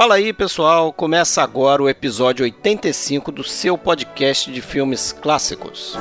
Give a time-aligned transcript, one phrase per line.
[0.00, 0.94] Fala aí, pessoal.
[0.94, 5.94] Começa agora o episódio 85 do seu podcast de filmes clássicos.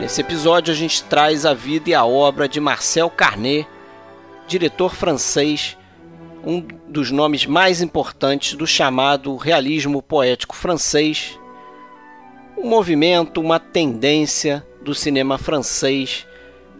[0.00, 3.68] Nesse episódio a gente traz a vida e a obra de Marcel Carnet,
[4.46, 5.76] diretor francês,
[6.42, 11.37] um dos nomes mais importantes do chamado realismo poético francês,
[12.58, 16.26] um movimento, uma tendência do cinema francês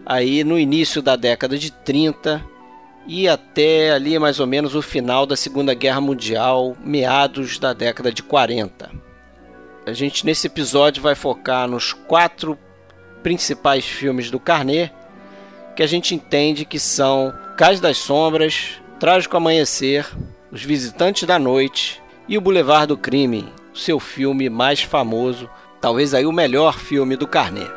[0.04, 2.44] aí no início da década de 30
[3.06, 8.12] e até ali mais ou menos o final da Segunda Guerra Mundial, meados da década
[8.12, 8.90] de 40.
[9.86, 12.58] A gente nesse episódio vai focar nos quatro
[13.22, 14.92] principais filmes do Carnet,
[15.76, 20.06] que a gente entende que são Cais das Sombras, Trágico Amanhecer,
[20.50, 25.48] Os Visitantes da Noite e O Boulevard do Crime, seu filme mais famoso,
[25.80, 27.68] talvez aí o melhor filme do Carnet.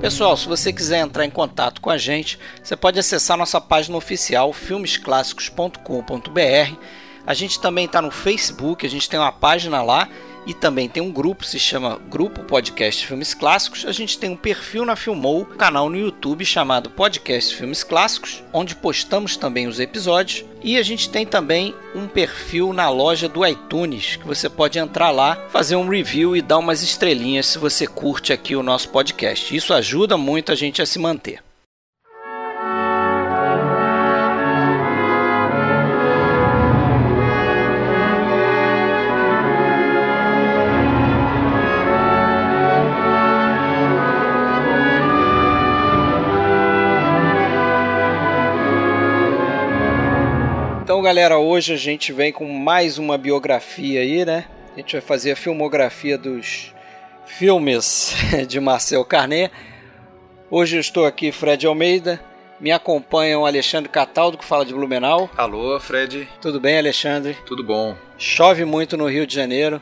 [0.00, 3.96] Pessoal, se você quiser entrar em contato com a gente, você pode acessar nossa página
[3.96, 6.76] oficial filmesclassicos.com.br.
[7.24, 10.08] A gente também está no Facebook, a gente tem uma página lá
[10.46, 13.84] e também tem um grupo, se chama Grupo Podcast Filmes Clássicos.
[13.86, 18.42] A gente tem um perfil na Filmou, um canal no YouTube chamado Podcast Filmes Clássicos,
[18.52, 20.44] onde postamos também os episódios.
[20.62, 25.10] E a gente tem também um perfil na loja do iTunes, que você pode entrar
[25.10, 29.54] lá, fazer um review e dar umas estrelinhas se você curte aqui o nosso podcast.
[29.54, 31.42] Isso ajuda muito a gente a se manter.
[51.02, 54.44] Então, galera, hoje a gente vem com mais uma biografia aí, né?
[54.72, 56.72] A gente vai fazer a filmografia dos
[57.26, 58.14] filmes
[58.46, 59.52] de Marcel Carnet.
[60.48, 62.22] Hoje eu estou aqui, Fred Almeida.
[62.60, 65.28] Me acompanha o Alexandre Cataldo, que fala de Blumenau.
[65.36, 66.28] Alô, Fred.
[66.40, 67.36] Tudo bem, Alexandre?
[67.44, 67.96] Tudo bom.
[68.16, 69.80] Chove muito no Rio de Janeiro.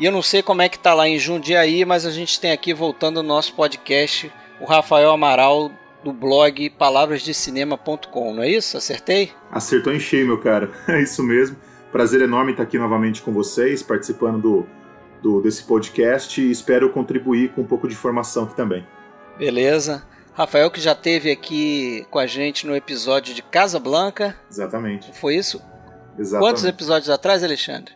[0.00, 2.50] E eu não sei como é que tá lá em Jundiaí, mas a gente tem
[2.50, 5.70] aqui, voltando no nosso podcast, o Rafael Amaral,
[6.02, 8.76] do blog palavrasdecinema.com, não é isso?
[8.76, 9.32] Acertei?
[9.50, 10.70] Acertou em cheio, meu cara.
[10.88, 11.56] É isso mesmo.
[11.92, 14.66] Prazer enorme estar aqui novamente com vocês, participando do,
[15.20, 18.86] do desse podcast e espero contribuir com um pouco de informação aqui também.
[19.36, 20.06] Beleza.
[20.32, 24.36] Rafael que já teve aqui com a gente no episódio de Casa Blanca.
[24.50, 25.12] Exatamente.
[25.18, 25.60] Foi isso?
[26.18, 26.48] Exatamente.
[26.48, 27.92] Quantos episódios atrás, Alexandre?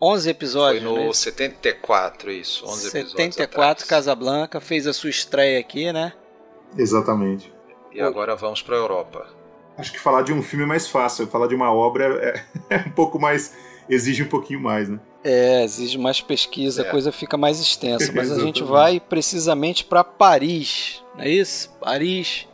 [0.00, 0.82] 11 episódios.
[0.82, 1.12] Foi no né?
[1.12, 2.64] 74, isso.
[2.66, 6.12] 11 74, Casablanca, fez a sua estreia aqui, né?
[6.76, 7.52] Exatamente.
[7.92, 9.26] E agora vamos para a Europa.
[9.78, 12.04] Acho que falar de um filme é mais fácil, falar de uma obra
[12.70, 13.54] é, é um pouco mais.
[13.88, 14.98] exige um pouquinho mais, né?
[15.24, 16.88] É, exige mais pesquisa, É.
[16.88, 18.12] a coisa fica mais extensa.
[18.14, 21.70] Mas a gente vai precisamente para Paris, não é isso?
[21.80, 22.46] Paris,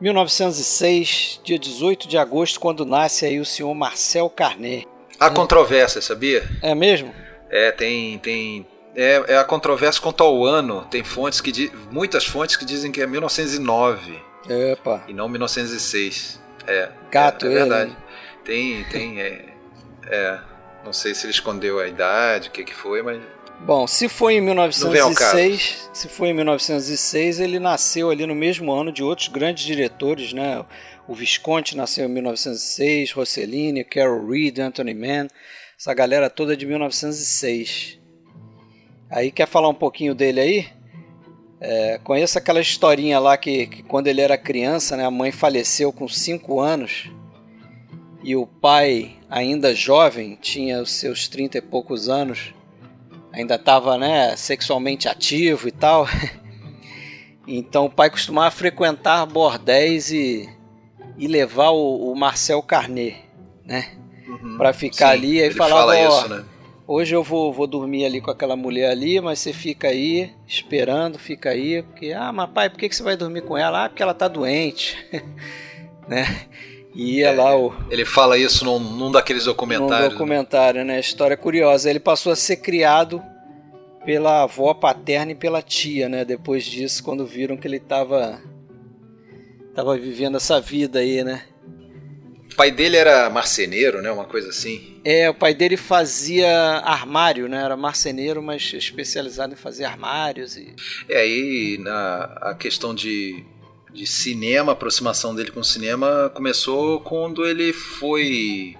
[0.00, 4.86] 1906, dia 18 de agosto, quando nasce aí o senhor Marcel Carnet.
[5.18, 6.42] Há controvérsia, sabia?
[6.62, 7.12] É mesmo?
[7.50, 8.18] É, tem.
[8.18, 10.86] tem é, é a controvérsia quanto ao ano.
[10.90, 14.18] Tem fontes que di- muitas fontes que dizem que é 1909
[14.48, 16.40] Epa, e não 1906.
[16.66, 17.58] É, gato é, é ele.
[17.60, 17.96] verdade.
[18.44, 19.20] Tem, tem.
[19.20, 19.44] É,
[20.06, 20.38] é,
[20.84, 23.20] não sei se ele escondeu a idade, o que, que foi, mas
[23.60, 28.34] Bom, se foi em vem ao 1906, se foi em 1906, ele nasceu ali no
[28.34, 30.64] mesmo ano de outros grandes diretores, né?
[31.06, 35.28] O Visconti nasceu em 1906, Rossellini, Carol Reed, Anthony Mann,
[35.78, 37.98] essa galera toda de 1906.
[39.14, 40.66] Aí quer falar um pouquinho dele aí?
[41.60, 45.92] É, conheço aquela historinha lá que, que quando ele era criança, né, a mãe faleceu
[45.92, 47.12] com 5 anos
[48.24, 52.52] e o pai, ainda jovem, tinha os seus 30 e poucos anos,
[53.32, 56.08] ainda estava né, sexualmente ativo e tal.
[57.46, 60.48] Então o pai costumava frequentar bordéis e,
[61.18, 63.22] e levar o, o Marcel Carnet,
[63.66, 63.98] né?
[64.26, 64.56] Uhum.
[64.56, 66.44] Pra ficar Sim, ali, ele falava, fala isso, né?
[66.86, 71.18] Hoje eu vou, vou dormir ali com aquela mulher ali, mas você fica aí esperando,
[71.18, 73.84] fica aí, porque, ah, mas pai, por que, que você vai dormir com ela?
[73.84, 74.96] Ah, porque ela tá doente,
[76.06, 76.26] né?
[76.94, 79.98] E ia É, lá o, Ele fala isso num, num daqueles num documentários.
[80.00, 80.08] né?
[80.10, 81.00] documentário, né?
[81.00, 81.88] História curiosa.
[81.88, 83.22] Ele passou a ser criado
[84.04, 86.24] pela avó paterna e pela tia, né?
[86.24, 88.40] Depois disso, quando viram que ele tava
[89.74, 91.42] tava vivendo essa vida aí, né?
[92.54, 94.12] O pai dele era marceneiro, né?
[94.12, 95.00] Uma coisa assim.
[95.04, 96.48] É, o pai dele fazia
[96.84, 97.60] armário, né?
[97.60, 100.56] Era marceneiro, mas especializado em fazer armários.
[100.56, 100.72] E...
[101.08, 103.42] É, aí na, a questão de,
[103.92, 108.76] de cinema, a aproximação dele com o cinema começou quando ele foi.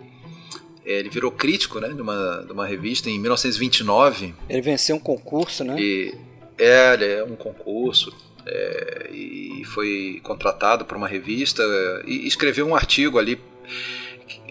[0.87, 1.89] É, ele virou crítico, né?
[1.89, 4.35] De uma, de uma revista em 1929.
[4.49, 5.75] Ele venceu um concurso, né?
[5.81, 6.15] E,
[6.57, 8.15] é, é um concurso.
[8.47, 11.63] É, e foi contratado por uma revista
[12.07, 13.41] e escreveu um artigo ali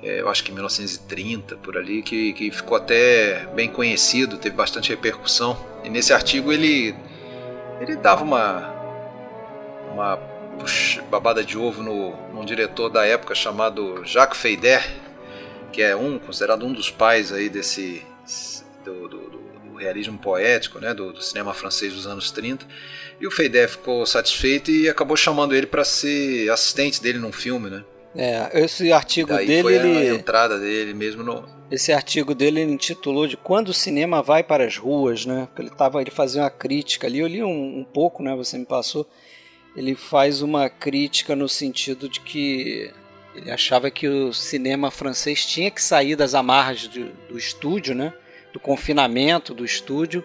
[0.04, 4.56] é, eu acho que em 1930 por ali, que, que ficou até bem conhecido, teve
[4.56, 5.58] bastante repercussão.
[5.82, 6.94] E nesse artigo ele,
[7.80, 8.74] ele dava uma,
[9.94, 10.18] uma
[10.60, 14.84] puxa, babada de ovo no, num diretor da época chamado Jacques Feider,
[15.72, 18.06] que é um considerado um dos pais aí desse
[18.84, 19.33] do, do
[19.84, 22.66] realismo poético, né, do, do, cinema francês dos anos 30.
[23.20, 27.70] E o Feider ficou satisfeito e acabou chamando ele para ser assistente dele num filme,
[27.70, 27.84] né?
[28.16, 29.62] É, esse artigo Daí dele.
[29.64, 31.44] Foi ele, a entrada dele mesmo no.
[31.72, 35.48] Esse artigo dele ele intitulou de Quando o Cinema Vai para as Ruas, né?
[35.48, 38.36] Porque ele, tava, ele fazia uma crítica ali, eu li um, um pouco, né?
[38.36, 39.08] Você me passou.
[39.76, 42.92] Ele faz uma crítica no sentido de que
[43.36, 48.14] ele achava que o cinema francês tinha que sair das amarras do, do estúdio, né?
[48.54, 50.24] Do confinamento do estúdio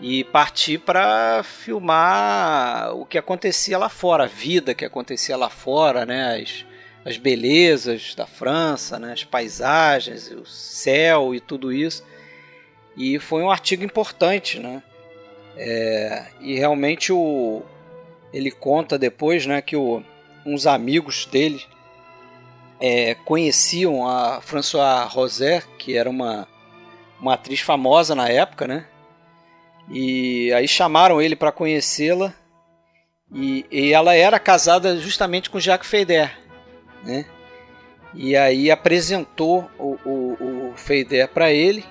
[0.00, 6.06] e partir para filmar o que acontecia lá fora, a vida que acontecia lá fora,
[6.06, 6.40] né?
[6.40, 6.64] As,
[7.04, 12.04] as belezas da França, né, as paisagens, o céu e tudo isso.
[12.96, 14.82] E foi um artigo importante, né?
[15.56, 17.62] É, e realmente o,
[18.32, 20.02] ele conta depois, né, que o,
[20.44, 21.62] uns amigos dele
[22.80, 26.48] é, conheciam a Françoise Roser, que era uma,
[27.20, 28.86] uma atriz famosa na época, né?
[29.88, 32.32] E aí chamaram ele para conhecê-la.
[33.32, 36.36] E, e ela era casada justamente com Jacques Feder,
[37.04, 37.24] né?
[38.12, 41.84] E aí apresentou o, o, o Feider para ele.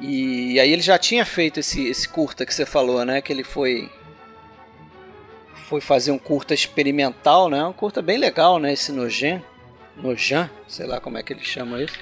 [0.00, 3.20] E aí ele já tinha feito esse, esse curta que você falou, né?
[3.20, 3.90] Que ele foi
[5.68, 7.62] foi fazer um curta experimental, né?
[7.64, 8.72] Um curta bem legal, né?
[8.72, 9.42] Esse Nojan,
[9.96, 11.98] Nojan, sei lá como é que ele chama isso.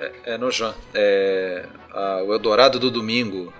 [0.00, 3.52] É, é Nojan, é a, o Eldorado do Domingo.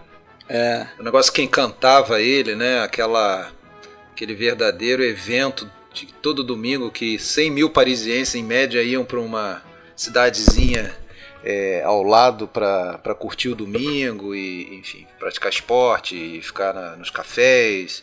[0.49, 0.87] É.
[0.99, 2.81] O negócio que encantava ele, né?
[2.81, 3.53] Aquela
[4.13, 9.63] aquele verdadeiro evento de todo domingo que 100 mil parisienses em média iam para uma
[9.95, 10.95] cidadezinha
[11.45, 17.11] é, ao lado para curtir o domingo e, enfim, praticar esporte e ficar na, nos
[17.11, 18.03] cafés.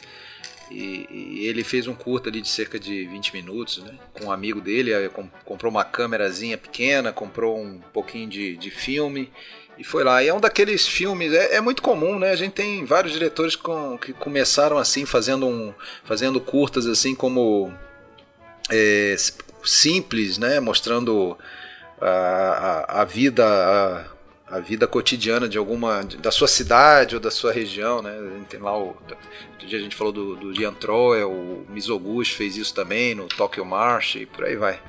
[0.72, 3.94] E, e, ele fez um curto ali de cerca de 20 minutos, né?
[4.14, 4.92] Com um amigo dele,
[5.46, 9.32] comprou uma câmerazinha pequena, comprou um pouquinho de, de filme
[9.78, 10.24] e foi lá.
[10.24, 12.32] E é um daqueles filmes, é, é, muito comum, né?
[12.32, 15.74] A gente tem vários diretores com, que começaram assim, fazendo, um,
[16.04, 17.72] fazendo curtas assim como
[18.72, 19.16] é,
[19.64, 20.60] simples, né?
[20.60, 21.38] Mostrando
[22.00, 23.46] a, a, a vida.
[23.46, 24.13] A,
[24.48, 28.16] a vida cotidiana de alguma da sua cidade ou da sua região, né?
[28.50, 29.18] Tem lá o outro
[29.68, 33.66] dia a gente falou do, do Jean Troel, o Mizoguchi fez isso também no Tokyo
[33.66, 34.80] March e por aí vai.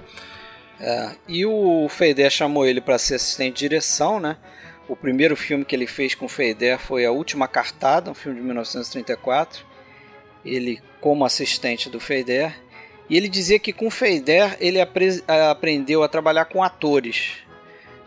[0.81, 4.37] É, e o Feder chamou ele para ser assistente de direção, né?
[4.89, 8.39] O primeiro filme que ele fez com o Feder foi A Última Cartada, um filme
[8.39, 9.65] de 1934.
[10.45, 12.55] Ele como assistente do Feder.
[13.09, 17.39] E ele dizia que com o Feder ele aprendeu a trabalhar com atores,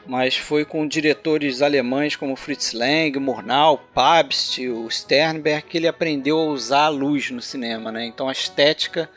[0.08, 6.40] mas foi com diretores alemães como Fritz Lang, Murnau, Pabst, o Sternberg que ele aprendeu
[6.40, 8.06] a usar a luz no cinema, né?
[8.06, 9.10] Então a estética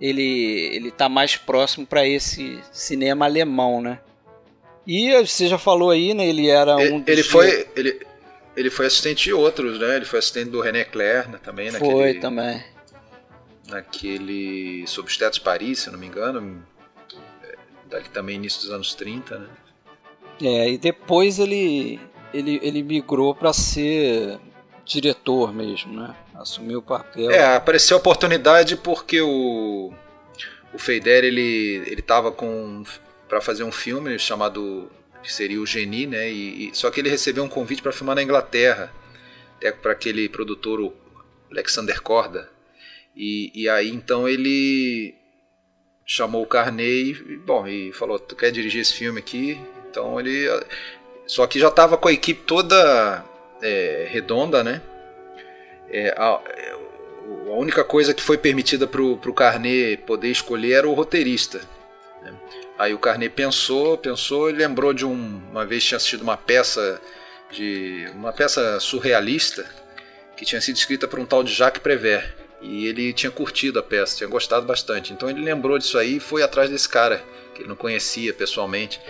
[0.00, 4.00] ele ele tá mais próximo para esse cinema alemão, né?
[4.86, 6.26] E você já falou aí, né?
[6.26, 8.00] Ele era um ele, ele foi ele,
[8.56, 9.96] ele foi assistente de outros, né?
[9.96, 11.38] Ele foi assistente do René Clair né?
[11.42, 12.62] também naquele Foi também
[13.68, 16.66] naquele Sob os Tetos de Paris, se não me engano,
[17.44, 17.54] é,
[17.88, 19.48] dali também início dos anos 30, né?
[20.40, 22.00] É, e depois ele
[22.32, 24.38] ele, ele migrou para ser
[24.84, 26.14] diretor mesmo, né?
[26.34, 27.30] Assumiu o papel.
[27.30, 29.92] É, apareceu a oportunidade porque o
[30.72, 32.84] o Feider ele ele tava com
[33.28, 34.90] para fazer um filme chamado
[35.22, 36.30] que seria o Genie, né?
[36.30, 38.92] E, e só que ele recebeu um convite para filmar na Inglaterra,
[39.56, 40.92] até para aquele produtor
[41.50, 42.48] Alexander Korda,
[43.16, 45.14] e, e aí então ele
[46.06, 49.60] chamou o Carney e, bom, e falou: Tu quer dirigir esse filme aqui?
[49.90, 50.48] Então ele.
[51.26, 53.24] Só que já estava com a equipe toda
[53.62, 54.80] é, redonda, né?
[55.90, 60.94] É, a, a, única coisa que foi permitida para o Carney poder escolher era o
[60.94, 61.60] roteirista.
[62.22, 62.32] Né?
[62.78, 67.00] Aí o Carney pensou, pensou e lembrou de um, uma vez tinha assistido uma peça
[67.50, 69.66] de uma peça surrealista
[70.36, 72.34] que tinha sido escrita por um tal de Jacques Prévert.
[72.60, 75.12] E ele tinha curtido a peça, tinha gostado bastante.
[75.12, 77.22] Então ele lembrou disso aí e foi atrás desse cara,
[77.54, 79.00] que ele não conhecia pessoalmente.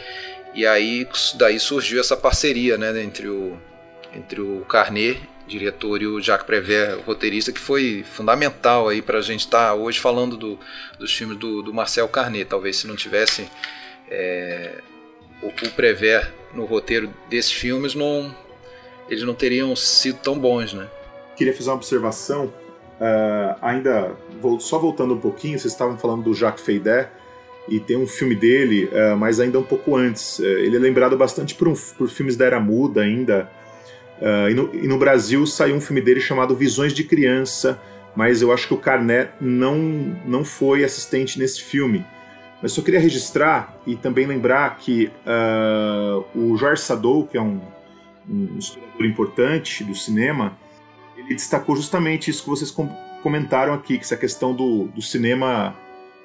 [0.55, 3.57] E aí daí surgiu essa parceria né, entre, o,
[4.15, 9.23] entre o Carnet, diretor, e o Jacques Prévert, roteirista, que foi fundamental aí para a
[9.23, 10.59] gente estar tá hoje falando do,
[10.99, 12.45] dos filmes do, do Marcel Carnet.
[12.49, 13.49] Talvez se não tivesse
[14.11, 14.75] é,
[15.43, 18.35] o, o Prévert no roteiro desses filmes, não,
[19.09, 20.89] eles não teriam sido tão bons, né?
[21.37, 24.13] Queria fazer uma observação, uh, ainda
[24.59, 27.09] só voltando um pouquinho, vocês estavam falando do Jacques Feydet,
[27.69, 30.39] e tem um filme dele, uh, mas ainda um pouco antes.
[30.39, 33.51] Uh, ele é lembrado bastante por, um, por filmes da Era Muda ainda.
[34.21, 37.81] Uh, e, no, e, no, Brasil saiu um filme dele chamado Visões de Criança,
[38.17, 39.79] mas eu acho que o Carnet não,
[40.27, 42.05] não foi assistente nesse filme.
[42.61, 45.13] Mas só queria registrar e também lembrar que
[46.35, 47.61] o Jorge Sadou, que é um,
[48.29, 50.59] um historiador importante do cinema,
[51.17, 52.89] ele destacou justamente isso que vocês com
[53.23, 55.77] comentaram aqui, que essa questão do, do cinema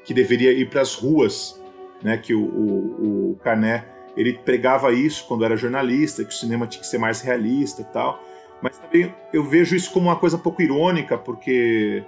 [0.03, 1.59] que deveria ir para as ruas,
[2.01, 2.17] né?
[2.17, 6.81] Que o, o, o Carné ele pregava isso quando era jornalista, que o cinema tinha
[6.81, 8.21] que ser mais realista e tal.
[8.61, 12.03] Mas também eu vejo isso como uma coisa um pouco irônica, porque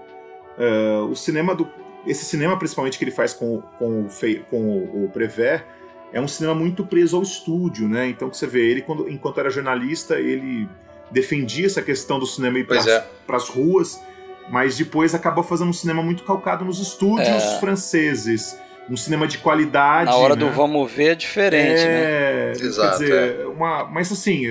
[0.57, 1.67] uh, o cinema do
[2.05, 4.09] esse cinema principalmente que ele faz com, com, o,
[4.49, 5.11] com o, o
[6.13, 8.07] é um cinema muito preso ao estúdio, né?
[8.07, 10.69] Então que você vê ele quando, enquanto era jornalista ele
[11.09, 13.51] defendia essa questão do cinema ir para as é.
[13.51, 13.99] ruas
[14.49, 17.59] mas depois acabou fazendo um cinema muito calcado nos estúdios é.
[17.59, 18.59] franceses.
[18.89, 20.11] Um cinema de qualidade.
[20.11, 20.45] Na hora né?
[20.45, 22.51] do vamos ver é diferente, é, né?
[22.51, 23.45] Exato, quer dizer, é.
[23.47, 24.45] uma, mas assim,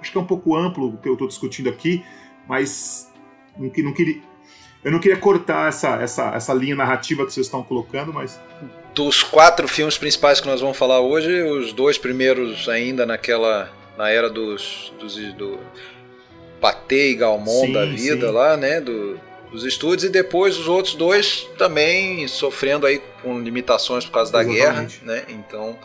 [0.00, 2.02] acho que é um pouco amplo o que eu estou discutindo aqui,
[2.48, 3.12] mas
[3.58, 4.22] não, não queria,
[4.84, 8.40] eu não queria cortar essa, essa, essa linha narrativa que vocês estão colocando, mas.
[8.94, 13.70] Dos quatro filmes principais que nós vamos falar hoje, os dois primeiros ainda naquela.
[13.96, 14.92] na era dos.
[14.98, 15.58] dos do,
[16.60, 18.32] Patê e Galmon sim, da vida sim.
[18.32, 18.80] lá, né?
[18.80, 19.18] Do,
[19.50, 24.42] dos estúdios, e depois os outros dois também sofrendo aí com limitações por causa da
[24.42, 25.00] Exatamente.
[25.00, 25.24] guerra, né?
[25.28, 25.76] Então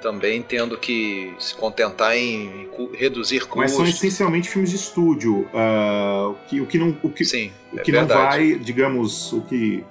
[0.00, 3.56] também tendo que se contentar em reduzir custos.
[3.56, 5.48] Mas são essencialmente filmes de estúdio.
[5.52, 9.40] Uh, que, o que não, o que, Sim, o é que não vai, digamos, o
[9.42, 9.84] que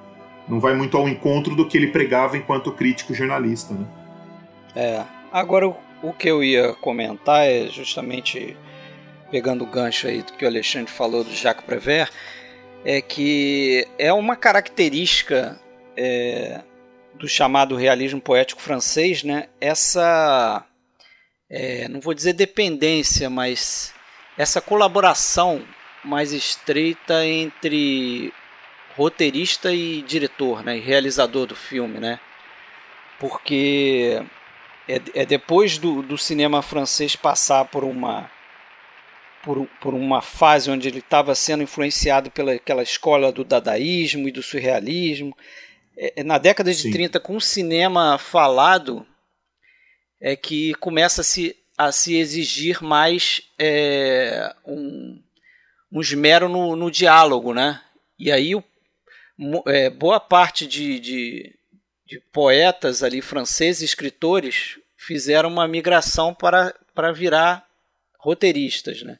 [0.48, 3.86] não vai muito ao encontro do que ele pregava enquanto crítico jornalista, né?
[4.76, 5.04] É.
[5.32, 8.56] Agora o, o que eu ia comentar é justamente
[9.32, 12.12] pegando o gancho aí do que o Alexandre falou do Jacques Prévert,
[12.86, 15.60] é que é uma característica
[15.96, 16.62] é,
[17.16, 19.50] do chamado realismo poético francês, né?
[19.60, 20.66] Essa,
[21.50, 23.94] é, não vou dizer dependência, mas
[24.38, 25.64] essa colaboração
[26.04, 28.32] mais estreita entre
[28.96, 30.78] roteirista e diretor, né?
[30.78, 32.20] E realizador do filme, né?
[33.20, 34.22] Porque
[34.88, 38.30] é, é depois do, do cinema francês passar por uma
[39.48, 44.44] por, por uma fase onde ele estava sendo influenciado pelaquela escola do dadaísmo e do
[44.44, 45.34] surrealismo.
[45.96, 46.92] É, é na década de Sim.
[46.92, 49.08] 30, com o cinema falado,
[50.20, 55.24] é que começa a se, a se exigir mais é, um,
[55.90, 57.82] um esmero no, no diálogo, né?
[58.20, 58.62] E aí o,
[59.66, 61.56] é, boa parte de, de,
[62.06, 67.66] de, poetas ali franceses, escritores, fizeram uma migração para, para virar
[68.20, 69.18] roteiristas, né?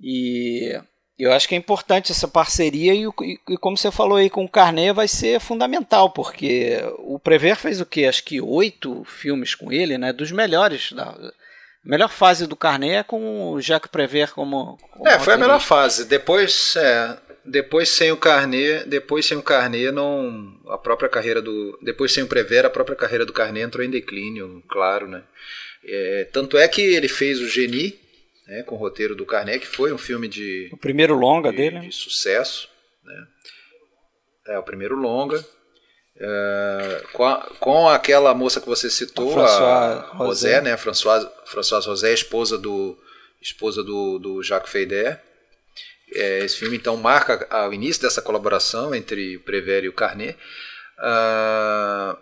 [0.00, 0.78] E
[1.18, 4.44] eu acho que é importante essa parceria e, e, e, como você falou aí com
[4.44, 8.04] o Carnet vai ser fundamental, porque o Prever fez o que?
[8.04, 10.12] Acho que oito filmes com ele, né?
[10.12, 10.92] Dos melhores.
[10.92, 11.32] Da, a
[11.88, 15.60] melhor fase do Carnet é com o Jacques Prever como, como É, foi a melhor
[15.60, 16.04] fase.
[16.04, 21.78] Depois, é, depois sem o Carnet, depois sem o Carnet não a própria carreira do
[21.80, 25.22] depois sem o Prever, a própria carreira do Carnet entrou em declínio, claro, né?
[25.88, 27.98] É, tanto é que ele fez o Genie
[28.46, 30.70] né, com o roteiro do Karnek, foi um filme de.
[30.72, 31.80] O primeiro longa de, dele.
[31.80, 32.68] De sucesso.
[33.04, 33.26] Né?
[34.48, 35.44] É, o primeiro longa.
[36.18, 40.76] É, com, a, com, aquela moça que você citou, a, a Rosé, né?
[40.76, 42.96] Françoise, Françoise Rosé, esposa do,
[43.40, 45.20] esposa do, do Jacques Feydet.
[46.14, 50.38] É, esse filme então marca o início dessa colaboração entre o Prévert e o Carnet.
[50.98, 52.16] Uh,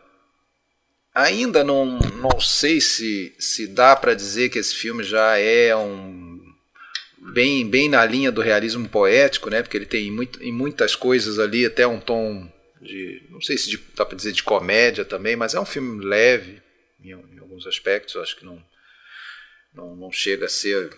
[1.14, 6.42] Ainda não, não sei se, se dá para dizer que esse filme já é um
[7.32, 9.62] bem, bem na linha do realismo poético, né?
[9.62, 12.50] Porque ele tem muito, em muitas coisas ali até um tom
[12.82, 16.04] de, não sei se de, dá para dizer de comédia também, mas é um filme
[16.04, 16.60] leve
[17.00, 18.16] em, em alguns aspectos.
[18.16, 18.60] Acho que não,
[19.72, 20.90] não, não chega a ser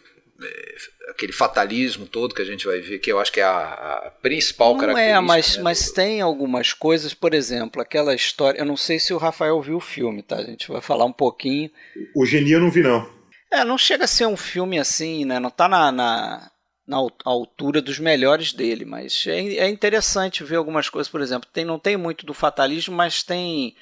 [1.08, 4.10] aquele fatalismo todo que a gente vai ver, que eu acho que é a, a
[4.22, 5.18] principal não é, característica.
[5.18, 5.94] É, mas, né, mas do...
[5.94, 8.58] tem algumas coisas, por exemplo, aquela história.
[8.58, 10.36] Eu não sei se o Rafael viu o filme, tá?
[10.36, 11.70] A gente vai falar um pouquinho.
[12.14, 13.08] O Geni eu não vi, não.
[13.52, 15.38] É, não chega a ser um filme assim, né?
[15.38, 16.50] Não tá na, na,
[16.86, 21.48] na altura dos melhores dele, mas é, é interessante ver algumas coisas, por exemplo.
[21.52, 23.74] Tem, não tem muito do fatalismo, mas tem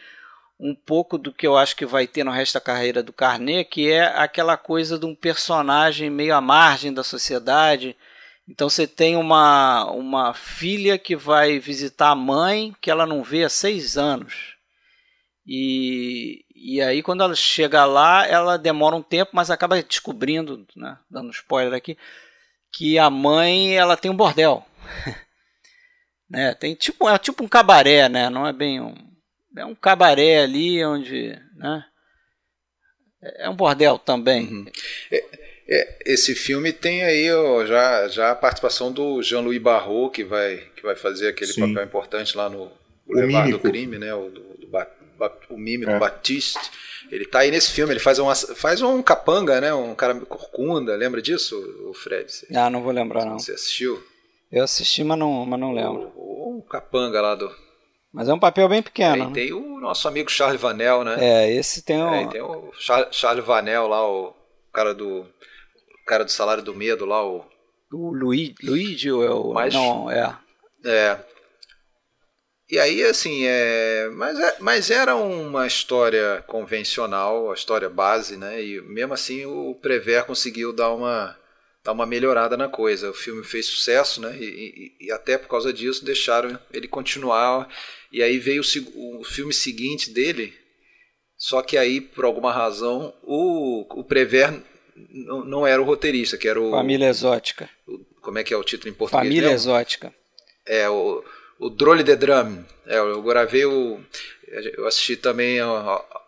[0.58, 3.68] um pouco do que eu acho que vai ter no resto da carreira do Carnet,
[3.68, 7.96] que é aquela coisa de um personagem meio à margem da sociedade.
[8.49, 13.44] Então você tem uma, uma filha que vai visitar a mãe que ela não vê
[13.44, 14.54] há seis anos.
[15.46, 20.96] E, e aí quando ela chega lá, ela demora um tempo, mas acaba descobrindo, né,
[21.11, 21.99] dando spoiler aqui,
[22.73, 24.64] que a mãe ela tem um bordel.
[26.30, 26.54] né?
[26.54, 28.30] Tem tipo, é tipo um cabaré, né?
[28.30, 29.13] Não é bem um
[29.56, 31.84] é um cabaré ali onde, né?
[33.38, 34.46] É um bordel também.
[34.46, 34.66] Uhum.
[35.11, 35.25] É,
[35.66, 40.58] é, esse filme tem aí ó, já, já a participação do Jean-Louis Barrault, que vai,
[40.76, 41.68] que vai fazer aquele Sim.
[41.68, 42.70] papel importante lá no
[43.06, 44.14] Boulevard do Crime, né?
[44.14, 44.68] O, do, do,
[45.50, 45.99] o mímico é.
[45.99, 46.70] Batiste.
[47.11, 49.73] Ele tá aí nesse filme, ele faz, uma, faz um capanga, né?
[49.73, 51.56] Um cara corcunda, lembra disso,
[51.88, 52.30] o Fred?
[52.30, 53.38] Você, ah, não vou lembrar, não.
[53.38, 54.02] Você assistiu?
[54.50, 56.12] Eu assisti, mas não, mas não lembro.
[56.16, 57.50] O, o capanga lá do,
[58.14, 59.26] mas é um papel bem pequeno.
[59.26, 61.16] Aí tem o nosso amigo Charles Vanel, né?
[61.18, 62.14] É, esse tem o.
[62.14, 62.71] É, tem o
[63.11, 64.33] Charles Vanel lá, o
[64.73, 65.23] cara do.
[65.23, 67.44] O cara do salário do medo lá, o.
[67.92, 69.52] O Luigi, Luigi ou é o.
[69.52, 70.33] Mas, não, é.
[70.85, 71.18] É.
[72.71, 78.62] E aí, assim, é, mas, é, mas era uma história convencional, a história base, né?
[78.62, 81.37] E mesmo assim o Prever conseguiu dar uma,
[81.85, 83.11] dar uma melhorada na coisa.
[83.11, 84.37] O filme fez sucesso, né?
[84.38, 87.68] E, e, e até por causa disso deixaram ele continuar
[88.14, 88.62] e aí veio
[88.94, 90.54] o, o filme seguinte dele,
[91.37, 94.62] só que aí, por alguma razão, o, o Prever
[95.11, 96.71] não, não era o roteirista, que era o.
[96.71, 97.68] Família Exótica.
[97.88, 99.26] O, como é que é o título em português?
[99.26, 99.50] Família?
[99.50, 100.14] Exótica.
[100.64, 101.25] É, o,
[101.59, 102.64] o Drole de Drum.
[102.87, 103.99] É, eu gravei o.
[104.76, 105.59] Eu assisti também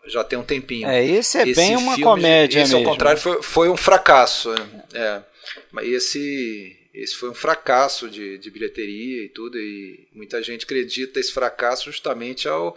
[0.06, 0.88] já tem um tempinho.
[0.88, 2.84] É, esse é esse bem uma comédia esse, mesmo.
[2.84, 4.52] ao contrário, foi, foi um fracasso.
[4.92, 5.22] É.
[5.70, 11.20] Mas esse esse foi um fracasso de, de bilheteria e tudo, e muita gente acredita
[11.20, 12.76] esse fracasso justamente ao,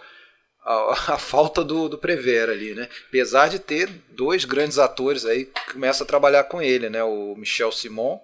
[0.63, 2.89] ao a falta do, do Prever ali, né?
[3.07, 7.03] Apesar de ter dois grandes atores aí que começam a trabalhar com ele, né?
[7.03, 8.19] O Michel Simon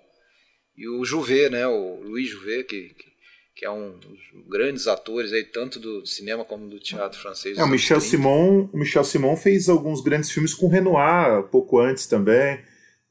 [0.77, 1.65] e o Jouvet, né?
[1.65, 3.15] O Louis Jouvet, que, que
[3.55, 7.58] que é um dos grandes atores aí, tanto do cinema como do teatro francês.
[7.58, 12.05] É, o Michel Simon, o Michel Simon fez alguns grandes filmes com Renoir, pouco antes
[12.05, 12.60] também.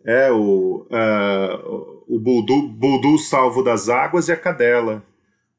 [0.05, 5.03] É, o, uh, o Buldu, Buldu Salvo das Águas e a Cadela,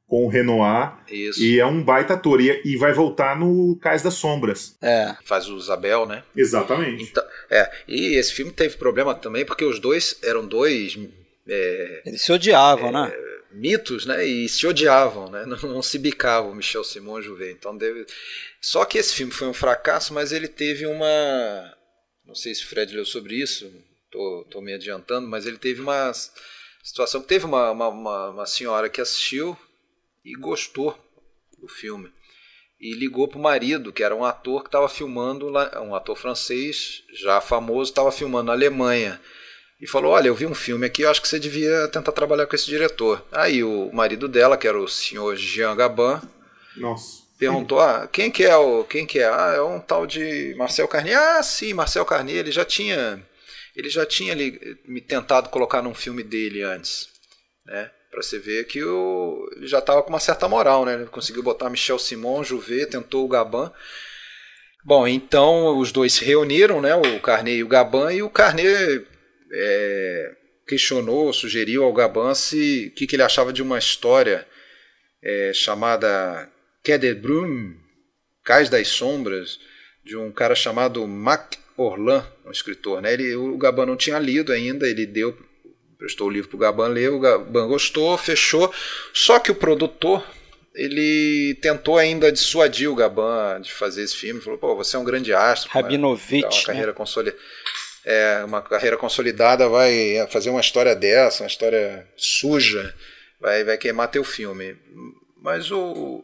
[0.07, 0.93] com o Renoir.
[1.09, 1.41] Isso.
[1.41, 2.39] E é um baita ator.
[2.39, 4.77] E, e vai voltar no Cais das Sombras.
[4.81, 5.15] É.
[5.23, 6.23] Faz o Isabel, né?
[6.35, 7.03] Exatamente.
[7.03, 10.97] Então, é, e esse filme teve problema também porque os dois eram dois.
[11.47, 13.13] É, Eles se odiavam, é, né?
[13.51, 14.25] Mitos, né?
[14.25, 15.45] E se odiavam, né?
[15.47, 17.51] Não, não se bicavam, Michel Simon e Juvet.
[17.51, 18.05] Então deve...
[18.59, 21.73] Só que esse filme foi um fracasso, mas ele teve uma.
[22.25, 23.71] Não sei se o Fred leu sobre isso,
[24.15, 26.11] tô, tô me adiantando, mas ele teve uma
[26.83, 29.57] situação que teve uma, uma, uma senhora que assistiu
[30.23, 30.97] e gostou
[31.59, 32.11] do filme.
[32.79, 35.49] E ligou para o marido, que era um ator que estava filmando,
[35.81, 39.19] um ator francês, já famoso, estava filmando na Alemanha.
[39.81, 42.47] E falou: Olha, eu vi um filme aqui, eu acho que você devia tentar trabalhar
[42.47, 43.25] com esse diretor.
[43.31, 46.21] Aí o marido dela, que era o senhor Jean Gabin,
[46.77, 47.23] Nossa.
[47.37, 48.83] perguntou: ah, quem que é o.
[48.83, 49.27] Quem que é?
[49.27, 51.17] Ah, é um tal de Marcel Carnier.
[51.17, 53.25] Ah, sim, Marcel Carnier, ele já tinha
[53.75, 57.09] ele já tinha ali, me tentado colocar num filme dele antes,
[57.65, 57.91] né?
[58.09, 60.93] Para você ver que o, ele já estava com uma certa moral, né?
[60.93, 63.69] Ele conseguiu botar Michel Simon, Juvet, tentou o Gabin.
[64.85, 66.95] Bom, então os dois se reuniram, né?
[66.95, 69.05] O Carnet e o Gabin, e o Carnet
[69.51, 70.35] é,
[70.65, 74.47] questionou, sugeriu ao Gabin se o que, que, ele achava de uma história
[75.21, 76.49] é, chamada
[77.21, 77.77] Brume,
[78.43, 79.59] Cais das Sombras,
[80.05, 83.13] de um cara chamado Mac Orlan, um escritor, né?
[83.13, 85.37] Ele, o Gaban não tinha lido ainda, ele deu,
[85.97, 88.73] prestou o livro para o Gaban ler, o Gaban gostou, fechou.
[89.13, 90.23] Só que o produtor
[90.73, 95.05] ele tentou ainda dissuadir o Gaban de fazer esse filme, falou: "Pô, você é um
[95.05, 96.93] grande astro, Rabinovich, uma, uma carreira né?
[96.93, 97.41] consolidada,
[98.05, 102.93] é, uma carreira consolidada vai fazer uma história dessa, uma história suja,
[103.39, 104.75] vai vai queimar teu filme".
[105.41, 106.23] Mas o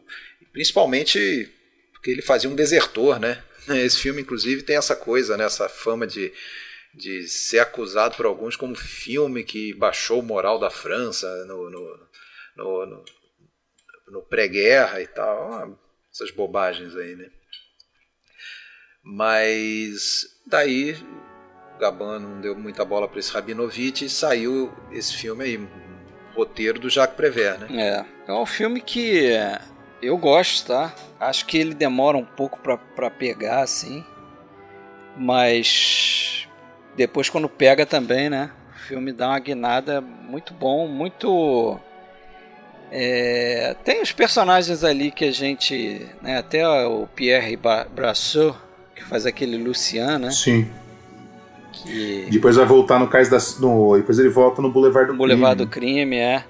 [0.52, 1.50] principalmente
[1.92, 3.42] porque ele fazia um desertor, né?
[3.68, 5.44] Esse filme, inclusive, tem essa coisa, né?
[5.44, 6.32] essa fama de,
[6.94, 11.98] de ser acusado por alguns como filme que baixou o moral da França no, no,
[12.56, 13.04] no, no,
[14.08, 15.78] no pré-guerra e tal.
[16.12, 17.30] Essas bobagens aí, né?
[19.02, 20.92] Mas daí
[21.74, 25.68] o Gaban não deu muita bola para esse Rabinovich e saiu esse filme aí,
[26.34, 28.06] roteiro do Jacques Prévert, né?
[28.26, 29.32] É, é um filme que
[30.02, 30.92] eu gosto, tá?
[31.20, 34.04] Acho que ele demora um pouco para pegar, assim.
[35.16, 36.48] Mas
[36.96, 38.50] depois quando pega também, né?
[38.74, 41.78] O filme dá uma guinada muito bom, muito.
[42.90, 46.06] É, tem os personagens ali que a gente.
[46.20, 47.58] Né, até o Pierre
[47.94, 48.56] Brasseur,
[48.94, 50.30] que faz aquele Lucian, né?
[50.30, 50.68] Sim.
[51.72, 52.28] Que...
[52.30, 53.38] Depois vai voltar no cais da.
[53.60, 55.66] No, depois ele volta no Boulevard do Boulevard Crime.
[55.66, 56.44] do Crime, é.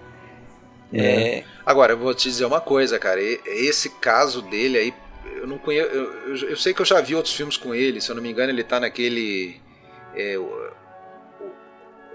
[0.92, 1.38] É.
[1.38, 1.44] é.
[1.64, 3.20] Agora, eu vou te dizer uma coisa, cara.
[3.20, 4.94] Esse caso dele aí,
[5.36, 5.88] eu não conheço.
[5.88, 8.00] Eu, eu, eu, sei que eu já vi outros filmes com ele.
[8.00, 9.60] Se eu não me engano, ele tá naquele.
[10.14, 11.52] É, o, o,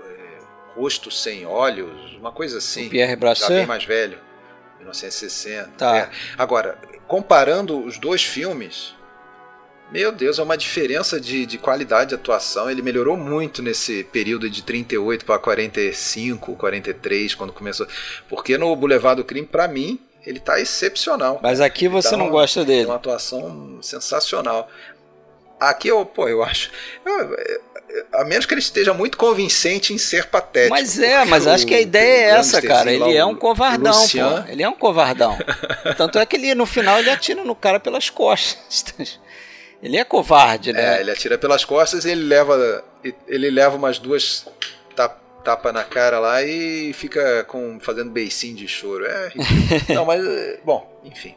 [0.05, 0.39] é,
[0.75, 2.87] Rosto Sem Olhos, uma coisa assim.
[2.87, 3.49] O Pierre Brasseur?
[3.49, 4.19] Já bem mais velho.
[4.79, 5.71] 1960.
[5.77, 5.97] Tá.
[5.97, 6.09] É.
[6.37, 8.93] Agora, comparando os dois filmes,
[9.91, 12.69] meu Deus, é uma diferença de, de qualidade de atuação.
[12.69, 17.87] Ele melhorou muito nesse período de 38 para 45, 43, quando começou.
[18.27, 21.39] Porque no Boulevard do Crime, para mim, ele tá excepcional.
[21.41, 22.85] Mas aqui você tá não uma, gosta dele.
[22.85, 24.69] Uma atuação sensacional.
[25.59, 26.69] Aqui eu, pô, eu acho.
[27.05, 27.35] Eu,
[28.13, 30.75] a menos que ele esteja muito convincente em ser patético.
[30.75, 32.91] Mas é, mas acho que a ideia é essa, cara.
[32.91, 34.43] Ele é um covardão, Lucian...
[34.43, 34.51] pô.
[34.51, 35.37] Ele é um covardão.
[35.97, 39.19] Tanto é que ele, no final ele atira no cara pelas costas.
[39.81, 40.97] Ele é covarde, né?
[40.97, 42.83] É, ele atira pelas costas e ele leva,
[43.27, 44.45] ele leva umas duas
[45.47, 49.05] tapa na cara lá e fica com fazendo beicinho de choro.
[49.05, 49.31] É,
[49.95, 50.21] não, mas
[50.65, 51.35] bom, enfim.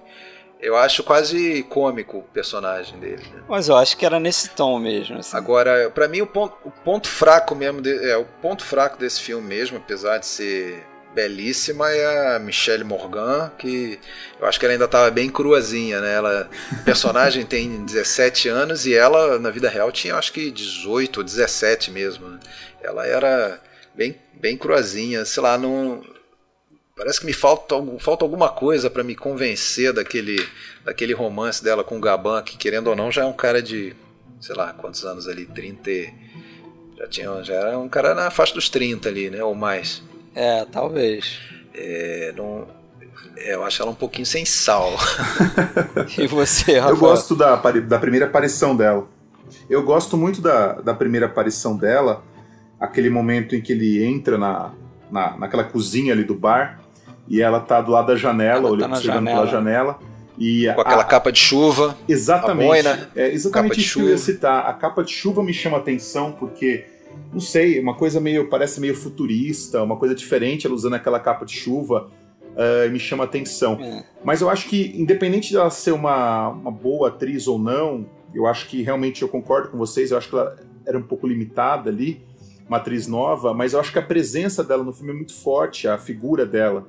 [0.60, 3.22] Eu acho quase cômico o personagem dele.
[3.32, 3.42] Né?
[3.48, 5.18] Mas eu acho que era nesse tom mesmo.
[5.18, 5.34] Assim.
[5.34, 9.20] Agora, para mim o ponto, o ponto fraco mesmo, de, é o ponto fraco desse
[9.20, 13.98] filme mesmo, apesar de ser belíssima é a Michelle Morgan, que
[14.38, 16.14] eu acho que ela ainda estava bem cruazinha, né?
[16.14, 21.18] Ela, o personagem tem 17 anos e ela, na vida real, tinha acho que 18
[21.18, 22.28] ou 17 mesmo.
[22.28, 22.40] Né?
[22.82, 23.60] Ela era
[23.94, 26.02] bem, bem cruazinha, sei lá, não.
[26.96, 30.46] Parece que me falta, falta alguma coisa para me convencer daquele,
[30.84, 33.96] daquele romance dela com o Gaban, que querendo ou não já é um cara de,
[34.38, 35.46] sei lá, quantos anos ali?
[35.46, 35.90] 30.
[36.98, 39.42] Já, tinha, já era um cara na faixa dos 30 ali, né?
[39.42, 40.02] Ou mais.
[40.40, 41.38] É, talvez.
[41.74, 42.66] É, não,
[43.36, 44.90] é, eu acho ela um pouquinho sem sal.
[46.16, 46.94] e você, Rafa?
[46.94, 49.06] Eu gosto da, da primeira aparição dela.
[49.68, 52.24] Eu gosto muito da, da primeira aparição dela,
[52.80, 54.72] aquele momento em que ele entra na,
[55.10, 56.80] na, naquela cozinha ali do bar
[57.28, 59.40] e ela tá do lado da janela, ela olhando, tá observando janela.
[59.40, 59.98] pela janela.
[60.38, 61.94] E Com aquela a, capa de chuva.
[62.08, 62.66] Exatamente.
[62.66, 64.66] Boina, é exatamente isso que eu ia citar.
[64.66, 66.86] A capa de chuva me chama atenção porque
[67.32, 71.44] não sei, uma coisa meio, parece meio futurista, uma coisa diferente, ela usando aquela capa
[71.44, 72.10] de chuva,
[72.50, 73.78] uh, me chama atenção.
[73.80, 74.04] É.
[74.24, 78.68] Mas eu acho que, independente dela ser uma, uma boa atriz ou não, eu acho
[78.68, 82.20] que realmente eu concordo com vocês, eu acho que ela era um pouco limitada ali,
[82.66, 85.88] uma atriz nova, mas eu acho que a presença dela no filme é muito forte,
[85.88, 86.86] a figura dela.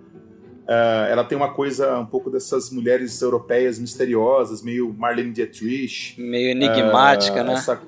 [0.63, 6.21] Uh, ela tem uma coisa um pouco dessas mulheres europeias misteriosas, meio Marlene Dietrich.
[6.21, 7.53] Meio enigmática, uh, né?
[7.53, 7.81] Essa,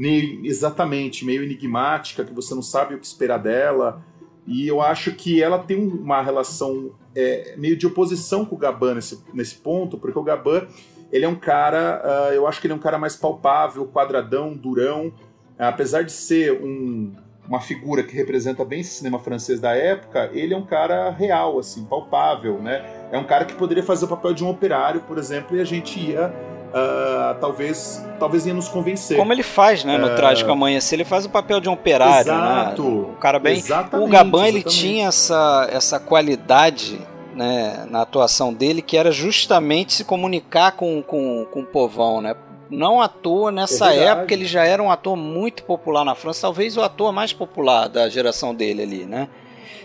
[0.00, 4.02] exatamente, meio enigmática, que você não sabe o que esperar dela.
[4.46, 8.94] E eu acho que ela tem uma relação é, meio de oposição com o Gaban
[8.94, 10.66] nesse, nesse ponto, porque o Gaban
[11.10, 14.54] ele é um cara, uh, eu acho que ele é um cara mais palpável, quadradão,
[14.54, 15.12] durão,
[15.58, 17.12] apesar de ser um,
[17.46, 21.58] uma figura que representa bem esse cinema francês da época, ele é um cara real,
[21.58, 23.08] assim, palpável, né?
[23.10, 25.64] É um cara que poderia fazer o papel de um operário, por exemplo, e a
[25.64, 26.32] gente ia
[26.68, 29.16] uh, talvez talvez ia nos convencer.
[29.16, 32.32] Como ele faz, né, no uh, Trágico Amanhecer, ele faz o papel de um operário,
[32.32, 32.40] né?
[32.40, 33.06] exato, né?
[33.12, 33.62] O cara bem.
[33.92, 37.00] O Gaban ele tinha essa, essa qualidade
[37.34, 42.34] né, na atuação dele que era justamente se comunicar com, com, com o povão, né?
[42.70, 46.42] Não à toa, nessa é época ele já era um ator muito popular na França,
[46.42, 49.28] talvez o ator mais popular da geração dele ali, né?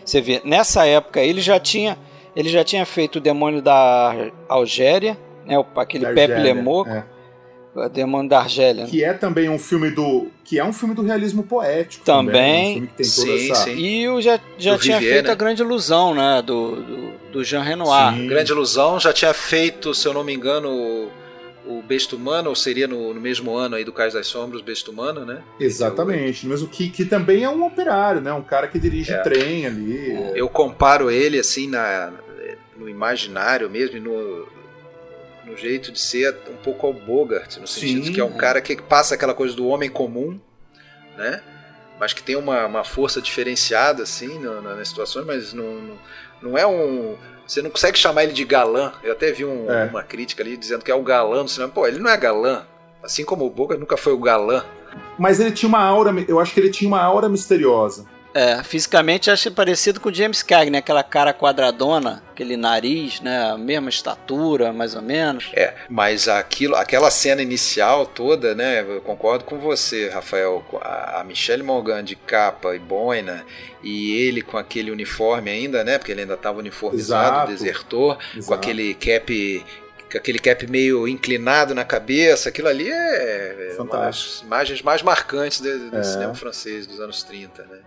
[0.03, 1.97] Você vê, nessa época ele já tinha
[2.35, 7.03] ele já tinha feito o Demônio da Algéria, né, aquele Pepe Lemor, é.
[7.89, 8.83] Demônio da Argélia.
[8.83, 8.89] Né?
[8.89, 10.27] Que é também um filme do.
[10.43, 12.05] Que é um filme do realismo poético.
[12.05, 12.75] Também.
[12.75, 13.63] também um sim, essa...
[13.63, 13.75] sim.
[13.75, 15.31] E o já, já tinha feito né?
[15.31, 16.41] a Grande Ilusão, né?
[16.45, 18.13] Do, do, do Jean Renoir.
[18.13, 18.27] Sim.
[18.27, 21.11] Grande Ilusão já tinha feito, se eu não me engano, o,
[21.65, 24.63] o Besta Humano, ou seria no, no, mesmo ano aí do Cais das Sombras, o
[24.63, 25.41] Besta Humano, né?
[25.59, 26.45] Exatamente.
[26.45, 26.51] Eu...
[26.51, 28.31] Mesmo que, que também é um operário, né?
[28.31, 29.17] Um cara que dirige é.
[29.23, 30.31] trem ali.
[30.35, 32.13] Eu comparo ele, assim, na,
[32.77, 34.52] no imaginário mesmo, no
[35.45, 38.61] no jeito de ser um pouco ao Bogart, no sentido Sim, que é um cara
[38.61, 40.39] que passa aquela coisa do homem comum,
[41.17, 41.41] né?
[41.99, 45.97] Mas que tem uma, uma força diferenciada, assim, no, no, nas situações, mas não,
[46.41, 47.15] não é um.
[47.45, 48.93] Você não consegue chamar ele de galã.
[49.03, 49.85] Eu até vi um, é.
[49.85, 51.71] uma crítica ali dizendo que é o galã do cinema.
[51.71, 52.65] Pô, ele não é galã.
[53.03, 54.63] Assim como o Bogart nunca foi o galã.
[55.19, 58.05] Mas ele tinha uma aura, eu acho que ele tinha uma aura misteriosa.
[58.33, 60.79] É, fisicamente acho parecido com o James Cagney, né?
[60.79, 63.51] aquela cara quadradona, aquele nariz, né?
[63.51, 65.51] A mesma estatura, mais ou menos.
[65.53, 68.81] É, mas aquilo, aquela cena inicial toda, né?
[68.81, 70.65] Eu concordo com você, Rafael.
[70.81, 73.45] A, a Michelle Morgan de capa e boina
[73.83, 75.99] e ele com aquele uniforme ainda, né?
[75.99, 77.51] Porque ele ainda estava uniformizado, Exato.
[77.51, 78.47] desertor, Exato.
[78.47, 79.63] com aquele cap
[80.17, 85.59] aquele cap meio inclinado na cabeça, aquilo ali é, é uma das imagens mais marcantes
[85.59, 86.03] do, do é.
[86.03, 87.79] cinema francês dos anos 30, né?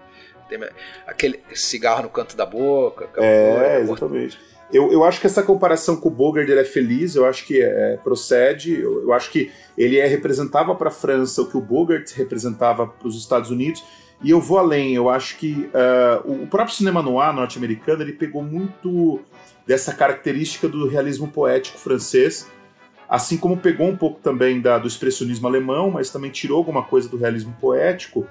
[0.49, 0.59] Tem
[1.07, 3.09] aquele cigarro no canto da boca.
[3.17, 4.39] É, exatamente.
[4.73, 7.99] Eu, eu acho que essa comparação com o Bogart é feliz, eu acho que é,
[8.03, 12.11] procede, eu, eu, acho que ele é, representava para a França o que o Bogart
[12.13, 13.85] representava para os Estados Unidos,
[14.23, 18.43] e eu vou além, eu acho que uh, o próprio cinema noir norte-americano ele pegou
[18.43, 19.21] muito
[19.67, 22.51] dessa característica do realismo poético francês,
[23.09, 27.09] assim como pegou um pouco também da, do expressionismo alemão, mas também tirou alguma coisa
[27.09, 28.27] do realismo poético,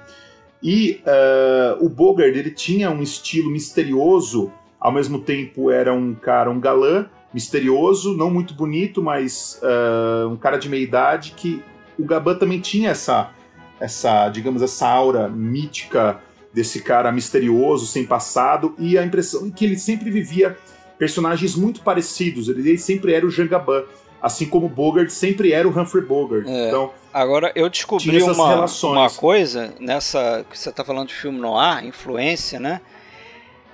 [0.61, 6.49] e uh, o Bogart ele tinha um estilo misterioso, ao mesmo tempo era um cara,
[6.49, 11.61] um galã, misterioso, não muito bonito, mas uh, um cara de meia idade que
[11.99, 13.31] o Gabin também tinha essa,
[13.79, 16.19] essa, digamos, essa aura mítica
[16.53, 20.57] desse cara misterioso, sem passado, e a impressão é que ele sempre vivia
[20.97, 23.83] personagens muito parecidos, ele sempre era o Jean Gabin,
[24.21, 26.47] assim como Bogart sempre era o Humphrey Bogart.
[26.47, 26.67] É.
[26.67, 31.57] Então, Agora, eu descobri uma, uma coisa nessa que você está falando de filme no
[31.57, 32.81] ar, influência, né?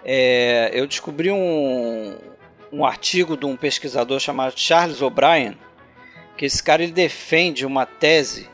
[0.06, 2.15] É, eu descobri um,
[2.71, 5.58] um artigo de um pesquisador chamado Charles O'Brien,
[6.38, 8.47] que esse cara ele defende uma tese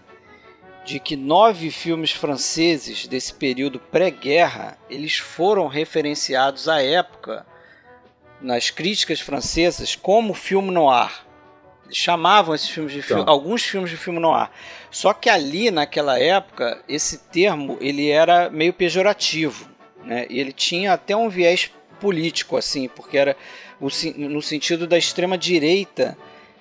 [0.85, 7.45] de que nove filmes franceses desse período pré-guerra eles foram referenciados à época
[8.39, 11.26] nas críticas francesas como filme noir.
[11.91, 13.33] Chamavam esses filmes de filme, então.
[13.33, 14.51] alguns filmes de filme no ar.
[14.91, 19.69] Só que ali naquela época esse termo ele era meio pejorativo,
[20.03, 20.25] né?
[20.29, 23.35] E ele tinha até um viés político assim, porque era
[23.79, 26.17] no sentido da extrema direita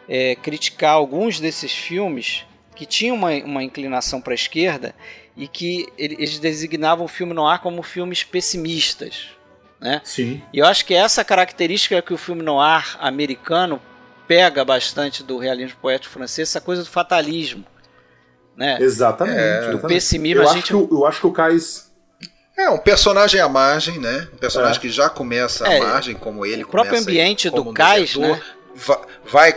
[0.09, 4.95] é, criticar alguns desses filmes que tinham uma, uma inclinação para a esquerda
[5.37, 9.29] e que eles designavam o filme no ar como filmes pessimistas,
[9.81, 10.01] né?
[10.05, 10.43] Sim.
[10.53, 13.81] E eu acho que essa característica que o filme no ar americano
[14.27, 17.65] pega bastante do realismo poético francês, essa coisa do fatalismo.
[18.57, 18.79] Né?
[18.81, 19.39] Exatamente.
[19.39, 20.43] É, do pessimismo.
[20.43, 20.73] Eu, a acho gente...
[20.73, 21.93] que, eu acho que o Cais.
[22.57, 24.29] É, um personagem à margem, né?
[24.33, 24.81] Um personagem é.
[24.81, 28.41] que já começa à é, margem, como ele O próprio ambiente do um Cais, né?
[28.75, 29.57] Vai, vai,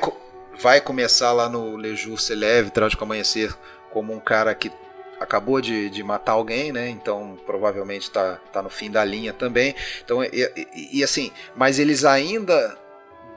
[0.62, 3.56] vai, começar lá no Le Jour se leve, Trágico Amanhecer,
[3.90, 4.70] como um cara que
[5.18, 6.90] acabou de, de matar alguém, né?
[6.90, 9.74] Então provavelmente está tá no fim da linha também.
[10.04, 10.30] Então, e,
[10.76, 12.78] e, e assim, mas eles ainda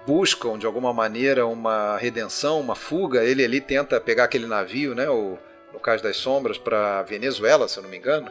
[0.06, 3.24] buscam de alguma maneira uma redenção, uma fuga.
[3.24, 5.38] Ele ali tenta pegar aquele navio, né, o,
[5.72, 8.30] no caso das sombras, para Venezuela, se eu não me engano.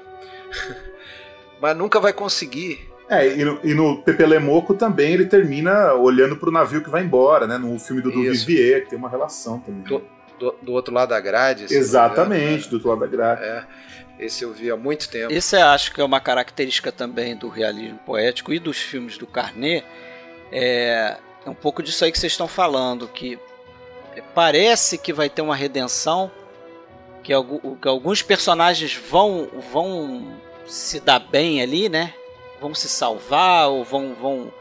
[1.61, 2.89] Mas nunca vai conseguir.
[3.07, 6.89] É, e no, e no Pepe Lemoco também ele termina olhando para o navio que
[6.89, 7.57] vai embora, né?
[7.57, 9.83] No filme do Duvivier, que tem uma relação também.
[9.83, 10.01] Do,
[10.39, 11.65] do, do, outro lado da grade.
[11.69, 12.67] Exatamente, engano, né?
[12.69, 13.43] do outro lado da grade.
[13.43, 13.65] É,
[14.17, 15.31] esse eu vi há muito tempo.
[15.31, 19.27] Esse eu acho que é uma característica também do realismo poético e dos filmes do
[19.27, 19.85] Carnet.
[20.51, 23.39] É, é um pouco disso aí que vocês estão falando, que
[24.33, 26.31] parece que vai ter uma redenção,
[27.23, 32.13] que, alguns personagens vão, vão se dar bem ali, né?
[32.59, 34.51] Vão se salvar ou vão, vão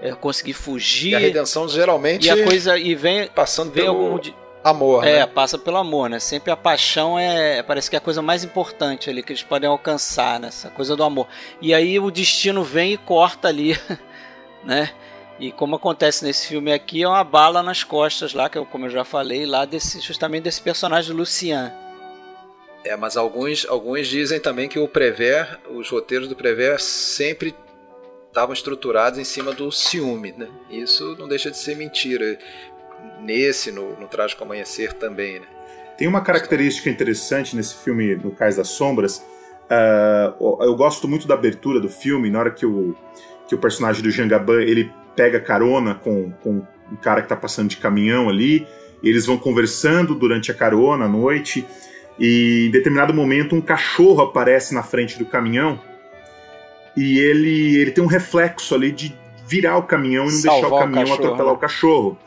[0.00, 1.12] é, conseguir fugir.
[1.12, 4.20] E a redenção geralmente e a coisa e vem passando vem pelo algum,
[4.62, 5.26] amor, é, né?
[5.26, 6.18] passa pelo amor, né?
[6.18, 9.68] Sempre a paixão é parece que é a coisa mais importante ali que eles podem
[9.68, 10.48] alcançar, né?
[10.48, 11.26] Essa coisa do amor.
[11.60, 13.78] E aí o destino vem e corta ali,
[14.64, 14.90] né?
[15.38, 18.86] E como acontece nesse filme aqui, é uma bala nas costas lá, que eu, como
[18.86, 21.72] eu já falei, lá desse, justamente desse personagem Lucian.
[22.84, 27.54] É, mas alguns, alguns dizem também que o Prever, os roteiros do Prever sempre
[28.28, 30.48] estavam estruturados em cima do ciúme, né?
[30.70, 32.38] Isso não deixa de ser mentira.
[33.20, 35.46] Nesse, no, no Trágico Amanhecer também, né?
[35.96, 39.18] Tem uma característica interessante nesse filme, no Cais das Sombras.
[39.68, 42.96] Uh, eu gosto muito da abertura do filme, na hora que o,
[43.48, 47.34] que o personagem do Jean Gabin, ele pega carona com, com um cara que tá
[47.34, 48.64] passando de caminhão ali,
[49.02, 51.66] eles vão conversando durante a carona à noite,
[52.16, 55.80] e em determinado momento um cachorro aparece na frente do caminhão
[56.96, 60.74] e ele, ele tem um reflexo ali de virar o caminhão e não Salvar deixar
[60.76, 62.18] o caminhão o atropelar o cachorro.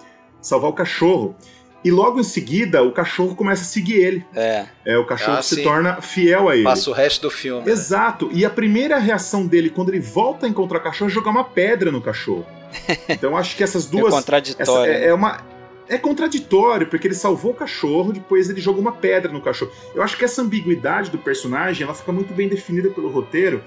[0.42, 1.36] Salvar o cachorro.
[1.84, 4.26] E logo em seguida, o cachorro começa a seguir ele.
[4.36, 4.66] É.
[4.86, 5.64] é o cachorro ah, se sim.
[5.64, 6.64] torna fiel a ele.
[6.64, 7.66] Passa o resto do filme.
[7.66, 7.72] Né?
[7.72, 8.28] Exato.
[8.28, 8.34] Né?
[8.36, 11.44] E a primeira reação dele quando ele volta a encontrar o cachorro é jogar uma
[11.44, 12.46] pedra no cachorro.
[13.10, 14.14] Então acho que essas duas.
[14.14, 14.92] É contraditório.
[14.92, 15.42] Essa, é, é, uma.
[15.90, 19.72] É contraditório, porque ele salvou o cachorro, depois ele jogou uma pedra no cachorro.
[19.94, 23.62] Eu acho que essa ambiguidade do personagem ela fica muito bem definida pelo roteiro,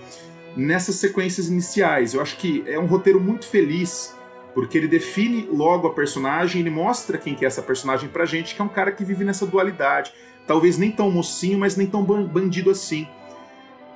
[0.57, 2.15] nessas sequências iniciais.
[2.15, 4.15] Eu acho que é um roteiro muito feliz,
[4.55, 8.55] porque ele define logo a personagem, ele mostra quem que é essa personagem pra gente,
[8.55, 10.13] que é um cara que vive nessa dualidade.
[10.47, 13.09] Talvez nem tão mocinho, mas nem tão bandido assim.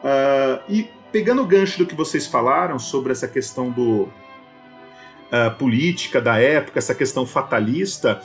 [0.02, 6.20] Uh, e pegando o gancho do que vocês falaram sobre essa questão do uh, política
[6.20, 8.20] da época, essa questão fatalista,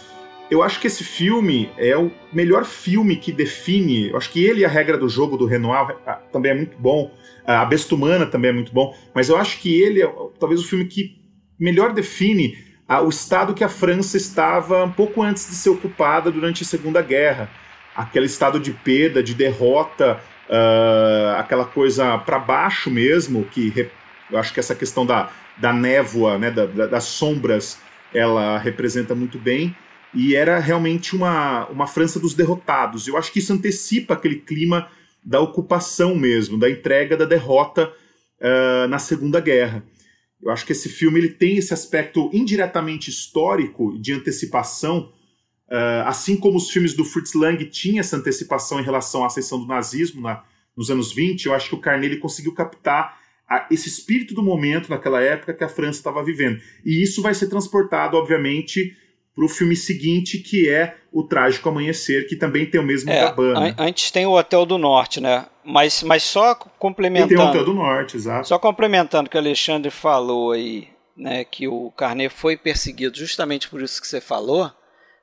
[0.50, 4.10] eu acho que esse filme é o melhor filme que define.
[4.10, 6.78] Eu acho que ele e a regra do jogo do Renoir ah, também é muito
[6.78, 7.12] bom.
[7.46, 8.96] A Besta Humana também é muito bom.
[9.14, 11.23] Mas eu acho que ele é talvez o filme que
[11.60, 12.58] melhor define
[13.04, 17.02] o estado que a França estava um pouco antes de ser ocupada durante a Segunda
[17.02, 17.50] Guerra.
[17.96, 23.90] Aquele estado de perda, de derrota, uh, aquela coisa para baixo mesmo, que
[24.32, 27.80] eu acho que essa questão da, da névoa, né, da, da, das sombras,
[28.14, 29.76] ela representa muito bem
[30.14, 33.08] e era realmente uma, uma França dos derrotados.
[33.08, 34.88] Eu acho que isso antecipa aquele clima
[35.24, 37.92] da ocupação mesmo, da entrega da derrota
[38.40, 39.84] uh, na Segunda Guerra.
[40.44, 45.12] Eu acho que esse filme ele tem esse aspecto indiretamente histórico de antecipação,
[45.70, 49.60] uh, assim como os filmes do Fritz Lang tinham essa antecipação em relação à ascensão
[49.60, 50.44] do nazismo na,
[50.76, 51.46] nos anos 20.
[51.46, 55.64] Eu acho que o Carnelli conseguiu captar a, esse espírito do momento naquela época que
[55.64, 56.60] a França estava vivendo.
[56.84, 58.98] E isso vai ser transportado, obviamente,
[59.34, 63.22] para o filme seguinte, que é O Trágico Amanhecer, que também tem o mesmo é,
[63.22, 63.60] cabana.
[63.60, 65.46] An antes tem o Hotel do Norte, né?
[65.64, 67.34] Mas, mas só complementando.
[67.34, 68.48] E tem o Hotel do Norte, exato.
[68.48, 71.46] Só complementando o que o Alexandre falou aí, né?
[71.46, 74.72] Que o Carnet foi perseguido justamente por isso que você falou,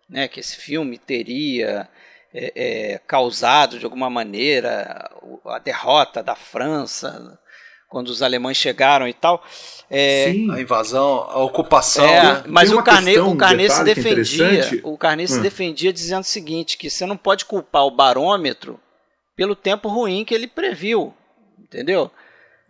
[0.09, 0.29] né?
[0.29, 1.89] Que esse filme teria.
[2.33, 5.11] É, é, causado de alguma maneira
[5.47, 7.37] a derrota da França
[7.91, 9.43] quando os alemães chegaram e tal.
[9.91, 10.51] É, Sim.
[10.53, 12.05] A invasão, a ocupação.
[12.05, 12.45] É, né?
[12.47, 15.35] Mas o Carnet, o Carnet se defendia, o Carnet hum.
[15.35, 18.79] se defendia dizendo o seguinte, que você não pode culpar o barômetro
[19.37, 21.15] pelo tempo ruim que ele previu,
[21.59, 22.11] entendeu?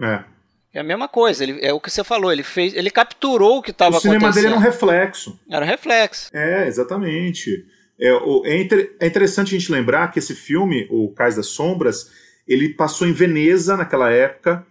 [0.01, 0.25] É.
[0.73, 3.63] É a mesma coisa, ele, é o que você falou, ele fez, ele capturou o
[3.63, 4.17] que estava acontecendo.
[4.17, 5.41] O cinema dele era um reflexo.
[5.51, 6.31] Era um reflexo.
[6.33, 7.51] É, exatamente.
[7.99, 11.49] É, o, é, inter, é interessante a gente lembrar que esse filme, O Cais das
[11.49, 12.13] Sombras,
[12.47, 14.65] ele passou em Veneza naquela época,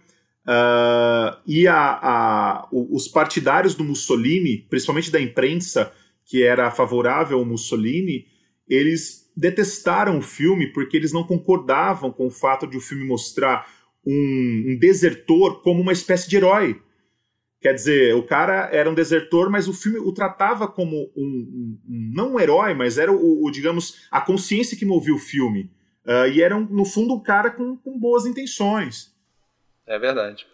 [0.50, 5.92] Uh, e a, a, os partidários do Mussolini, principalmente da imprensa
[6.24, 8.26] que era favorável ao Mussolini,
[8.68, 13.66] eles detestaram o filme porque eles não concordavam com o fato de o filme mostrar
[14.06, 16.80] um, um desertor como uma espécie de herói.
[17.60, 21.78] Quer dizer, o cara era um desertor, mas o filme o tratava como um, um,
[21.86, 25.70] um não um herói, mas era o, o, digamos a consciência que movia o filme.
[26.06, 29.09] Uh, e era no fundo um cara com, com boas intenções.
[29.90, 30.46] É verdade.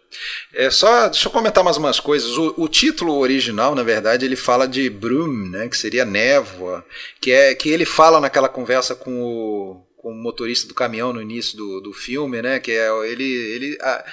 [0.51, 2.35] É só, deixa eu comentar mais umas coisas.
[2.35, 6.83] O, o, título original, na verdade, ele fala de Broom, né, que seria névoa,
[7.21, 11.21] que é que ele fala naquela conversa com o, com o motorista do caminhão no
[11.21, 14.05] início do, do filme, né, que é ele, ele a,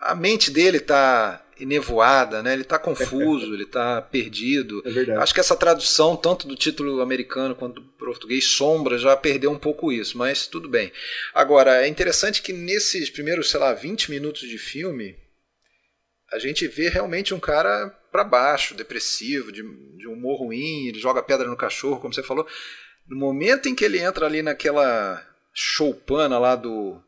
[0.00, 2.52] a mente dele está nevoada, né?
[2.52, 4.82] Ele está confuso, ele está perdido.
[4.84, 9.50] É Acho que essa tradução, tanto do título americano quanto do português, sombra, já perdeu
[9.50, 10.92] um pouco isso, mas tudo bem.
[11.34, 15.16] Agora, é interessante que nesses primeiros, sei lá, 20 minutos de filme,
[16.32, 19.62] a gente vê realmente um cara para baixo, depressivo, de,
[19.96, 22.46] de humor ruim, ele joga pedra no cachorro, como você falou.
[23.06, 25.22] No momento em que ele entra ali naquela
[25.52, 27.00] choupana lá do,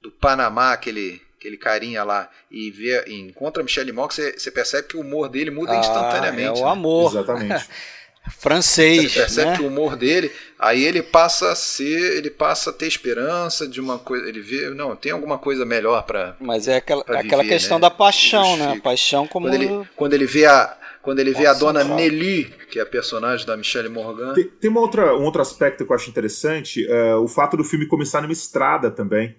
[0.00, 4.88] do Panamá, aquele aquele carinha lá e vê, e encontra Michelle Mock, você, você percebe
[4.88, 6.60] que o humor dele muda ah, instantaneamente.
[6.60, 6.70] É o né?
[6.70, 7.10] amor.
[7.10, 7.68] Exatamente.
[8.38, 9.10] Francês.
[9.10, 9.56] Você percebe né?
[9.56, 13.80] que o humor dele, aí ele passa a ser, ele passa a ter esperança de
[13.80, 17.42] uma coisa, ele vê, não, tem alguma coisa melhor para Mas é aquela, viver, aquela
[17.42, 17.82] questão né?
[17.82, 18.80] da paixão, né?
[18.80, 22.44] paixão como quando ele, quando ele vê a quando ele vê Nossa, a dona Nelly,
[22.70, 24.34] que é a personagem da Michelle Morgan.
[24.34, 27.64] Tem, tem uma outra, um outro aspecto que eu acho interessante, uh, o fato do
[27.64, 29.34] filme começar numa estrada também.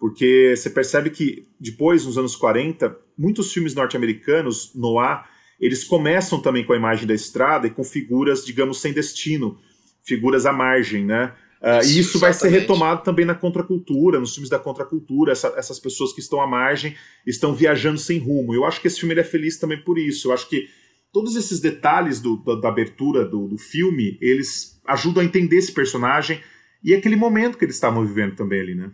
[0.00, 5.24] Porque você percebe que depois, nos anos 40, muitos filmes norte-americanos, noir,
[5.60, 9.58] eles começam também com a imagem da estrada e com figuras, digamos, sem destino,
[10.02, 11.34] figuras à margem, né?
[11.60, 15.52] Uh, isso, e isso vai ser retomado também na contracultura, nos filmes da contracultura, essa,
[15.58, 18.54] essas pessoas que estão à margem estão viajando sem rumo.
[18.54, 20.28] Eu acho que esse filme é feliz também por isso.
[20.28, 20.66] Eu acho que
[21.12, 25.72] todos esses detalhes do, da, da, abertura do, do filme, eles ajudam a entender esse
[25.72, 26.40] personagem
[26.82, 28.90] e aquele momento que eles estavam vivendo também ali, né?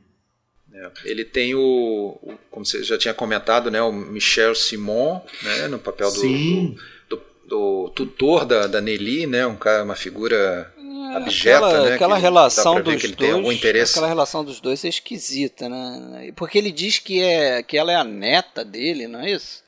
[0.76, 5.68] É, ele tem o, o, como você já tinha comentado, né, o Michel Simon, né,
[5.68, 6.76] no papel do, do,
[7.08, 11.94] do, do, tutor da, da Nelly, né, um cara, uma figura é, abjeta, aquela, né,
[11.94, 16.30] aquela relação dos dois, aquela relação dos dois é esquisita, né?
[16.36, 19.64] Porque ele diz que é que ela é a neta dele, não é isso?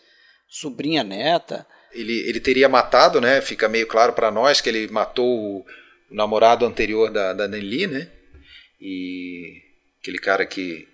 [0.47, 1.67] Sobrinha neta.
[1.91, 3.41] Ele, ele teria matado, né?
[3.41, 5.65] Fica meio claro para nós que ele matou o,
[6.11, 8.11] o namorado anterior da, da Nelly, né?
[8.79, 9.63] E
[10.01, 10.87] aquele cara que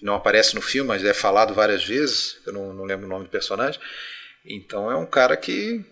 [0.00, 3.24] não aparece no filme, mas é falado várias vezes, eu não, não lembro o nome
[3.24, 3.80] do personagem.
[4.44, 5.84] Então é um cara que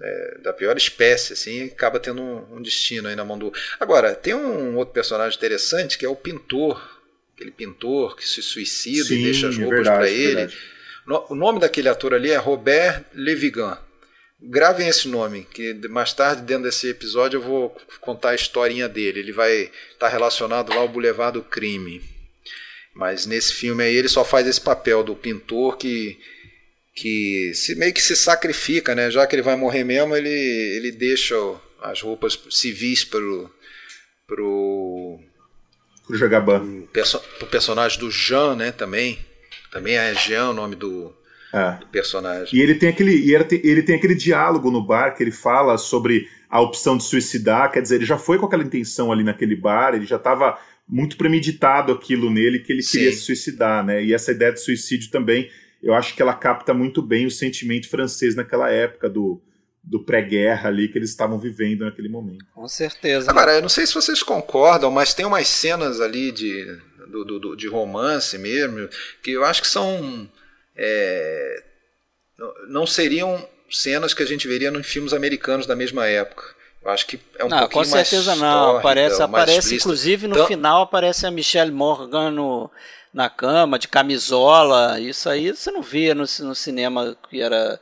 [0.00, 3.52] é, da pior espécie, assim, acaba tendo um, um, destino aí na mão do.
[3.78, 6.80] Agora, tem um outro personagem interessante que é o pintor,
[7.34, 10.34] aquele pintor que se suicida Sim, e deixa as roupas para ele.
[10.34, 10.58] Verdade.
[11.28, 13.76] O nome daquele ator ali é Robert Levigan.
[14.40, 19.20] Gravem esse nome, que mais tarde, dentro desse episódio, eu vou contar a historinha dele.
[19.20, 22.00] Ele vai estar tá relacionado lá ao Boulevard do Crime.
[22.94, 26.18] Mas nesse filme aí ele só faz esse papel do pintor que
[26.94, 29.10] que se meio que se sacrifica, né?
[29.10, 31.34] Já que ele vai morrer mesmo, ele, ele deixa
[31.82, 33.50] as roupas civis pro
[34.26, 35.18] pro
[36.06, 36.82] pro Jagaban.
[36.92, 39.18] Perso, pro personagem do Jean, né, também.
[39.70, 41.14] Também é Jean o nome do,
[41.52, 41.78] é.
[41.78, 42.58] do personagem.
[42.58, 45.32] E ele tem aquele e ele tem, ele tem aquele diálogo no bar que ele
[45.32, 49.24] fala sobre a opção de suicidar, quer dizer, ele já foi com aquela intenção ali
[49.24, 52.98] naquele bar, ele já estava muito premeditado aquilo nele que ele Sim.
[52.98, 54.02] queria se suicidar, né?
[54.04, 55.48] E essa ideia de suicídio também
[55.82, 59.42] eu acho que ela capta muito bem o sentimento francês naquela época do,
[59.82, 62.44] do pré-guerra ali que eles estavam vivendo naquele momento.
[62.54, 63.28] Com certeza.
[63.28, 66.64] Agora, eu não sei se vocês concordam, mas tem umas cenas ali de,
[67.08, 68.88] do, do, de romance mesmo
[69.22, 70.30] que eu acho que são.
[70.76, 71.64] É,
[72.68, 76.44] não seriam cenas que a gente veria em filmes americanos da mesma época.
[76.84, 78.78] Eu acho que é um não, pouquinho com certeza não.
[78.78, 82.70] Aparece, aparece inclusive no então, final aparece a Michelle Morgan no,
[83.14, 84.98] na cama, de camisola.
[84.98, 87.80] Isso aí você não via no, no cinema que era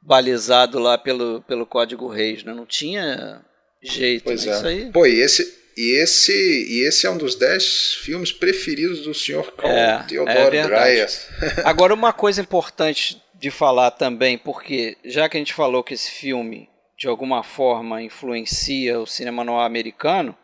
[0.00, 2.54] balizado lá pelo, pelo Código Reis, né?
[2.54, 3.42] Não tinha
[3.82, 4.24] jeito.
[4.24, 4.52] Pois né?
[4.52, 4.56] é.
[4.56, 4.90] Isso aí.
[4.90, 9.52] Pô, e esse, e esse, e esse é um dos dez filmes preferidos do senhor
[9.52, 11.28] Carl é, Theodore é Dryas.
[11.62, 16.10] Agora, uma coisa importante de falar também, porque já que a gente falou que esse
[16.10, 16.69] filme
[17.00, 20.36] de alguma forma influencia o cinema noir americano,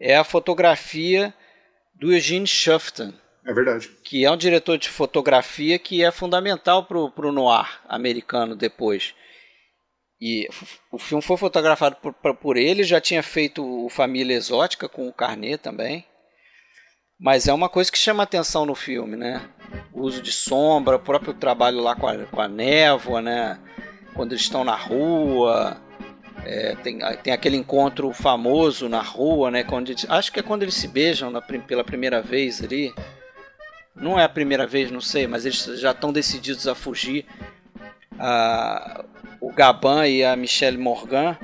[0.00, 1.32] é a fotografia
[1.94, 3.88] do Eugene Shufton, é verdade.
[4.04, 9.14] Que é um diretor de fotografia que é fundamental para o noir americano depois.
[10.20, 10.48] E
[10.92, 15.12] o filme foi fotografado por, por ele, já tinha feito o Família Exótica com o
[15.12, 16.06] Carnet também.
[17.18, 19.48] Mas é uma coisa que chama atenção no filme, né?
[19.92, 23.58] O uso de sombra, o próprio trabalho lá com a, com a névoa, né?
[24.14, 25.80] Quando eles estão na rua.
[26.44, 29.62] É, tem, tem aquele encontro famoso na rua, né?
[29.62, 32.92] Quando, acho que é quando eles se beijam na, pela primeira vez ali.
[33.94, 37.26] Não é a primeira vez, não sei, mas eles já estão decididos a fugir.
[38.18, 39.04] Ah,
[39.40, 41.36] o Gaban e a Michelle Morgan.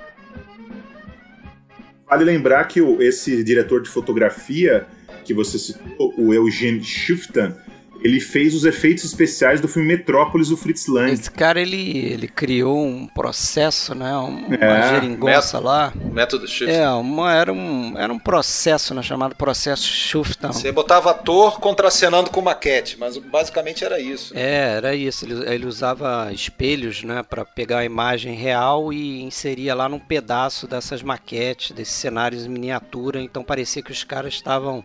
[2.08, 4.86] Vale lembrar que esse diretor de fotografia
[5.24, 7.54] que você citou, o Eugene Schuftan,
[8.00, 11.12] ele fez os efeitos especiais do filme Metrópolis do Fritz Lang.
[11.12, 15.92] Esse cara ele, ele criou um processo, né, uma é, geringonça lá.
[16.12, 16.72] Método Schuftan.
[16.72, 20.52] É, uma, era um era um processo, né, chamado processo Schuftan.
[20.52, 24.34] Você botava ator contracenando com maquete, mas basicamente era isso.
[24.34, 24.40] Né?
[24.40, 25.24] É, era isso.
[25.24, 30.66] Ele, ele usava espelhos, né, para pegar a imagem real e inseria lá num pedaço
[30.66, 34.84] dessas maquetes, desses cenários em miniatura, então parecia que os caras estavam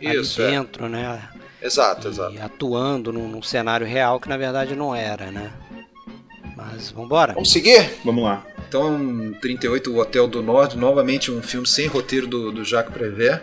[0.00, 0.56] isso, ali é.
[0.56, 0.88] dentro, é.
[0.88, 1.28] né?
[1.64, 2.36] Exato, exato.
[2.42, 5.50] atuando num, num, cenário real que na verdade não era, né?
[6.54, 7.32] Mas vamos embora.
[7.32, 7.90] Vamos seguir?
[8.04, 8.46] Vamos lá.
[8.68, 13.42] Então, 38, o Hotel do Norte, novamente um filme sem roteiro do, do Jacques Prévert.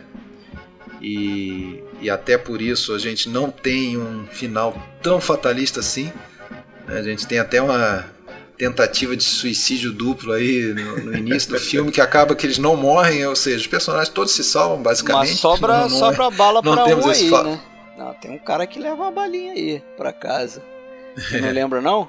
[1.02, 6.14] E, e até por isso a gente não tem um final tão fatalista assim.
[6.88, 8.06] A gente tem até uma
[8.56, 12.76] tentativa de suicídio duplo aí no, no início do filme que acaba que eles não
[12.76, 15.32] morrem, ou seja, os personagens todos se salvam basicamente.
[15.32, 17.60] Mas sobra, não, não sobra é, bala pra um aí, né?
[18.02, 20.64] Não, tem um cara que leva uma balinha aí pra casa.
[21.16, 22.08] Você não lembra, não?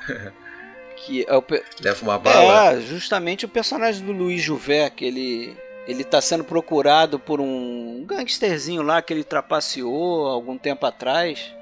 [0.97, 1.63] que é o pe...
[1.81, 2.73] Leva uma bala?
[2.73, 8.05] É, justamente o personagem do Luiz Juvé, que ele, ele tá sendo procurado por um
[8.07, 11.55] gangsterzinho lá que ele trapaceou algum tempo atrás.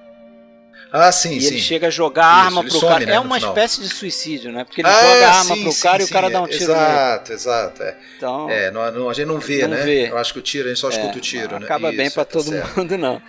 [0.92, 1.48] Ah, sim, e sim.
[1.48, 3.06] ele chega a jogar Isso, arma pro some, cara.
[3.06, 4.64] Né, é uma espécie de suicídio, né?
[4.64, 6.64] Porque ele ah, joga arma sim, pro cara sim, e o cara dá um tiro
[6.64, 7.34] Exato, nele.
[7.34, 7.82] exato.
[7.82, 7.98] É.
[8.16, 9.84] Então, é, não, não, a gente não vê, não né?
[9.84, 10.10] Vê.
[10.10, 11.64] Eu acho que o tiro, a gente só é, escuta o tiro, né?
[11.64, 12.76] Acaba bem para tá todo certo.
[12.76, 13.22] mundo, não.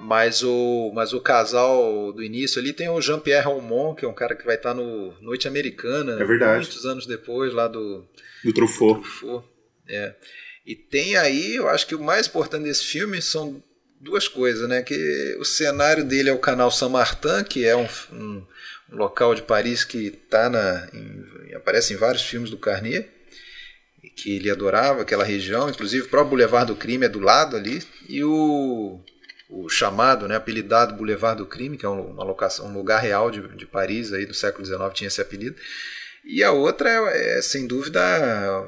[0.00, 4.14] Mas o, mas o casal do início ali tem o Jean-Pierre Raumont, que é um
[4.14, 6.20] cara que vai estar no Noite Americana.
[6.20, 6.66] É verdade.
[6.66, 8.04] Muitos anos depois, lá do...
[8.44, 8.94] Do Truffaut.
[8.94, 9.44] Do Truffaut.
[9.88, 10.14] É.
[10.66, 13.62] E tem aí, eu acho que o mais importante desse filme são
[14.00, 14.82] duas coisas, né?
[14.82, 18.46] Que o cenário dele é o canal Saint-Martin, que é um, um,
[18.92, 23.08] um, local de Paris que tá na, em, aparece em vários filmes do Carnier,
[24.16, 27.82] que ele adorava aquela região, inclusive o próprio Boulevard do Crime é do lado ali,
[28.08, 29.00] e o,
[29.48, 33.46] o chamado, né, apelidado Boulevard do Crime, que é uma locação, um lugar real de,
[33.56, 35.56] de Paris aí do século XIX tinha esse apelido.
[36.24, 38.00] E a outra é, é sem dúvida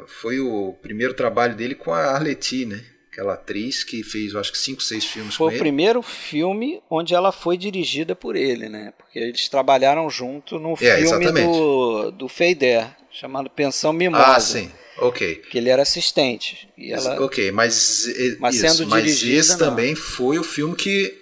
[0.06, 2.84] foi o primeiro trabalho dele com a Arletty, né?
[3.18, 5.58] Aquela atriz que fez, eu acho que cinco, seis filmes foi com ele.
[5.58, 8.92] Foi o primeiro filme onde ela foi dirigida por ele, né?
[8.96, 14.24] Porque eles trabalharam junto no é, filme do, do Feider, chamado Pensão Mimosa.
[14.24, 14.70] Ah, sim.
[14.98, 15.42] Ok.
[15.50, 16.68] Que ele era assistente.
[16.78, 17.20] E ela...
[17.20, 18.06] Ok, mas,
[18.38, 19.58] mas isso, sendo mas esse não.
[19.58, 21.16] também foi o filme que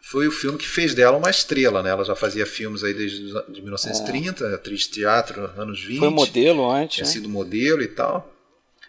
[0.00, 1.90] foi o filme que fez dela uma estrela, né?
[1.90, 4.54] Ela já fazia filmes aí desde de 1930, é.
[4.54, 5.98] atriz de teatro, anos 20.
[5.98, 6.96] Foi modelo antes.
[6.96, 7.12] Tinha né?
[7.12, 8.33] sido modelo e tal.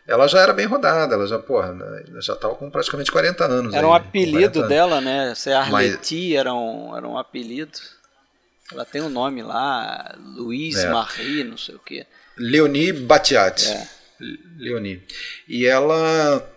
[0.07, 3.73] Ela já era bem rodada, ela já, porra, né, já estava com praticamente 40 anos.
[3.73, 5.33] Era aí, um apelido dela, né?
[5.33, 6.39] Ser Arleti Mas...
[6.39, 7.79] era, um, era um apelido.
[8.71, 10.89] Ela tem um nome lá, Luiz é.
[10.89, 12.05] Marie, não sei o quê.
[12.37, 13.67] Leonie Batiat.
[13.67, 13.87] É.
[14.57, 15.03] Leonie.
[15.47, 16.47] E ela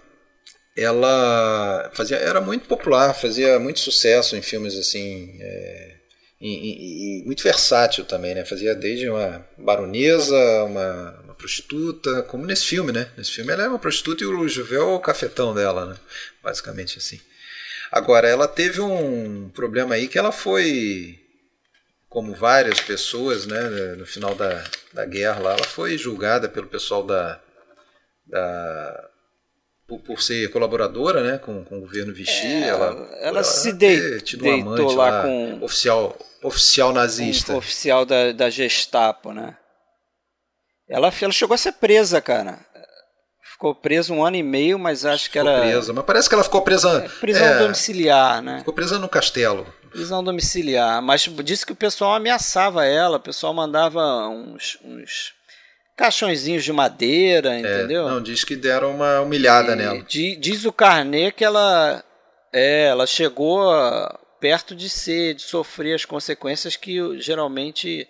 [0.77, 5.97] ela fazia era muito popular, fazia muito sucesso em filmes assim, é,
[6.41, 8.45] e, e, e, muito versátil também, né?
[8.45, 13.11] Fazia desde uma baronesa, uma, prostituta, como nesse filme, né?
[13.17, 15.97] Nesse filme ela é uma prostituta e o Juvel é o cafetão dela, né?
[16.43, 17.21] Basicamente assim.
[17.91, 21.19] Agora, ela teve um problema aí que ela foi,
[22.09, 23.61] como várias pessoas, né?
[23.97, 24.63] No final da,
[24.93, 27.41] da guerra lá, ela foi julgada pelo pessoal da,
[28.27, 29.09] da
[29.87, 32.47] por, por, ser colaboradora né, com, com o governo Vichy.
[32.47, 35.65] É, ela, ela, ela se dei, tido um deitou lá, lá, com.
[35.65, 37.55] Oficial, oficial nazista.
[37.55, 39.57] Um oficial da, da Gestapo, né?
[40.89, 42.59] Ela, ela chegou a ser presa, cara.
[43.53, 45.61] Ficou presa um ano e meio, mas acho ficou que era.
[45.61, 47.05] presa, mas parece que ela ficou presa.
[47.05, 48.59] É, prisão é, domiciliar, né?
[48.59, 49.67] Ficou presa no castelo.
[49.91, 51.03] Prisão domiciliar.
[51.03, 55.33] Mas disse que o pessoal ameaçava ela, o pessoal mandava uns, uns
[55.97, 58.09] caixõezinhos de madeira, é, entendeu?
[58.09, 60.05] Não, diz que deram uma humilhada e nela.
[60.07, 62.05] Diz o Carnet que ela,
[62.53, 63.69] é, ela chegou
[64.41, 68.07] perto de ser, de sofrer as consequências que geralmente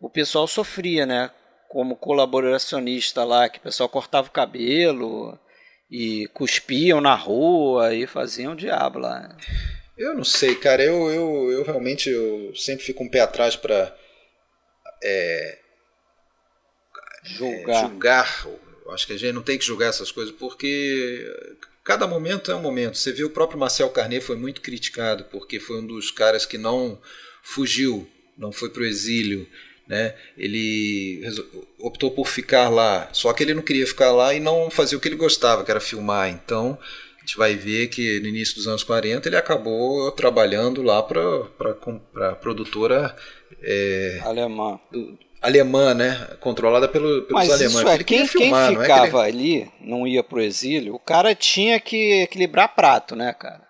[0.00, 1.30] o pessoal sofria, né?
[1.72, 5.38] Como colaboracionista lá, que o pessoal cortava o cabelo
[5.90, 9.34] e cuspiam na rua e faziam diabo lá.
[9.96, 10.84] Eu não sei, cara.
[10.84, 13.96] Eu, eu, eu realmente eu sempre fico um pé atrás para
[15.02, 15.58] é,
[17.22, 17.84] julgar.
[17.84, 18.46] É, julgar.
[18.90, 21.24] Acho que a gente não tem que julgar essas coisas porque
[21.82, 22.98] cada momento é um momento.
[22.98, 26.58] Você viu o próprio Marcel Carnet foi muito criticado porque foi um dos caras que
[26.58, 27.00] não
[27.42, 28.06] fugiu,
[28.36, 29.48] não foi para o exílio.
[29.92, 30.14] Né?
[30.38, 31.22] Ele
[31.78, 35.00] optou por ficar lá, só que ele não queria ficar lá e não fazia o
[35.02, 36.30] que ele gostava, que era filmar.
[36.30, 36.78] Então
[37.18, 41.20] a gente vai ver que no início dos anos 40 ele acabou trabalhando lá para
[42.30, 43.14] a produtora
[43.62, 44.80] é, alemã.
[44.90, 46.26] Do, alemã, né?
[46.40, 47.74] Controlada pelo, pelos Mas alemães.
[47.74, 49.26] Isso é, quem, filmar, quem ficava é que ele...
[49.26, 53.60] ali, não ia pro exílio, o cara tinha que equilibrar prato, né, cara?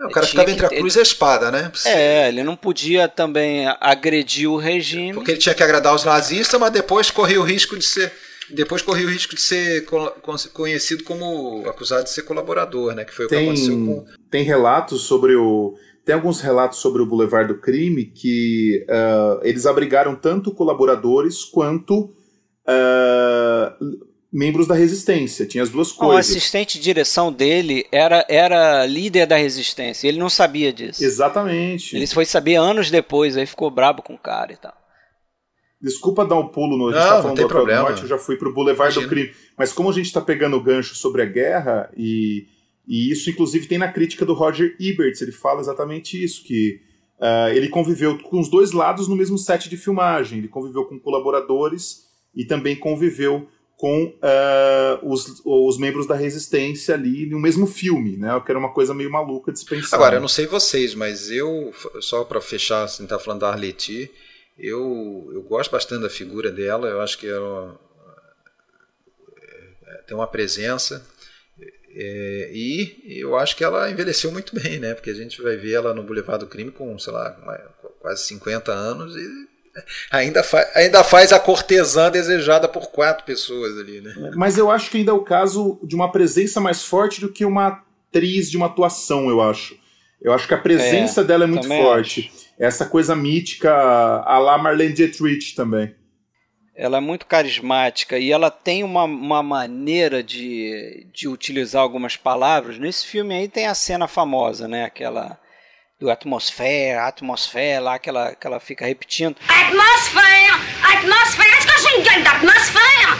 [0.00, 1.72] É, o cara ficava entre a cruz e a espada, né?
[1.84, 5.14] É, ele não podia também agredir o regime.
[5.14, 8.12] Porque ele tinha que agradar os nazistas, mas depois corria o risco de ser.
[8.50, 9.84] Depois corria o risco de ser
[10.54, 13.04] conhecido como acusado de ser colaborador, né?
[13.04, 14.06] Que foi tem, o que aconteceu com.
[14.30, 15.76] Tem relatos sobre o
[16.08, 22.14] tem alguns relatos sobre o Boulevard do Crime que uh, eles abrigaram tanto colaboradores quanto
[22.66, 25.46] uh, membros da resistência.
[25.46, 26.14] Tinha as duas coisas.
[26.14, 30.08] O assistente de direção dele era, era líder da resistência.
[30.08, 31.04] Ele não sabia disso.
[31.04, 31.96] Exatamente.
[31.96, 34.76] Ele foi saber anos depois, aí ficou brabo com o cara e tal.
[35.80, 36.88] Desculpa dar um pulo no.
[36.88, 37.82] A gente não, tá falando do problema.
[37.82, 39.06] Norte, eu já fui pro Boulevard Imagina.
[39.06, 39.34] do Crime.
[39.56, 42.46] Mas como a gente está pegando o gancho sobre a guerra e
[42.88, 45.20] e isso, inclusive, tem na crítica do Roger Ebert.
[45.20, 46.80] Ele fala exatamente isso: que
[47.20, 50.38] uh, ele conviveu com os dois lados no mesmo set de filmagem.
[50.38, 53.46] Ele conviveu com colaboradores e também conviveu
[53.78, 58.28] com uh, os, os membros da resistência ali no mesmo filme, né?
[58.44, 59.96] Que era uma coisa meio maluca de se pensar.
[59.96, 64.10] Agora, eu não sei vocês, mas eu, só para fechar, assim, tá falando da Arleti,
[64.58, 67.80] eu, eu gosto bastante da figura dela, eu acho que ela
[69.86, 71.06] é, tem uma presença
[71.94, 74.92] é, e eu acho que ela envelheceu muito bem, né?
[74.94, 77.30] Porque a gente vai ver ela no Boulevard do Crime com, sei lá,
[78.00, 79.48] quase 50 anos e
[80.10, 84.32] ainda, fa ainda faz a cortesã desejada por quatro pessoas ali, né?
[84.34, 87.44] Mas eu acho que ainda é o caso de uma presença mais forte do que
[87.44, 89.76] uma atriz de uma atuação, eu acho.
[90.20, 92.30] Eu acho que a presença é, dela é muito forte.
[92.34, 92.48] Acho.
[92.58, 95.94] Essa coisa mítica a la Marlene Dietrich também
[96.78, 102.78] ela é muito carismática e ela tem uma, uma maneira de, de utilizar algumas palavras.
[102.78, 104.84] Nesse filme aí tem a cena famosa, né?
[104.84, 105.36] Aquela
[106.00, 109.36] do atmosfera, atmosfera, lá que ela, que ela fica repetindo.
[109.48, 110.54] Atmosfera,
[110.94, 113.18] atmosfera, est-ce que j'ai une gueule d'atmosphère?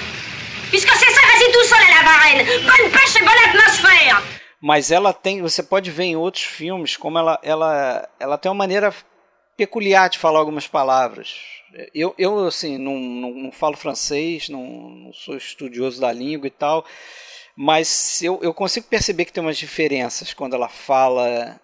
[0.70, 2.46] Puisque c'est ça, vas-y tout seul à la varenne.
[2.64, 4.22] Bonne pêche et bonne atmosfera.
[4.60, 8.58] Mas ela tem, você pode ver em outros filmes como ela, ela, ela tem uma
[8.58, 8.92] maneira
[9.56, 11.34] peculiar de falar algumas palavras.
[11.94, 16.50] Eu, eu assim, não, não, não falo francês, não, não, sou estudioso da língua e
[16.50, 16.84] tal,
[17.56, 21.60] Mas eu, eu consigo perceber que tem umas diferenças quando ela fala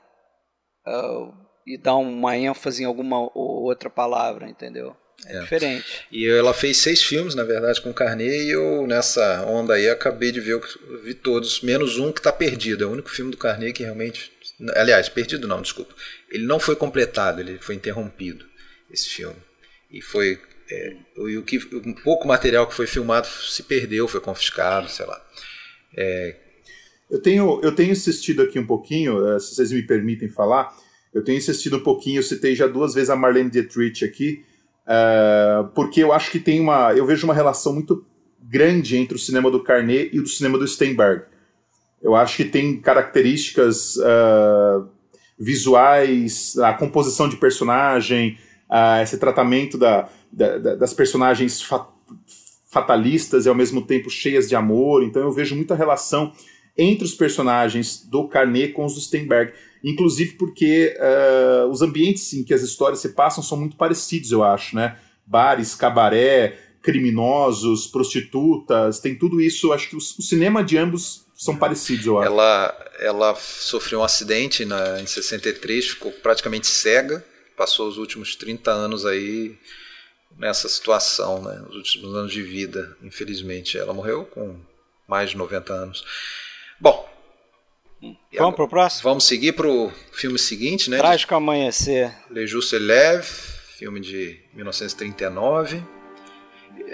[0.87, 1.35] uh,
[1.67, 4.97] e dá uma ênfase em alguma ou outra palavra, entendeu?
[5.27, 6.07] É, é, diferente.
[6.11, 10.31] E ela fez seis filmes, na verdade, com Carnê, e eu, nessa onda aí, acabei
[10.33, 10.61] de ver,
[11.03, 12.85] vi todos, menos um que está perdido.
[12.85, 14.33] É o único filme do Carnê que realmente.
[14.77, 15.95] Aliás, perdido não, desculpa.
[16.31, 18.45] Ele não foi completado, ele foi interrompido,
[18.91, 19.37] esse filme.
[19.91, 20.41] E foi.
[20.71, 25.25] É, o, que, um pouco material que foi filmado se perdeu, foi confiscado, sei lá.
[25.97, 26.37] É...
[27.15, 30.75] Eu, tenho, eu tenho assistido aqui um pouquinho, eh, se vocês me permitem falar,
[31.13, 34.43] eu tenho assistido um pouquinho, eu citei já duas vezes a Marlene Dietrich aqui,
[34.85, 36.93] uh, porque eu acho que tem uma.
[36.93, 38.05] Eu vejo uma relação muito
[38.43, 41.23] grande entre o cinema do Carnet e o do cinema do Steinberg.
[42.03, 44.89] Eu acho que tem características uh,
[45.39, 48.37] visuais, a composição de personagem,
[48.69, 51.87] uh, esse tratamento da, da, da, das personagens fa
[52.67, 55.05] fatalistas e ao mesmo tempo cheias de amor.
[55.05, 56.33] Então eu vejo muita relação
[56.77, 59.53] entre os personagens do Carnet com os do Steinberg.
[59.83, 64.43] Inclusive porque uh, os ambientes em que as histórias se passam são muito parecidos, eu
[64.43, 64.99] acho, né?
[65.27, 69.73] Bares, cabaré, criminosos, prostitutas, tem tudo isso.
[69.73, 72.29] Acho que o, cinema de ambos são parecidos, eu acho.
[72.29, 77.25] Ela, ela sofreu um acidente na, em 63, ficou praticamente cega,
[77.57, 79.57] passou os últimos 30 anos aí
[80.39, 81.65] nessa situação, né?
[81.69, 83.79] Os últimos anos de vida, infelizmente.
[83.79, 84.57] Ela morreu com
[85.09, 86.05] mais de 90 anos.
[86.81, 87.09] Bom.
[88.37, 89.03] Vamos para o próximo?
[89.05, 90.99] Vamos seguir para o filme seguinte, né?
[90.99, 92.13] Trágico Amanhecer.
[92.31, 93.27] Le Juste Leve,
[93.79, 95.83] filme de 1939.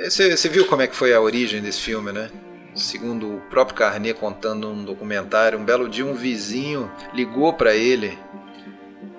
[0.04, 2.30] Você viu como é que foi a origem desse filme, né?
[2.74, 8.16] Segundo o próprio Carnet contando num documentário, um belo dia um vizinho ligou para ele,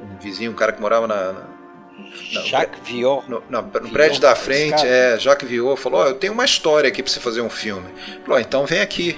[0.01, 3.29] um vizinho, um cara que morava na, na Jacques Vior.
[3.29, 6.87] No, no, no prédio da frente, é, Jacques Vior falou: oh, Eu tenho uma história
[6.87, 7.89] aqui para você fazer um filme.
[8.23, 9.17] Falou: oh, Então vem aqui.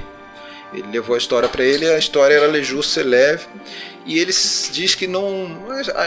[0.74, 3.46] Ele levou a história para ele, a história era Le Juste Leve,
[4.06, 4.32] e ele
[4.72, 5.48] diz que não,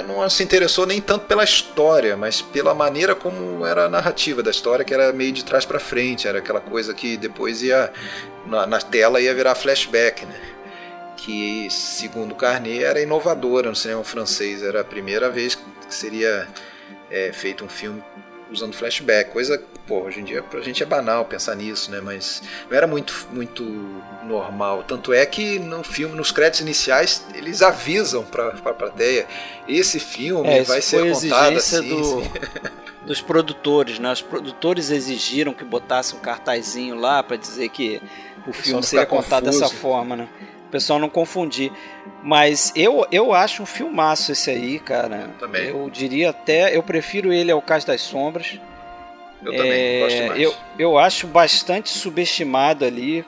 [0.06, 4.50] não se interessou nem tanto pela história, mas pela maneira como era a narrativa da
[4.50, 7.92] história, que era meio de trás para frente, era aquela coisa que depois ia
[8.44, 10.56] na, na tela ia virar flashback, né?
[11.16, 16.46] que segundo Carnet era inovadora no cinema francês, era a primeira vez que seria
[17.10, 18.02] é, feito um filme
[18.50, 22.42] usando flashback, coisa, pô, hoje em dia pra gente é banal pensar nisso, né, mas
[22.68, 23.64] não era muito muito
[24.24, 29.26] normal, tanto é que no filme, nos créditos iniciais, eles avisam pra, pra plateia,
[29.68, 32.22] esse filme é, vai ser contado assim, do,
[33.06, 38.00] dos produtores, né, os produtores exigiram que botasse um cartazinho lá para dizer que
[38.46, 39.60] o filme seria contado confuso.
[39.60, 40.28] dessa forma, né,
[40.66, 41.72] o pessoal não confundir.
[42.22, 45.30] Mas eu, eu acho um filmaço esse aí, cara.
[45.38, 45.68] Também.
[45.68, 48.60] Eu diria até, eu prefiro ele ao Caso das Sombras.
[49.44, 50.40] Eu é, também gosto mais.
[50.40, 53.24] Eu, eu acho bastante subestimado ali.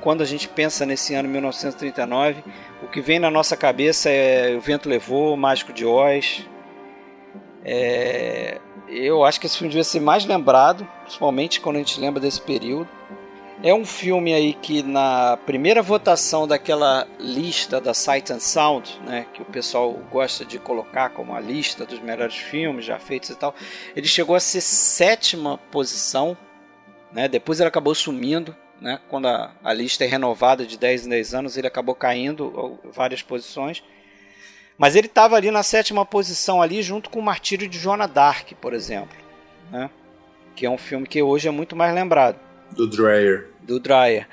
[0.00, 2.44] Quando a gente pensa nesse ano 1939,
[2.82, 6.46] o que vem na nossa cabeça é O Vento Levou, O Mágico de Oz.
[7.64, 12.20] É, eu acho que esse filme devia ser mais lembrado, principalmente quando a gente lembra
[12.20, 12.88] desse período.
[13.64, 19.26] É um filme aí que na primeira votação daquela lista da Sight and Sound, né,
[19.32, 23.34] que o pessoal gosta de colocar como a lista dos melhores filmes já feitos e
[23.34, 23.54] tal,
[23.96, 26.36] ele chegou a ser sétima posição,
[27.10, 27.26] né?
[27.26, 29.00] Depois ele acabou sumindo, né?
[29.08, 33.22] Quando a, a lista é renovada de 10 em 10 anos, ele acabou caindo várias
[33.22, 33.82] posições.
[34.76, 38.52] Mas ele estava ali na sétima posição ali junto com o Martírio de Joana Dark,
[38.60, 39.16] por exemplo,
[39.72, 39.88] né?
[40.54, 42.38] Que é um filme que hoje é muito mais lembrado.
[42.76, 43.53] Do Dreyer.
[43.64, 44.28] Do Dreyer.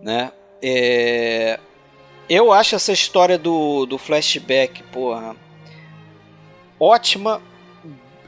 [0.00, 0.32] Né?
[0.62, 1.58] É...
[2.28, 5.34] Eu acho essa história do, do flashback, porra,
[6.78, 7.40] ótima,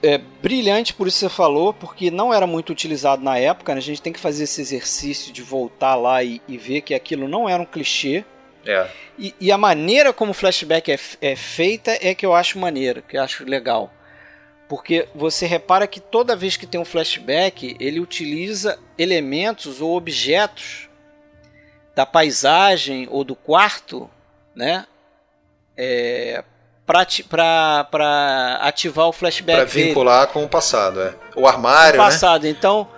[0.03, 3.75] é, brilhante, por isso você falou, porque não era muito utilizado na época.
[3.75, 3.79] Né?
[3.79, 7.29] A gente tem que fazer esse exercício de voltar lá e, e ver que aquilo
[7.29, 8.25] não era um clichê.
[8.65, 8.89] É.
[9.19, 13.03] E, e, a maneira como o flashback é, é feita é que eu acho maneira,
[13.03, 13.93] que eu acho legal.
[14.71, 20.89] Porque você repara que toda vez que tem um flashback, ele utiliza elementos ou objetos
[21.93, 24.09] da paisagem ou do quarto,
[24.55, 24.87] né?
[25.77, 26.45] É,
[26.87, 29.57] para ativar o flashback.
[29.57, 30.33] Para vincular dele.
[30.35, 31.17] com o passado, é.
[31.35, 32.09] O armário, o né?
[32.09, 32.45] passado.
[32.45, 32.51] Né?
[32.51, 32.89] Então,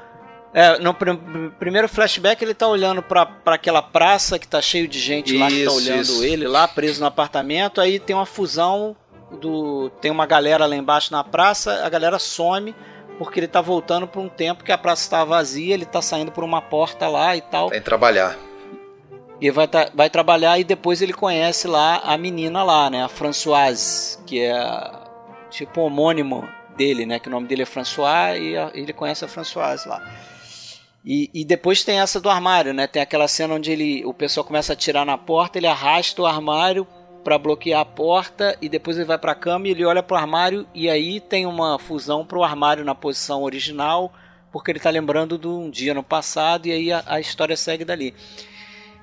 [0.52, 1.14] é, no pr
[1.58, 5.48] primeiro flashback ele está olhando para aquela praça que está cheio de gente isso, lá
[5.48, 6.22] que está olhando isso.
[6.22, 7.80] ele lá preso no apartamento.
[7.80, 8.94] Aí tem uma fusão
[9.40, 12.74] do tem uma galera lá embaixo na praça, a galera some
[13.18, 16.32] porque ele tá voltando para um tempo que a praça está vazia, ele tá saindo
[16.32, 17.70] por uma porta lá e tal.
[17.70, 18.36] Tem trabalhar.
[19.40, 24.18] E vai, vai trabalhar e depois ele conhece lá a menina lá, né, a Françoise,
[24.24, 24.90] que é
[25.50, 29.28] tipo homônimo dele, né, que o nome dele é François e a, ele conhece a
[29.28, 30.00] Françoise lá.
[31.04, 32.86] E, e, depois tem essa do armário, né?
[32.86, 36.26] Tem aquela cena onde ele, o pessoal começa a atirar na porta, ele arrasta o
[36.26, 36.86] armário
[37.22, 40.16] para bloquear a porta e depois ele vai para a cama e ele olha pro
[40.16, 44.12] armário e aí tem uma fusão pro armário na posição original,
[44.50, 47.84] porque ele tá lembrando de um dia no passado e aí a, a história segue
[47.84, 48.14] dali.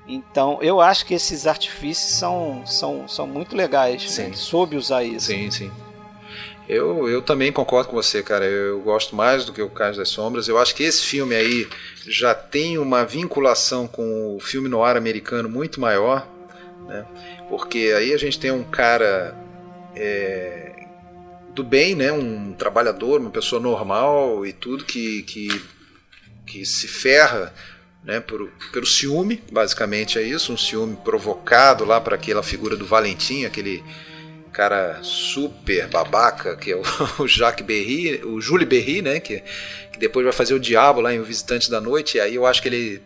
[0.06, 4.02] Então, eu acho que esses artifícios são, são, são muito legais.
[4.02, 4.08] Né?
[4.08, 4.22] Sim.
[4.28, 4.32] Né?
[4.34, 5.26] Soube usar isso.
[5.26, 5.70] Sim, sim.
[6.68, 8.44] Eu, eu também concordo com você, cara.
[8.44, 10.46] Eu gosto mais do que o Cais das Sombras.
[10.46, 11.68] Eu acho que esse filme aí
[12.06, 16.26] já tem uma vinculação com o filme no ar americano muito maior,
[16.86, 17.04] né?
[17.50, 19.36] Porque aí a gente tem um cara
[19.94, 20.86] é,
[21.52, 22.12] do bem, né?
[22.12, 25.48] Um trabalhador, uma pessoa normal e tudo que, que,
[26.46, 27.52] que se ferra
[28.04, 32.86] né, por, pelo ciúme, basicamente é isso, um ciúme provocado lá para aquela figura do
[32.86, 33.84] Valentim, aquele
[34.52, 36.82] cara super babaca, que é o,
[37.22, 39.42] o Jacques Berry, o Jules Berry, né, que,
[39.92, 42.46] que depois vai fazer o diabo lá em O Visitante da Noite, e aí eu
[42.46, 43.02] acho que ele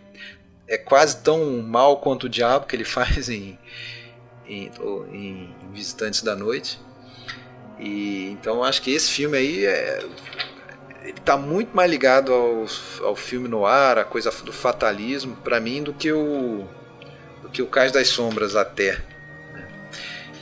[0.68, 3.58] é quase tão mal quanto o diabo que ele faz em,
[4.46, 4.70] em,
[5.12, 6.80] em Visitantes da Noite.
[7.78, 10.04] E então acho que esse filme aí é,
[11.02, 12.66] ele tá muito mais ligado ao,
[13.02, 16.66] ao filme no ar, a coisa do fatalismo, para mim, do que o
[17.42, 19.04] do que o Cais das Sombras até.
[19.52, 19.68] Né?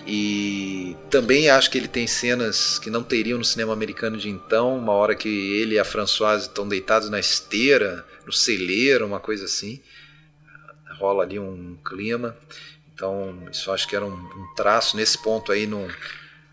[0.06, 4.76] E também acho que ele tem cenas que não teriam no cinema americano de então,
[4.76, 9.46] uma hora que ele e a Françoise estão deitados na esteira, no celeiro, uma coisa
[9.46, 9.80] assim.
[10.98, 12.36] Rola ali um clima.
[13.02, 14.96] Então, isso acho que era um, um traço.
[14.96, 15.88] Nesse ponto aí não,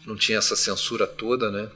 [0.03, 1.69] não tinha essa censura toda, né?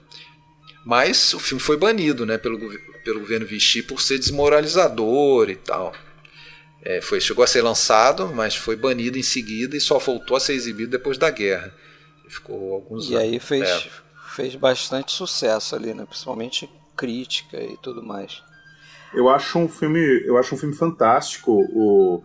[0.84, 2.58] Mas o filme foi banido né, pelo,
[3.04, 5.94] pelo governo Vichy por ser desmoralizador e tal.
[6.82, 10.40] É, foi, chegou a ser lançado, mas foi banido em seguida e só voltou a
[10.40, 11.72] ser exibido depois da guerra.
[12.28, 13.30] Ficou alguns e anos.
[13.30, 13.84] E aí fez, é.
[14.36, 16.04] fez bastante sucesso ali, né?
[16.04, 16.68] principalmente
[16.98, 18.42] crítica e tudo mais.
[19.14, 22.24] Eu acho um filme, eu acho um filme fantástico, o,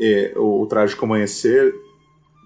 [0.00, 1.74] é, o, Trágico Amanhecer.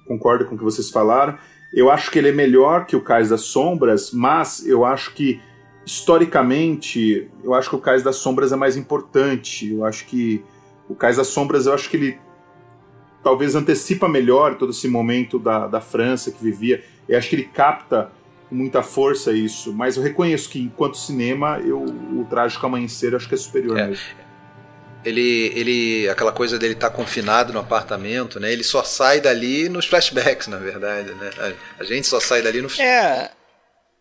[0.07, 1.36] Concordo com o que vocês falaram.
[1.72, 5.40] Eu acho que ele é melhor que o Cais das Sombras, mas eu acho que
[5.84, 9.72] historicamente, eu acho que o Cais das Sombras é mais importante.
[9.72, 10.42] Eu acho que
[10.88, 12.18] o Cais das Sombras, eu acho que ele
[13.22, 16.82] talvez antecipa melhor todo esse momento da, da França que vivia.
[17.09, 18.11] Eu acho que ele capta
[18.48, 23.28] com muita força isso, mas eu reconheço que enquanto cinema, eu, o Trágico Amanhecer acho
[23.28, 24.22] que é superior é, mesmo
[25.05, 28.53] ele, ele aquela coisa dele estar tá confinado no apartamento, né?
[28.53, 31.30] Ele só sai dali nos flashbacks, na verdade, né?
[31.78, 33.30] A, gente só sai dali no É,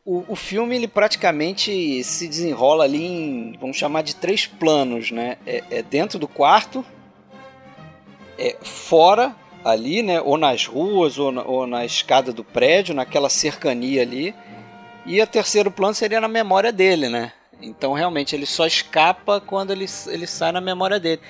[0.06, 5.38] o, o filme ele praticamente se desenrola ali em, vamos chamar de três planos, né?
[5.45, 6.86] É, é dentro do quarto,
[8.38, 10.22] é fora ali, né?
[10.22, 14.36] Ou nas ruas ou na, ou na escada do prédio, naquela cercania ali.
[15.06, 17.32] E o terceiro plano seria na memória dele, né?
[17.62, 21.22] Então realmente ele só escapa quando ele, ele sai na memória dele.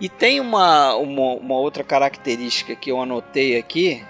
[0.00, 4.02] E tem uma, uma, uma outra característica que eu anotei aqui,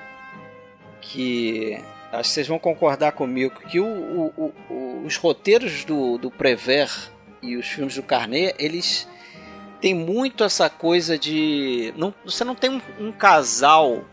[1.00, 1.82] que
[2.12, 7.10] acho que vocês vão concordar comigo, que o, o, o, os roteiros do, do Prévert
[7.42, 9.08] e os filmes do Carnet, eles
[9.80, 11.92] têm muito essa coisa de...
[11.96, 14.04] Não, você não tem um, um casal,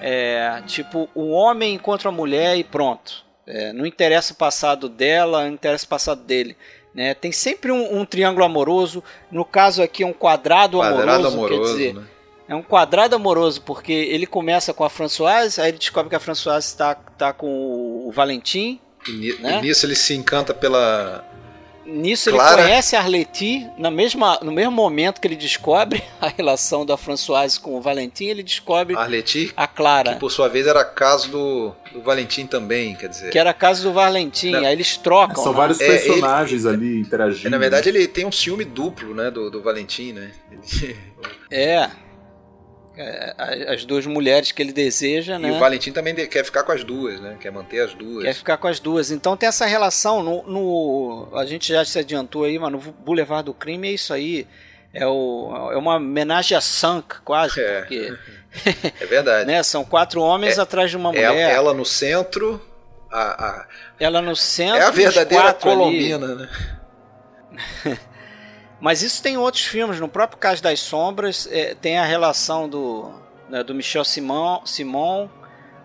[0.00, 5.44] é, tipo, um homem encontra a mulher e pronto é, não interessa o passado dela,
[5.44, 6.56] não interessa o passado dele.
[6.94, 7.12] Né?
[7.12, 9.04] Tem sempre um, um triângulo amoroso.
[9.30, 12.04] No caso aqui é um quadrado, quadrado amoroso, amoroso, quer dizer, né?
[12.48, 16.20] é um quadrado amoroso porque ele começa com a Françoise, aí ele descobre que a
[16.20, 18.80] Françoise está tá com o Valentim.
[19.06, 19.58] E, né?
[19.58, 21.22] e nisso ele se encanta pela
[21.84, 22.60] Nisso Clara...
[22.60, 26.96] ele conhece a Arletty, na mesma, no mesmo momento que ele descobre a relação da
[26.96, 30.14] Françoise com o Valentim, ele descobre Arletty, a Clara.
[30.14, 33.30] Que por sua vez era caso do, do Valentim também, quer dizer.
[33.30, 35.42] Que era caso do Valentim, aí eles trocam.
[35.42, 35.58] São né?
[35.58, 37.48] vários personagens é, ele, ali interagindo.
[37.48, 40.30] É, na verdade, ele tem um ciúme duplo, né, do, do Valentim, né?
[40.50, 40.96] Ele...
[41.54, 41.90] É,
[43.66, 45.48] as duas mulheres que ele deseja, e né?
[45.48, 47.36] E o Valentim também quer ficar com as duas, né?
[47.40, 48.24] Quer manter as duas.
[48.24, 49.10] Quer ficar com as duas.
[49.10, 53.46] Então tem essa relação no, no a gente já se adiantou aí, mas no Boulevard
[53.46, 54.46] do Crime é isso aí.
[54.92, 57.80] É, o, é uma homenagem a Sunk, quase, é.
[57.80, 58.14] porque...
[59.00, 59.46] é verdade.
[59.50, 59.62] né?
[59.62, 61.50] São quatro homens é, atrás de uma é mulher.
[61.50, 62.60] É ela no centro,
[63.10, 63.66] a, a...
[63.98, 64.82] Ela no centro.
[64.82, 66.36] É a verdadeira colombina, ali.
[66.36, 67.98] né?
[68.82, 70.00] Mas isso tem outros filmes.
[70.00, 73.12] No próprio Caso das Sombras é, tem a relação do,
[73.48, 75.30] né, do Michel Simon, Simon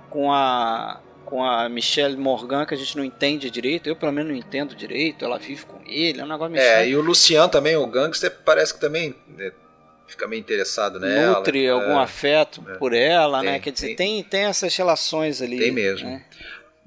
[0.09, 3.87] com a com a Michelle Morgan que a gente não entende direito.
[3.87, 5.25] Eu pelo menos não entendo direito.
[5.25, 8.33] Ela vive com ele, é um negócio meio É, e o Lucian também, o gangster,
[8.45, 9.51] parece que também né,
[10.07, 11.37] fica meio interessado nela.
[11.37, 13.43] Nutre é, algum afeto é, por ela, né?
[13.43, 13.59] tem, né?
[13.59, 15.59] Quer dizer, tem, tem, tem, essas relações ali.
[15.59, 16.09] Tem mesmo.
[16.09, 16.25] Né?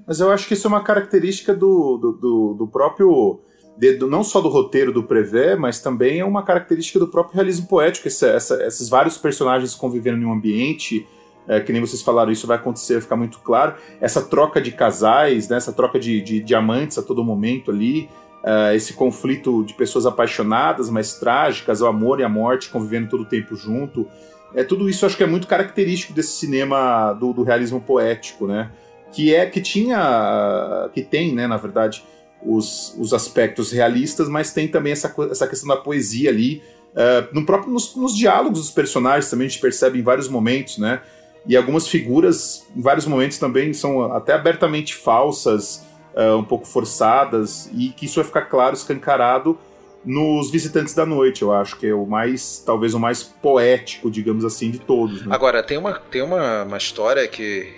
[0.05, 3.45] Mas eu acho que isso é uma característica do, do, do, do próprio
[3.77, 7.67] de, não só do roteiro do Prevé, mas também é uma característica do próprio realismo
[7.67, 11.07] poético, essa, essa, esses vários personagens convivendo em um ambiente,
[11.47, 13.75] é, que nem vocês falaram, isso vai acontecer, vai ficar muito claro.
[13.99, 18.09] Essa troca de casais, né, essa troca de, de diamantes a todo momento ali,
[18.43, 23.21] uh, esse conflito de pessoas apaixonadas, mas trágicas, o amor e a morte convivendo todo
[23.21, 24.07] o tempo junto.
[24.53, 28.71] É, tudo isso acho que é muito característico desse cinema do, do realismo poético, né?
[29.11, 32.03] Que é que tinha, que tem, né, na verdade,
[32.43, 36.61] os, os aspectos realistas, mas tem também essa, essa questão da poesia ali.
[36.91, 40.77] Uh, no próprio, nos, nos, diálogos dos personagens também a gente percebe em vários momentos,
[40.77, 41.01] né?
[41.47, 47.69] E algumas figuras, em vários momentos, também são até abertamente falsas, uh, um pouco forçadas,
[47.73, 49.57] e que isso vai ficar claro, escancarado
[50.03, 54.43] nos Visitantes da Noite, eu acho que é o mais, talvez o mais poético, digamos
[54.43, 55.25] assim, de todos.
[55.25, 55.33] Né?
[55.33, 57.71] Agora, tem uma, tem uma, uma história que,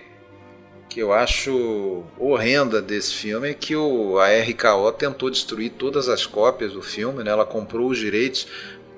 [0.94, 6.28] que eu acho horrenda desse filme, é que o, a RKO tentou destruir todas as
[6.28, 7.32] cópias do filme, né?
[7.32, 8.46] ela comprou os direitos,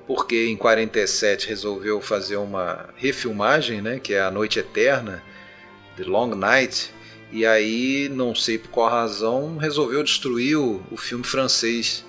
[0.06, 3.98] porque em 47 resolveu fazer uma refilmagem, né?
[3.98, 5.22] que é A Noite Eterna,
[5.96, 6.92] The Long Night,
[7.32, 12.04] e aí, não sei por qual razão, resolveu destruir o, o filme francês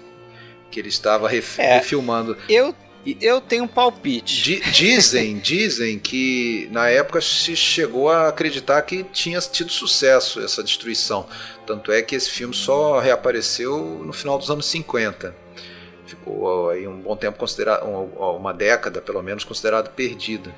[0.69, 2.35] que ele estava ref, é, refilmando.
[2.49, 2.75] Eu,
[3.21, 4.41] eu tenho um palpite.
[4.41, 10.63] Di, dizem, dizem que na época se chegou a acreditar que tinha tido sucesso essa
[10.63, 11.27] destruição.
[11.65, 15.35] Tanto é que esse filme só reapareceu no final dos anos 50.
[16.05, 20.53] Ficou aí um bom tempo considerado, uma década pelo menos considerado perdida.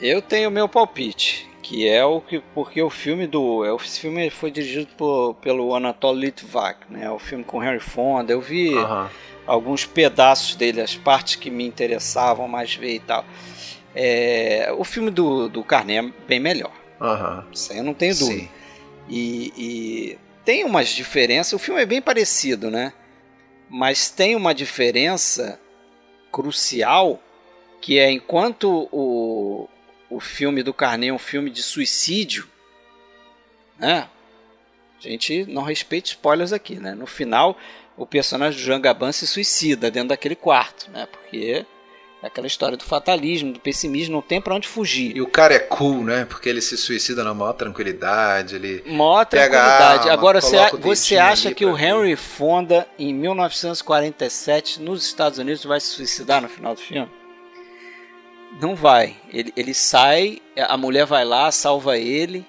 [0.00, 4.30] Eu tenho meu palpite que é o que porque o filme do é, o filme
[4.30, 7.10] foi dirigido por, pelo Anatoly Litvak, né?
[7.10, 8.32] O filme com Henry Fonda.
[8.32, 8.72] Eu vi
[9.46, 13.24] alguns pedaços dele, as partes que me interessavam mais ver e tal.
[13.94, 16.72] É, o filme do, do Carné é bem melhor.
[17.00, 17.44] Uhum.
[17.52, 18.48] Isso aí eu não tenho dúvida.
[19.08, 21.52] E, e tem umas diferenças.
[21.52, 22.92] O filme é bem parecido, né?
[23.70, 25.58] Mas tem uma diferença
[26.30, 27.20] crucial
[27.80, 29.68] que é enquanto o,
[30.10, 32.48] o filme do Carney é um filme de suicídio,
[33.78, 34.08] né?
[34.98, 36.94] A gente não respeita spoilers aqui, né?
[36.94, 37.56] No final,
[37.96, 41.06] o personagem do Jean Gabin se suicida dentro daquele quarto, né?
[41.10, 41.64] Porque
[42.22, 45.16] é aquela história do fatalismo, do pessimismo, não tem para onde fugir.
[45.16, 46.24] E o cara é cool, né?
[46.24, 50.02] Porque ele se suicida na maior tranquilidade, ele maior tranquilidade.
[50.08, 55.78] Arma, Agora você, você acha que o Henry Fonda em 1947 nos Estados Unidos vai
[55.80, 57.10] se suicidar no final do filme?
[58.60, 59.16] Não vai.
[59.32, 62.46] Ele, ele sai, a mulher vai lá, salva ele,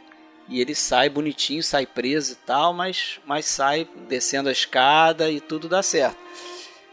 [0.50, 5.40] e ele sai bonitinho, sai preso e tal, mas, mas sai descendo a escada e
[5.40, 6.18] tudo dá certo.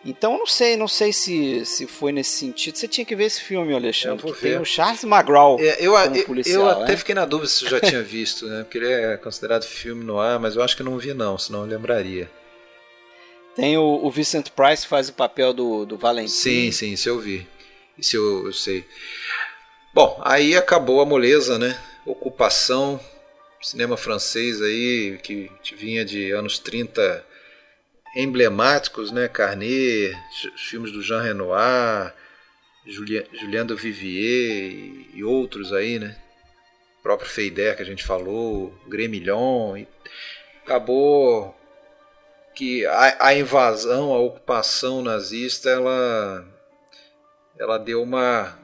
[0.05, 2.77] Então não sei, não sei se, se foi nesse sentido.
[2.77, 4.31] Você tinha que ver esse filme, Alexandre.
[4.33, 6.63] Que tem o Charles McGraw é, eu, como policial.
[6.63, 6.97] Eu até né?
[6.99, 8.65] fiquei na dúvida se eu já tinha visto, né?
[8.65, 11.61] Porque ele é considerado filme no ar, mas eu acho que não vi não, senão
[11.61, 12.31] eu lembraria.
[13.57, 16.33] Tem o, o Vincent Price que faz o papel do, do Valentim.
[16.33, 17.47] Sim, sim, isso eu vi.
[17.97, 18.85] Isso eu, eu sei.
[19.95, 21.79] Bom, aí acabou a moleza, né?
[22.05, 23.01] Ocupação,
[23.65, 27.25] cinema francês aí, que vinha de anos 30
[28.15, 29.27] emblemáticos, né?
[29.27, 30.15] Carnet,
[30.57, 32.15] filmes do Jean Renoir,
[32.87, 36.17] Julien, Julien Vivier e, outros aí, né?
[37.01, 39.79] O próprio Feider que a gente falou, Gremilhon.
[39.79, 39.89] E
[40.63, 41.57] acabou
[42.55, 46.47] que a, a invasão, a ocupação nazista, ela
[47.59, 48.59] ela deu uma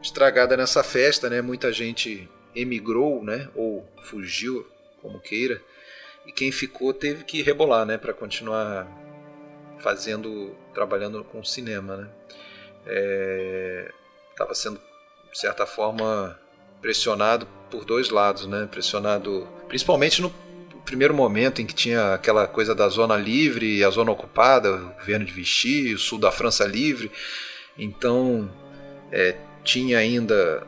[0.00, 1.42] estragada nessa festa, né?
[1.42, 3.48] Muita gente emigrou, né?
[3.54, 4.66] Ou fugiu,
[5.00, 5.60] como queira.
[6.26, 7.96] E quem ficou teve que rebolar, né?
[7.96, 8.86] Para continuar
[9.78, 12.08] fazendo, trabalhando com cinema, né?
[14.30, 14.80] Estava é, sendo,
[15.30, 16.38] de certa forma,
[16.80, 18.68] pressionado por dois lados, né?
[18.70, 20.32] Pressionado, principalmente no
[20.84, 24.88] primeiro momento em que tinha aquela coisa da zona livre e a zona ocupada, o
[24.94, 27.10] governo de Vichy, o sul da França livre
[27.78, 28.50] então,
[29.12, 30.66] é, tinha ainda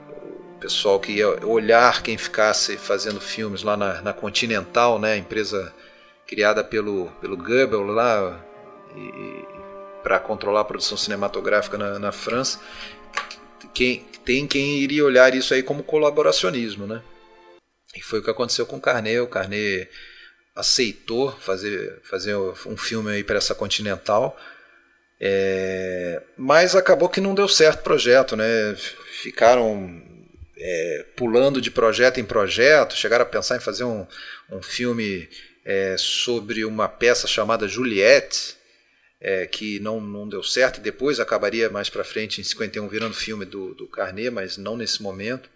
[0.61, 5.75] pessoal que ia olhar quem ficasse fazendo filmes lá na, na Continental, né, empresa
[6.27, 8.45] criada pelo, pelo Goebbels lá
[10.03, 12.61] para controlar a produção cinematográfica na, na França.
[13.75, 17.03] Quem, tem quem iria olhar isso aí como colaboracionismo, né?
[17.97, 19.21] E foi o que aconteceu com o Carnet.
[19.21, 19.89] O Carnet
[20.55, 24.37] aceitou fazer, fazer um filme aí para essa Continental
[25.21, 28.75] é, mas acabou que não deu certo o projeto, né?
[29.23, 30.03] Ficaram
[30.61, 34.07] é, pulando de projeto em projeto, chegaram a pensar em fazer um,
[34.51, 35.29] um filme
[35.65, 38.57] é, sobre uma peça chamada Juliette,
[39.21, 43.15] é, que não, não deu certo e depois acabaria mais para frente em 51 virando
[43.15, 45.49] filme do, do Carnet, mas não nesse momento.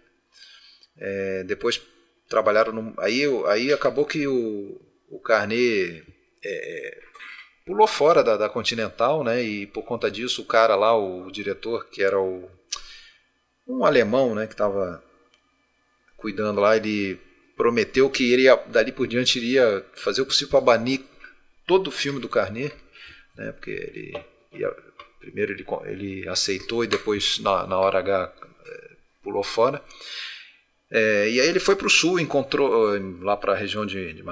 [0.97, 1.81] É, depois
[2.27, 4.79] trabalharam no, aí aí acabou que o,
[5.09, 6.03] o Carnet
[6.43, 7.01] é,
[7.65, 9.43] pulou fora da, da Continental, né?
[9.43, 12.49] E por conta disso o cara lá, o diretor, que era o
[13.67, 15.03] um alemão, né, que estava
[16.17, 17.19] cuidando lá, ele
[17.55, 21.01] prometeu que iria dali por diante iria fazer o possível para banir
[21.65, 22.75] todo o filme do Carnet,
[23.35, 23.51] né?
[23.51, 24.75] Porque ele ia,
[25.19, 28.33] primeiro ele, ele aceitou e depois na, na hora H
[28.65, 29.81] é, pulou fora.
[30.91, 34.23] É, e aí ele foi para o sul, encontrou lá para a região de, de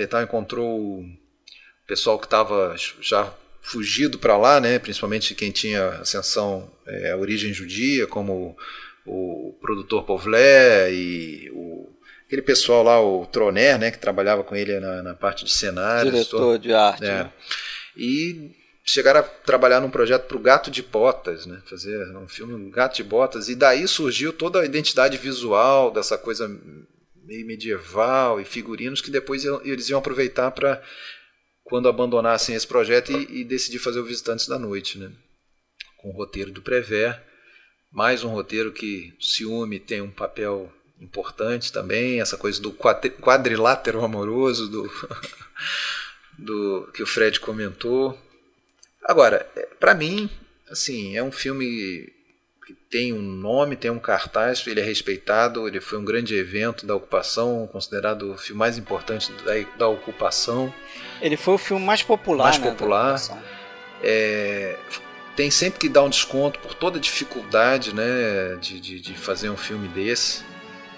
[0.00, 1.04] e tal, encontrou o
[1.86, 4.78] pessoal que estava já fugido para lá, né?
[4.78, 8.56] Principalmente quem tinha ascensão, é, a origem judia, como
[9.06, 11.88] o, o produtor Povlé e o
[12.30, 16.14] aquele pessoal lá, o Troner, né, que trabalhava com ele na, na parte de cenários.
[16.14, 17.04] Diretor de arte.
[17.04, 17.24] É.
[17.24, 17.32] Né?
[17.96, 18.52] E
[18.84, 21.60] chegaram a trabalhar num projeto para o Gato de Botas, né?
[21.68, 23.48] Fazer um filme Gato de Botas.
[23.48, 26.48] E daí surgiu toda a identidade visual dessa coisa
[27.24, 30.80] meio medieval e figurinos que depois eles iam aproveitar para
[31.70, 35.10] quando abandonassem esse projeto e, e decidir fazer o Visitantes da Noite, né?
[35.96, 37.22] Com o roteiro do Prever.
[37.92, 44.04] Mais um roteiro que o ciúme tem um papel importante também, essa coisa do quadrilátero
[44.04, 44.90] amoroso do,
[46.38, 48.18] do que o Fred comentou.
[49.02, 50.28] Agora, é, para mim,
[50.68, 52.12] assim, é um filme
[52.70, 56.86] que tem um nome, tem um cartaz, ele é respeitado, ele foi um grande evento
[56.86, 60.72] da ocupação, considerado o filme mais importante da, da ocupação.
[61.20, 63.20] Ele foi o filme mais popular, mais né, popular.
[64.02, 64.76] É,
[65.36, 69.50] tem sempre que dar um desconto por toda a dificuldade, né, de, de, de fazer
[69.50, 70.42] um filme desse.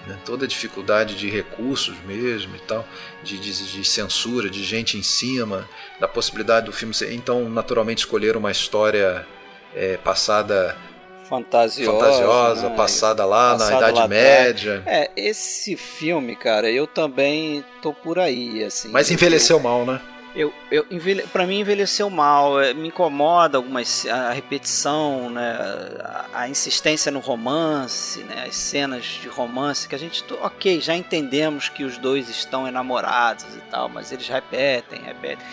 [0.05, 2.85] Né, toda a dificuldade de recursos mesmo e tal,
[3.23, 5.67] de, de, de, censura, de gente em cima,
[5.97, 7.13] da possibilidade do filme ser.
[7.13, 9.25] Então, naturalmente, escolher uma história
[9.73, 10.77] é, passada.
[11.33, 12.75] Fantasiosa, fantasiosa né?
[12.75, 14.83] passada lá passada na Idade lá Média.
[14.85, 18.89] É, esse filme, cara, eu também tô por aí, assim.
[18.89, 19.99] Mas envelheceu mal, né?
[20.35, 21.23] Eu, eu envelhe...
[21.23, 25.57] para mim envelheceu mal, é, me incomoda algumas a repetição, né,
[26.01, 30.95] a, a, insistência no romance, né, as cenas de romance que a gente, ok, já
[30.95, 35.45] entendemos que os dois estão enamorados e tal, mas eles repetem, repetem.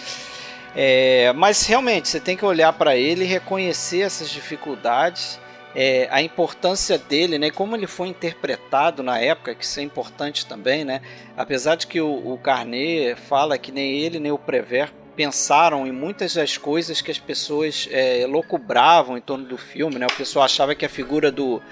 [0.74, 5.38] É, mas realmente você tem que olhar para ele e reconhecer essas dificuldades
[5.74, 10.46] é, a importância dele, né, como ele foi interpretado na época, que isso é importante
[10.46, 11.00] também, né?
[11.36, 15.92] Apesar de que o, o Carnet fala que nem ele nem o Prever pensaram em
[15.92, 20.06] muitas das coisas que as pessoas é, locubravam em torno do filme, né?
[20.06, 21.62] O pessoal achava que a figura do,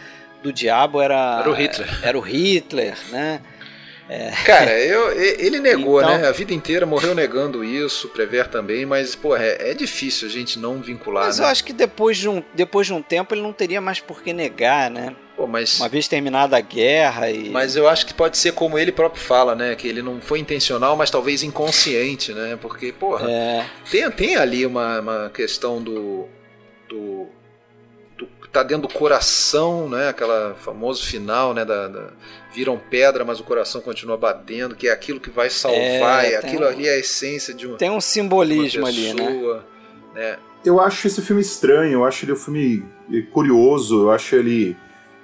[0.43, 3.41] do diabo era, era o Hitler, era o Hitler, né?
[4.09, 4.31] É.
[4.45, 6.27] Cara, eu, ele negou, então, né?
[6.27, 10.59] A vida inteira morreu negando isso, Prever também, mas, pô, é, é difícil a gente
[10.59, 11.27] não vincular.
[11.27, 11.45] Mas né?
[11.45, 14.23] eu acho que depois de, um, depois de um tempo ele não teria mais por
[14.23, 15.15] que negar, né?
[15.37, 15.79] Pô, mas...
[15.79, 17.51] Uma vez terminada a guerra e.
[17.51, 19.75] Mas eu acho que pode ser como ele próprio fala, né?
[19.75, 22.59] Que ele não foi intencional, mas talvez inconsciente, né?
[22.61, 23.65] Porque, porra, é.
[23.91, 26.27] tem, tem ali uma, uma questão do.
[26.89, 27.29] do
[28.53, 30.09] tá dentro do coração, né?
[30.09, 31.65] Aquela famoso final, né?
[31.65, 32.09] Da, da,
[32.55, 36.65] viram pedra, mas o coração continua batendo, que é aquilo que vai salvar, é, aquilo
[36.65, 39.61] um, ali é a essência de um tem um simbolismo ali, né?
[40.15, 40.39] né?
[40.65, 42.85] Eu acho esse filme estranho, eu acho ele um filme
[43.33, 44.77] curioso, eu acho ele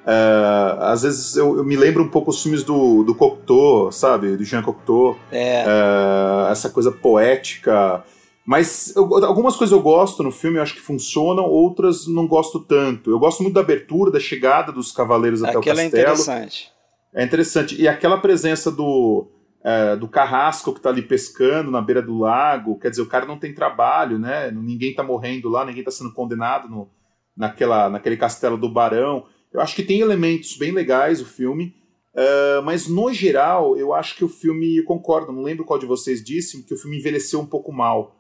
[0.05, 4.37] Uh, às vezes eu, eu, me lembro um pouco os filmes do, do Cocteau, sabe?
[4.37, 5.19] Do Jean Cocteau.
[5.33, 5.65] É.
[5.67, 8.05] Uh, essa coisa poética.
[8.47, 12.61] Mas eu, algumas coisas eu gosto no filme, eu acho que funcionam, outras não gosto
[12.61, 13.11] tanto.
[13.11, 15.97] Eu gosto muito da abertura, da chegada dos cavaleiros até Aquela o castelo.
[15.97, 16.73] é interessante.
[17.15, 17.81] É interessante.
[17.81, 19.29] E aquela presença do,
[19.63, 23.25] é, do carrasco que está ali pescando na beira do lago, quer dizer, o cara
[23.25, 24.51] não tem trabalho, né?
[24.51, 26.91] Ninguém está morrendo lá, ninguém está sendo condenado no,
[27.35, 29.25] naquela, naquele castelo do barão.
[29.51, 31.75] Eu acho que tem elementos bem legais o filme.
[32.15, 35.87] Uh, mas no geral, eu acho que o filme, eu concordo, não lembro qual de
[35.87, 38.15] vocês disse, que o filme envelheceu um pouco mal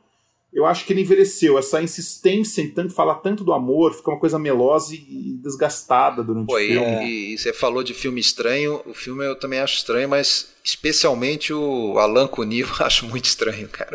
[0.54, 1.58] eu acho que ele envelheceu.
[1.58, 6.46] Essa insistência em tanto, falar tanto do amor fica uma coisa melosa e desgastada durante
[6.46, 7.04] Pô, o filme.
[7.04, 8.80] E, e, você falou de filme estranho.
[8.86, 13.68] O filme eu também acho estranho, mas especialmente o Alan Cunil eu acho muito estranho,
[13.68, 13.94] cara.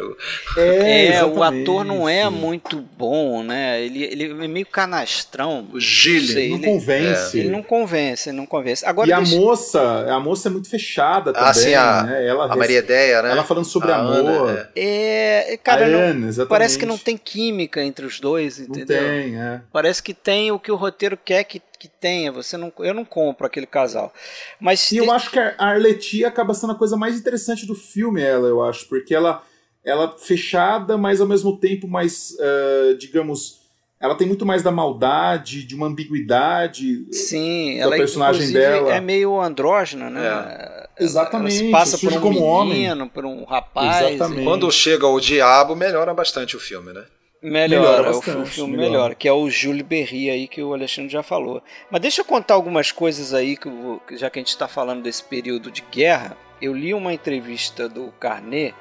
[0.55, 3.83] É, é o ator não é muito bom, né?
[3.83, 5.67] Ele, ele é meio canastrão.
[5.73, 6.35] O Gilles.
[6.35, 7.37] Não ele, convence.
[7.37, 7.41] É.
[7.41, 8.85] Ele não convence, ele não convence.
[8.85, 9.81] Agora, e a moça,
[10.13, 11.49] a moça é muito fechada também.
[11.49, 12.27] Ah, sim, a, né?
[12.27, 13.31] ela, a Maria Ideia, né?
[13.31, 14.49] Ela falando sobre a amor.
[14.49, 15.53] Ana, é.
[15.53, 19.01] é, cara, não, parece que não tem química entre os dois, entendeu?
[19.01, 19.61] Não tem, é.
[19.73, 23.05] Parece que tem o que o roteiro quer que que tenha, você não, eu não
[23.05, 24.13] compro aquele casal.
[24.59, 28.21] Mas e eu acho que a Arletti acaba sendo a coisa mais interessante do filme,
[28.21, 29.41] ela, eu acho, porque ela
[29.83, 33.61] ela fechada, mas ao mesmo tempo mais, uh, digamos,
[33.99, 37.05] ela tem muito mais da maldade, de uma ambiguidade.
[37.11, 38.93] Sim, da ela personagem dela.
[38.93, 40.25] é meio andrógena, né?
[40.25, 41.03] É.
[41.03, 41.63] Exatamente.
[41.63, 43.09] Ela passa por um como menino, homem.
[43.09, 44.13] por um rapaz.
[44.13, 44.43] Exatamente.
[44.43, 47.05] Quando chega o diabo, melhora bastante o filme, né?
[47.41, 48.91] Melhora, melhora bastante, o filme melhora.
[48.91, 49.15] melhora.
[49.15, 51.63] que é o Jules Berry aí que o Alexandre já falou.
[51.89, 55.03] Mas deixa eu contar algumas coisas aí, que eu, já que a gente está falando
[55.03, 56.37] desse período de guerra.
[56.61, 58.75] Eu li uma entrevista do Carnet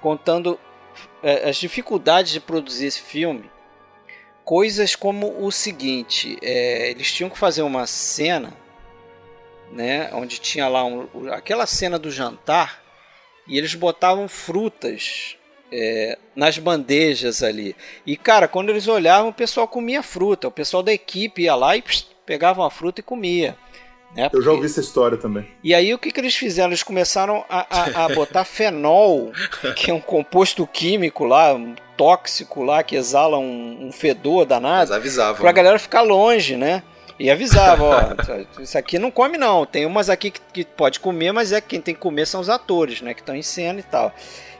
[0.00, 0.58] contando
[1.22, 3.48] é, as dificuldades de produzir esse filme.
[4.44, 8.52] Coisas como o seguinte: é, eles tinham que fazer uma cena,
[9.70, 12.82] né, onde tinha lá um, aquela cena do jantar
[13.46, 15.36] e eles botavam frutas
[15.72, 17.76] é, nas bandejas ali.
[18.06, 20.48] E cara, quando eles olhavam, o pessoal comia fruta.
[20.48, 23.56] O pessoal da equipe ia lá e pss, pegava uma fruta e comia.
[24.14, 24.24] Né?
[24.24, 24.38] Porque...
[24.38, 25.46] Eu já ouvi essa história também.
[25.62, 26.70] E aí o que, que eles fizeram?
[26.70, 29.32] Eles começaram a, a, a botar fenol,
[29.76, 34.90] que é um composto químico lá, um tóxico lá, que exala um, um fedor danado.
[34.90, 35.36] Mas avisavam.
[35.36, 35.52] Pra né?
[35.52, 36.82] galera ficar longe, né?
[37.20, 39.66] E avisava, ó, isso aqui não come não.
[39.66, 42.48] Tem umas aqui que, que pode comer, mas é quem tem que comer são os
[42.48, 43.12] atores, né?
[43.12, 44.10] Que estão em cena e tal.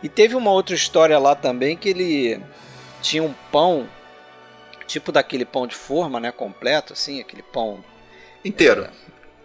[0.02, 2.38] E teve uma outra história lá também que ele
[3.00, 3.88] tinha um pão,
[4.86, 6.30] tipo daquele pão de forma, né?
[6.30, 7.82] Completo, assim, aquele pão.
[8.44, 8.86] Inteiro.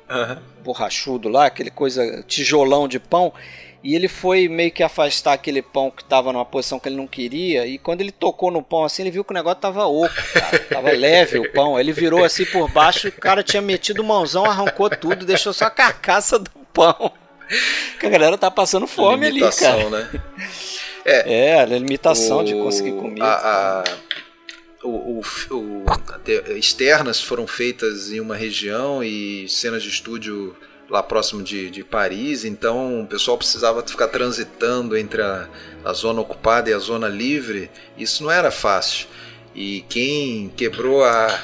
[0.09, 0.37] É, uhum.
[0.61, 3.31] Borrachudo lá, aquele coisa, tijolão de pão.
[3.85, 7.05] E ele foi meio que afastar aquele pão que estava numa posição que ele não
[7.05, 7.67] queria.
[7.67, 10.57] E quando ele tocou no pão assim, ele viu que o negócio tava oco, cara.
[10.57, 11.79] Tava leve o pão.
[11.79, 15.53] Ele virou assim por baixo e o cara tinha metido o mãozão, arrancou tudo, deixou
[15.53, 17.11] só a carcaça do pão.
[17.99, 19.87] que a galera tá passando fome ali, cara.
[19.87, 20.09] Né?
[21.05, 23.21] É, é, a limitação o, de conseguir comer.
[23.21, 23.83] A, a,
[24.83, 25.21] o, o,
[25.51, 25.85] o,
[26.57, 30.55] externas foram feitas em uma região e cenas de estúdio
[30.89, 35.47] lá próximo de, de Paris, então o pessoal precisava ficar transitando entre a,
[35.83, 37.69] a zona ocupada e a zona livre.
[37.97, 39.07] Isso não era fácil.
[39.53, 41.41] E quem quebrou a,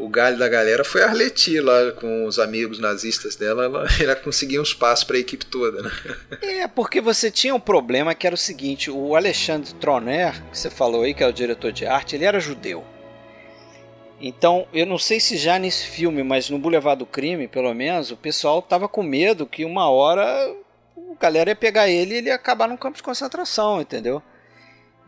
[0.00, 4.16] o galho da galera foi a Arleti lá com os amigos nazistas dela, ela, ela
[4.16, 5.90] conseguia um espaço para a equipe toda, né?
[6.42, 10.70] É, porque você tinha um problema que era o seguinte, o Alexandre Troner, que você
[10.70, 12.84] falou aí, que é o diretor de arte, ele era judeu.
[14.20, 18.10] Então, eu não sei se já nesse filme, mas no Boulevard do Crime, pelo menos,
[18.10, 22.28] o pessoal tava com medo que uma hora a galera ia pegar ele e ele
[22.28, 24.22] ia acabar num campo de concentração, entendeu?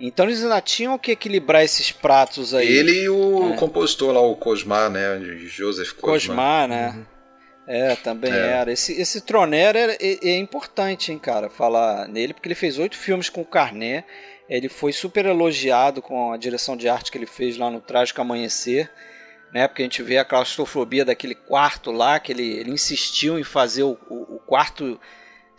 [0.00, 2.66] Então eles ainda tinham que equilibrar esses pratos aí.
[2.66, 3.56] Ele e o é.
[3.56, 5.20] compositor lá, o Cosmar, né?
[5.46, 6.10] Joseph Cosmar.
[6.10, 6.88] Cosmar, né?
[6.88, 7.04] Uhum.
[7.66, 8.36] É, também é.
[8.36, 8.72] era.
[8.72, 12.96] Esse, esse Troner é, é, é, importante, hein, cara, falar nele, porque ele fez oito
[12.96, 14.04] filmes com o Carnet.
[14.56, 18.20] Ele foi super elogiado com a direção de arte que ele fez lá no Trágico
[18.20, 18.90] Amanhecer.
[19.52, 23.44] Né, porque a gente vê a claustrofobia daquele quarto lá, que ele, ele insistiu em
[23.44, 24.98] fazer o, o, o quarto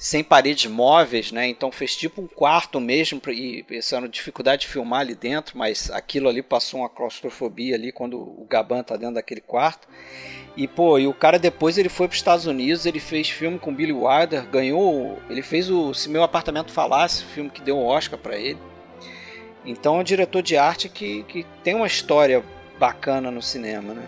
[0.04, 1.48] sem paredes móveis, né?
[1.48, 6.28] Então fez tipo um quarto mesmo e pensando dificuldade de filmar ali dentro, mas aquilo
[6.28, 9.88] ali passou uma claustrofobia ali quando o Gaban tá dentro daquele quarto.
[10.58, 13.58] E pô, e o cara depois ele foi para os Estados Unidos, ele fez filme
[13.58, 17.86] com Billy Wilder, ganhou, ele fez o Se Meu Apartamento Falasse, filme que deu um
[17.86, 18.73] Oscar para ele.
[19.66, 22.44] Então é um diretor de arte que, que tem uma história
[22.80, 24.08] bacana no cinema, né?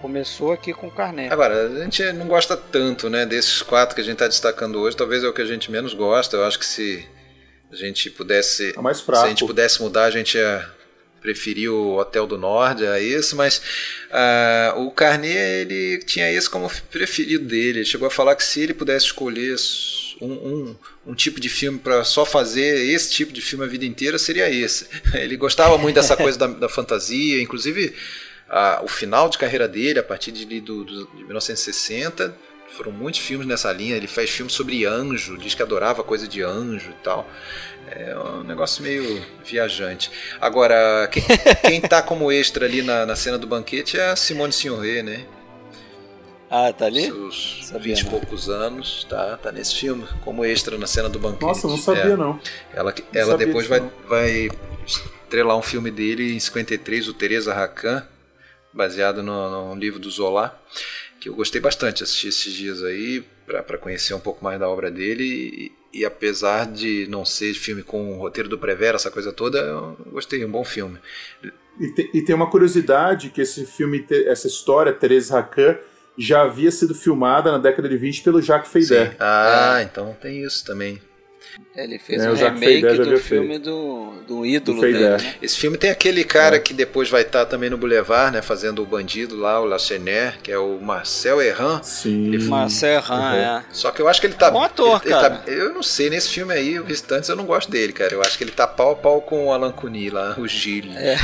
[0.00, 1.30] Começou aqui com o Carnet.
[1.30, 4.96] Agora, a gente não gosta tanto, né, desses quatro que a gente está destacando hoje.
[4.96, 6.38] Talvez é o que a gente menos gosta.
[6.38, 7.06] Eu acho que se
[7.70, 9.20] a gente pudesse, é mais fraco.
[9.20, 10.66] se a gente pudesse mudar, a gente ia
[11.20, 13.58] preferir o Hotel do Norte a esse, mas
[14.10, 17.80] uh, o Carnet ele tinha esse como preferido dele.
[17.80, 19.54] Ele chegou a falar que se ele pudesse escolher
[20.20, 20.76] um, um,
[21.08, 24.50] um tipo de filme para só fazer esse tipo de filme a vida inteira, seria
[24.50, 24.86] esse.
[25.14, 27.94] Ele gostava muito dessa coisa da, da fantasia, inclusive
[28.48, 32.34] a, o final de carreira dele, a partir de, do, de 1960.
[32.76, 33.96] Foram muitos filmes nessa linha.
[33.96, 37.28] Ele faz filmes sobre anjo, diz que adorava coisa de anjo e tal.
[37.90, 40.10] É um negócio meio viajante.
[40.40, 41.24] Agora, quem,
[41.66, 45.26] quem tá como extra ali na, na cena do banquete é a Simone Signoret, né?
[46.50, 47.04] Ah, tá ali?
[47.04, 51.42] Seus vinte e poucos anos, tá, tá nesse filme, como extra na cena do banquete.
[51.44, 52.16] Nossa, não sabia é.
[52.16, 52.40] não.
[52.74, 54.50] Ela, não ela sabia depois vai, vai
[54.84, 58.04] estrelar um filme dele em 53, o Teresa Racan,
[58.72, 60.60] baseado no, no livro do Zola,
[61.20, 64.90] que eu gostei bastante, assisti esses dias aí para conhecer um pouco mais da obra
[64.90, 69.32] dele e, e, apesar de não ser filme com o roteiro do Prevera, essa coisa
[69.32, 70.98] toda, eu gostei, um bom filme.
[71.78, 75.78] E, te, e tem uma curiosidade que esse filme, essa história, Teresa Racan,
[76.20, 79.16] já havia sido filmada na década de 20 pelo Jacques Feyder.
[79.18, 79.82] Ah, é.
[79.84, 81.00] então tem isso também.
[81.76, 85.08] Ele fez é, um remake do filme do, do ídolo do dele.
[85.10, 85.34] Né?
[85.40, 86.58] Esse filme tem aquele cara é.
[86.58, 88.42] que depois vai estar tá também no Boulevard, né?
[88.42, 91.80] Fazendo o bandido lá, o Lacener, que é o Marcel Erran.
[91.82, 92.26] Sim.
[92.26, 92.44] Ele...
[92.44, 93.34] Marcel Erran, uhum.
[93.34, 93.64] é.
[93.72, 94.50] Só que eu acho que ele tá.
[94.50, 95.42] Bom ator, ele, cara.
[95.46, 98.12] Ele tá, eu não sei, nesse filme aí, o Restantes eu não gosto dele, cara.
[98.12, 100.96] Eu acho que ele tá pau a pau com o Alan Cuny lá, o Gilles.
[100.96, 101.16] É.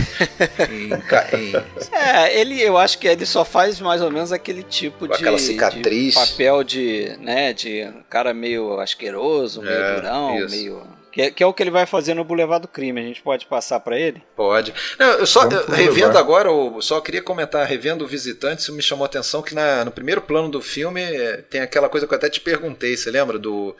[0.71, 1.57] Em, em...
[1.93, 5.15] é, ele, eu acho que ele só faz mais ou menos aquele tipo com de,
[5.15, 6.15] aquela cicatriz.
[6.15, 10.57] De papel de, né, de cara meio asqueroso, meio é, durão, isso.
[10.57, 10.83] meio
[11.13, 13.01] Que é, que é o que ele vai fazer no Boulevard do Crime.
[13.01, 14.23] A gente pode passar para ele?
[14.37, 14.75] Pode.
[14.99, 18.83] Não, eu só eu, revendo agora, eu só queria comentar, revendo o visitante, isso me
[18.83, 22.13] chamou a atenção que na, no primeiro plano do filme é, tem aquela coisa que
[22.13, 23.39] eu até te perguntei, você lembra?
[23.39, 23.75] Do.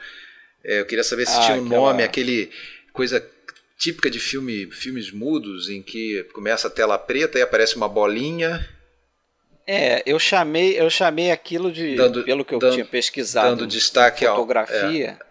[0.63, 1.81] É, eu queria saber se ah, tinha um aquela...
[1.81, 2.51] nome, aquele
[2.91, 3.23] coisa
[3.77, 8.67] típica de filme, filmes mudos, em que começa a tela preta e aparece uma bolinha.
[9.67, 13.67] É, eu chamei, eu chamei aquilo de, dando, pelo que eu dando, tinha pesquisado, dando
[13.67, 15.17] destaque fotografia.
[15.19, 15.26] Ao, é.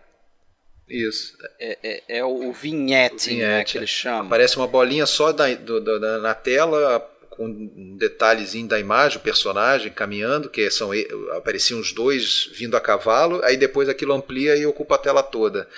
[0.88, 1.36] Isso.
[1.58, 4.26] É, é, é o vinhete, vinhete né, que eles chamam.
[4.26, 7.00] Aparece uma bolinha só da, do, da, na tela,
[7.30, 10.90] com um detalhezinho da imagem, o personagem caminhando, que são
[11.36, 15.68] apareciam os dois vindo a cavalo, aí depois aquilo amplia e ocupa a tela toda.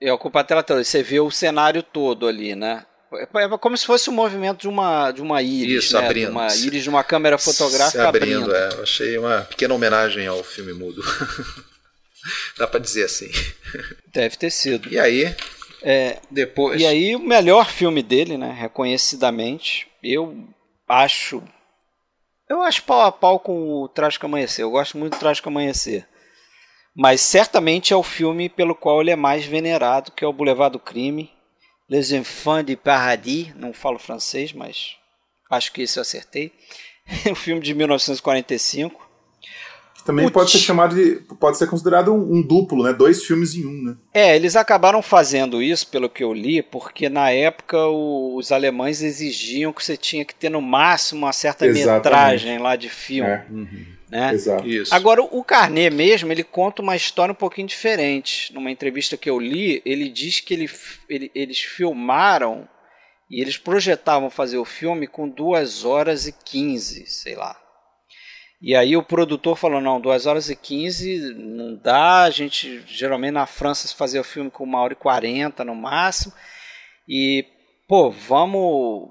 [0.00, 2.86] E ocupa a tela toda, você vê o cenário todo ali, né?
[3.12, 6.04] É, é como se fosse o um movimento de uma, de uma íris, Isso, né?
[6.04, 6.26] abrindo.
[6.26, 8.54] De uma íris de uma câmera fotográfica Se abrindo.
[8.54, 8.54] abrindo.
[8.54, 11.02] É, achei uma pequena homenagem ao filme mudo.
[12.56, 13.30] Dá para dizer assim.
[14.12, 14.92] Deve ter sido.
[14.92, 15.34] E aí?
[15.82, 16.80] É, depois.
[16.80, 18.52] E aí o melhor filme dele, né?
[18.52, 20.48] Reconhecidamente, eu
[20.88, 21.42] acho.
[22.48, 24.64] Eu acho pau a pau com o Trágico Amanhecer.
[24.64, 26.06] Eu gosto muito do Trágico Amanhecer.
[26.96, 30.72] Mas certamente é o filme pelo qual ele é mais venerado, que é o Boulevard
[30.72, 31.30] do Crime.
[31.88, 33.54] Les Enfants de Paradis.
[33.54, 34.96] Não falo francês, mas
[35.50, 36.52] acho que isso eu acertei.
[37.30, 39.07] um filme de 1945
[40.08, 41.16] também pode ser chamado de.
[41.38, 42.94] pode ser considerado um, um, duplo, né?
[42.94, 43.96] Dois filmes em um, né?
[44.14, 49.02] É, eles acabaram fazendo isso, pelo que eu li, porque na época o, os alemães
[49.02, 51.94] exigiam que você tinha que ter no máximo uma certa Exatamente.
[51.94, 53.28] metragem lá de filme.
[53.28, 53.44] É.
[53.50, 53.84] Uhum.
[54.10, 54.32] Né?
[54.32, 54.66] Exato.
[54.66, 54.94] Isso.
[54.94, 58.50] Agora, o Carnet mesmo, ele conta uma história um pouquinho diferente.
[58.54, 60.70] Numa entrevista que eu li, ele diz que ele,
[61.06, 62.66] ele, eles filmaram
[63.30, 67.54] e eles projetavam fazer o filme com 2 horas e 15, sei lá.
[68.60, 73.34] E aí o produtor falou, não, 2 horas e 15 não dá, a gente geralmente
[73.34, 76.32] na França se fazia o filme com 1 hora e 40 no máximo.
[77.08, 77.46] E,
[77.88, 79.10] pô, vamos.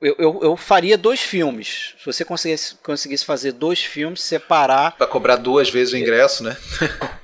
[0.00, 1.94] Eu, eu, eu, faria dois filmes.
[1.98, 4.96] Se você conseguisse, conseguisse fazer dois filmes, separar.
[4.96, 6.56] Para cobrar duas vezes o ingresso, né?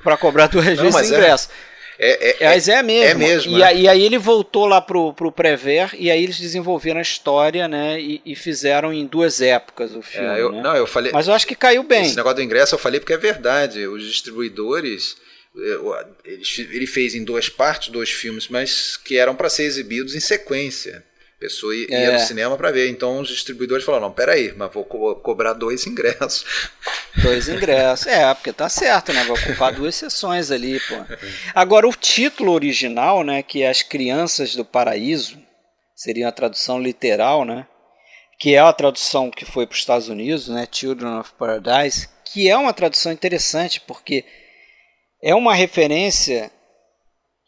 [0.02, 1.50] Para cobrar duas não, vezes o é ingresso.
[1.70, 1.73] É...
[1.98, 3.10] É, é, mas é mesmo.
[3.10, 3.58] É mesmo.
[3.58, 3.76] E, é.
[3.76, 8.00] e, aí ele voltou lá pro, pro Prever e aí eles desenvolveram a história, né?
[8.00, 10.26] E, e fizeram em duas épocas o filme.
[10.26, 10.62] É, eu, né?
[10.62, 11.12] Não, eu falei.
[11.12, 12.04] Mas eu acho que caiu bem.
[12.04, 13.86] Esse negócio do ingresso eu falei porque é verdade.
[13.86, 15.16] Os distribuidores.
[16.24, 16.42] Ele,
[16.72, 21.04] ele fez em duas partes, dois filmes, mas que eram para ser exibidos em sequência
[21.38, 22.12] pessoa ia, é.
[22.12, 22.88] no cinema para ver.
[22.90, 26.44] Então os distribuidores falaram: não, peraí, mas vou co cobrar dois ingressos.
[27.22, 28.08] Dois ingressos.
[28.08, 29.22] É, porque tá certo, né?
[29.22, 30.96] Vai ocupar duas sessões ali, pô.
[31.54, 33.40] Agora, o título original, né?
[33.40, 35.38] Que é As Crianças do Paraíso,
[35.94, 37.68] seria a tradução literal, né?
[38.36, 40.66] Que é a tradução que foi para os Estados Unidos, né?
[40.70, 44.24] Children of Paradise, que é uma tradução interessante porque
[45.22, 46.50] é uma referência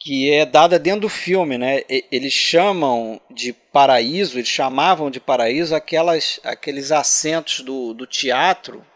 [0.07, 1.83] que é dada dentro do filme, né?
[2.13, 8.87] Eles chamam de paraíso, eles chamavam de paraíso aquelas, aqueles assentos do, do teatro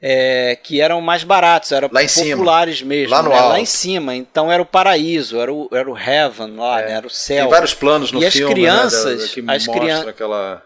[0.00, 2.88] é, que eram mais baratos, eram populares cima.
[2.90, 3.40] mesmo, lá, no né?
[3.40, 4.14] lá em cima.
[4.14, 6.86] Então era o paraíso, era o, era o heaven lá, é.
[6.86, 6.92] né?
[6.92, 7.42] era o céu.
[7.42, 9.28] Tem vários planos no e filme, as crianças, né?
[9.34, 10.62] que as crianças, aquela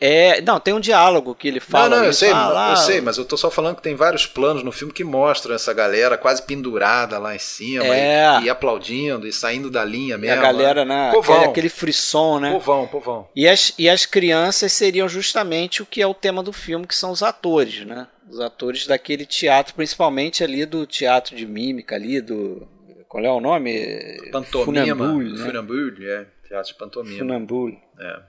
[0.00, 1.88] é, não, tem um diálogo que ele fala.
[1.88, 4.26] Não, não, eu sei, fala, eu sei, mas eu tô só falando que tem vários
[4.26, 8.38] planos no filme que mostram essa galera quase pendurada lá em cima é.
[8.40, 10.36] e, e, aplaudindo e saindo da linha mesmo.
[10.36, 11.10] E a galera, né?
[11.12, 11.36] Povão.
[11.38, 12.52] Aquele, aquele frisson, né?
[12.52, 13.28] Povão, povão.
[13.34, 16.94] E as, e as crianças seriam justamente o que é o tema do filme, que
[16.94, 18.06] são os atores, né?
[18.30, 22.68] Os atores daquele teatro, principalmente ali do teatro de mímica ali, do.
[23.08, 24.30] Qual é o nome?
[24.30, 24.94] Pantomima.
[24.94, 25.44] Funambule, né?
[25.44, 26.26] Funambule, é.
[26.46, 27.18] Teatro de pantomima.
[27.18, 27.78] Funambule.
[27.98, 28.20] É.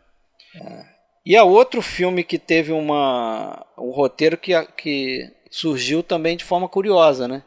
[0.55, 0.98] é.
[1.30, 6.68] E há outro filme que teve uma, um roteiro que, que surgiu também de forma
[6.68, 7.43] curiosa, né?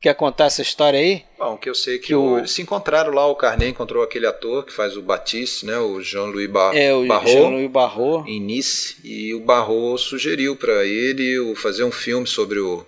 [0.00, 1.24] Quer contar essa história aí?
[1.36, 2.38] Bom, que eu sei que, que o...
[2.38, 6.00] eles se encontraram lá, o Carnet encontrou aquele ator que faz o Batiste, né, o
[6.00, 11.56] Jean-Louis Bar é, o Barrault, Jean-Louis Barrault, em Nice, e o Barrault sugeriu para ele
[11.56, 12.86] fazer um filme sobre o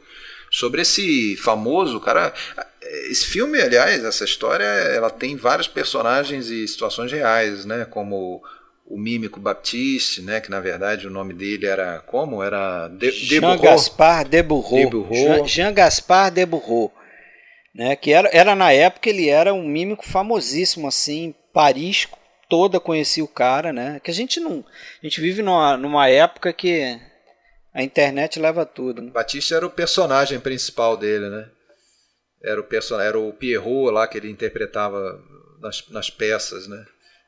[0.49, 2.33] sobre esse famoso cara.
[3.11, 8.41] Esse filme, aliás, essa história, ela tem vários personagens e situações reais, né, como
[8.91, 12.43] o mímico Baptiste, né, que na verdade o nome dele era como?
[12.43, 14.91] Era de, Jean Gaspar de Bourreau.
[15.13, 16.93] Jean, Jean Gaspar de Bourreau.
[17.75, 22.09] Né, que era, era na época ele era um mímico famosíssimo assim, Paris
[22.49, 24.01] toda conhecia o cara, né?
[24.03, 24.65] Que a gente não,
[25.03, 26.99] a gente vive numa, numa época que
[27.75, 29.03] a internet leva tudo.
[29.03, 29.11] Né?
[29.11, 31.49] Batista era o personagem principal dele, né?
[32.43, 32.99] Era o person...
[32.99, 35.21] era o Pierrot lá que ele interpretava
[35.61, 36.85] nas, nas peças, né?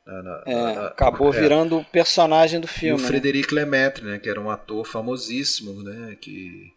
[0.06, 1.40] Na, é, na, acabou é.
[1.40, 3.00] virando o personagem do filme.
[3.00, 3.08] O né?
[3.08, 6.72] Frederic Lemaitre, né, que era um ator famosíssimo, né, que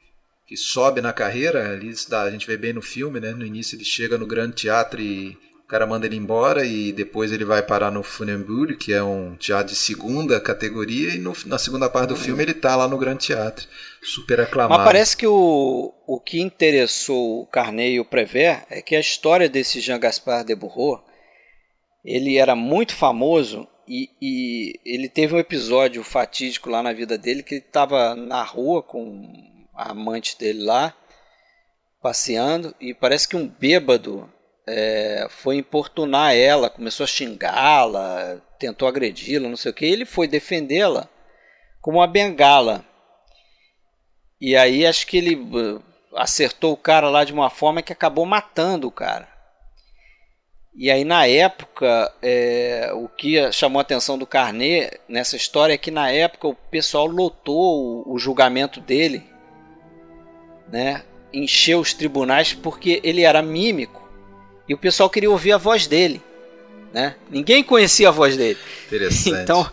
[0.46, 3.32] que sobe na carreira, ali a gente vê bem no filme, né?
[3.32, 7.32] No início ele chega no Grande Teatro e o cara manda ele embora e depois
[7.32, 11.58] ele vai parar no Funenburg, que é um teatro de segunda categoria, e no, na
[11.58, 13.66] segunda parte do filme ele tá lá no Grande Teatro,
[14.04, 14.78] super aclamado.
[14.78, 19.00] Mas parece que o, o que interessou o Carnet e o Prévert é que a
[19.00, 21.04] história desse Jean Gaspard de Bourreau,
[22.04, 27.44] ele era muito famoso e, e, ele teve um episódio fatídico lá na vida dele
[27.44, 29.32] que ele estava na rua com
[29.76, 30.96] a amante dele lá,
[32.02, 34.32] passeando, e parece que um bêbado
[34.68, 39.86] é, foi importunar ela, começou a xingá-la, tentou agredi-la, não sei o que.
[39.86, 41.10] Ele foi defendê-la
[41.82, 42.86] com uma bengala.
[44.40, 45.84] E aí acho que ele uh,
[46.16, 49.33] acertou o cara lá de uma forma que acabou matando o cara.
[50.76, 55.78] E aí na época, é, o que chamou a atenção do Carnet nessa história é
[55.78, 59.24] que na época o pessoal lotou o, o julgamento dele,
[60.72, 61.04] né?
[61.32, 64.04] Encheu os tribunais porque ele era mímico
[64.68, 66.22] e o pessoal queria ouvir a voz dele.
[66.94, 67.16] Né?
[67.30, 68.60] Ninguém conhecia a voz dele.
[68.88, 69.42] Interessante.
[69.44, 69.70] Então,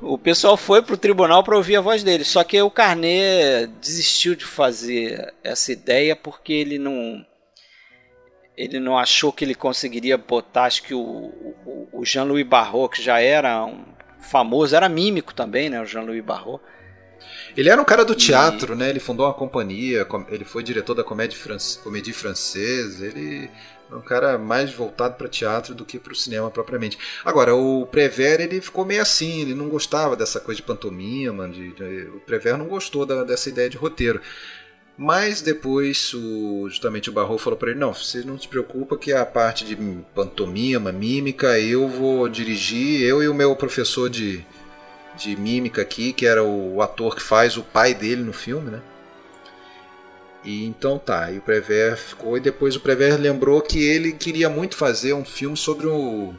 [0.00, 2.24] o pessoal foi para o tribunal para ouvir a voz dele.
[2.24, 7.24] Só que o Carnet desistiu de fazer essa ideia porque ele não
[8.58, 13.02] ele não achou que ele conseguiria botar, acho que o, o, o Jean-Louis Barrault, que
[13.02, 13.84] já era um
[14.20, 16.60] famoso, era mímico também, né, o Jean-Louis Barrault.
[17.56, 18.76] Ele era um cara do teatro, e...
[18.76, 18.90] né?
[18.90, 21.78] Ele fundou uma companhia, ele foi diretor da comédia, france...
[21.78, 23.48] comédia francesa, ele
[23.90, 26.98] é um cara mais voltado para teatro do que para o cinema propriamente.
[27.24, 31.72] Agora, o Prévert ele ficou meio assim, ele não gostava dessa coisa de pantomima, de,
[31.72, 34.20] de, o Prévert não gostou da, dessa ideia de roteiro.
[35.00, 39.12] Mas depois, o, justamente o Barrow falou para ele: Não, você não se preocupa que
[39.12, 39.76] a parte de
[40.12, 44.44] pantomima, mímica, eu vou dirigir, eu e o meu professor de,
[45.16, 48.82] de mímica aqui, que era o ator que faz o pai dele no filme, né?
[50.44, 54.48] E então tá, e o Prévert ficou, e depois o Prévert lembrou que ele queria
[54.48, 56.34] muito fazer um filme sobre o,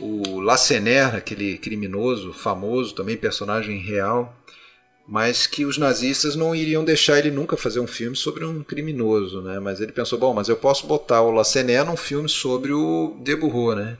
[0.00, 4.34] o Lacenaire, aquele criminoso famoso, também personagem real,
[5.10, 9.42] mas que os nazistas não iriam deixar ele nunca fazer um filme sobre um criminoso,
[9.42, 9.58] né?
[9.58, 13.74] Mas ele pensou, bom, mas eu posso botar o Lacenaire num filme sobre o Deburro,
[13.74, 13.98] né?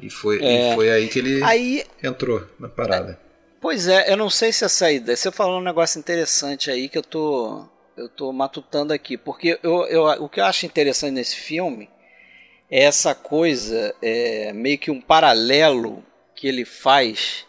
[0.00, 0.70] E foi, é.
[0.70, 3.18] e foi aí que ele aí, entrou na parada.
[3.60, 5.16] Pois é, eu não sei se essa ideia.
[5.16, 7.66] Você falou um negócio interessante aí que eu tô
[7.96, 11.90] eu tô matutando aqui, porque eu, eu, o que eu acho interessante nesse filme
[12.70, 16.04] é essa coisa, é, meio que um paralelo
[16.36, 17.46] que ele faz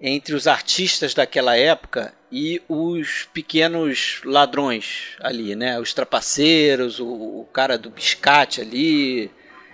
[0.00, 5.78] entre os artistas daquela época e os pequenos ladrões ali, né?
[5.78, 9.30] Os trapaceiros, o, o cara do biscate ali.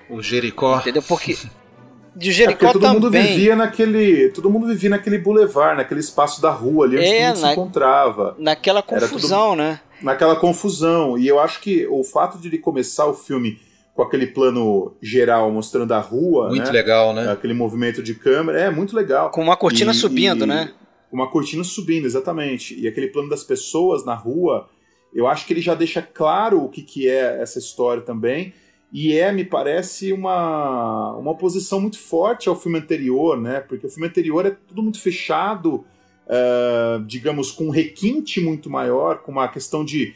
[0.08, 0.78] O Jericó.
[0.78, 1.02] Entendeu?
[1.02, 1.36] Porque
[2.14, 2.94] de Jericó é todo também.
[2.94, 7.28] mundo vivia naquele, todo mundo vivia naquele boulevard, naquele espaço da rua ali onde é,
[7.30, 8.36] na, se encontrava.
[8.38, 9.80] Naquela confusão, né?
[10.02, 11.18] Naquela confusão.
[11.18, 13.58] E eu acho que o fato de ele começar o filme
[14.00, 16.72] com aquele plano geral mostrando a rua, muito né?
[16.72, 17.30] legal, né?
[17.30, 19.30] Aquele movimento de câmera, é muito legal.
[19.30, 20.72] Com uma cortina e, subindo, e, né?
[21.12, 22.80] Uma cortina subindo, exatamente.
[22.80, 24.70] E aquele plano das pessoas na rua,
[25.14, 28.54] eu acho que ele já deixa claro o que, que é essa história também.
[28.90, 33.60] E é, me parece, uma, uma oposição muito forte ao filme anterior, né?
[33.60, 35.84] Porque o filme anterior é tudo muito fechado,
[36.26, 40.14] uh, digamos, com um requinte muito maior, com uma questão de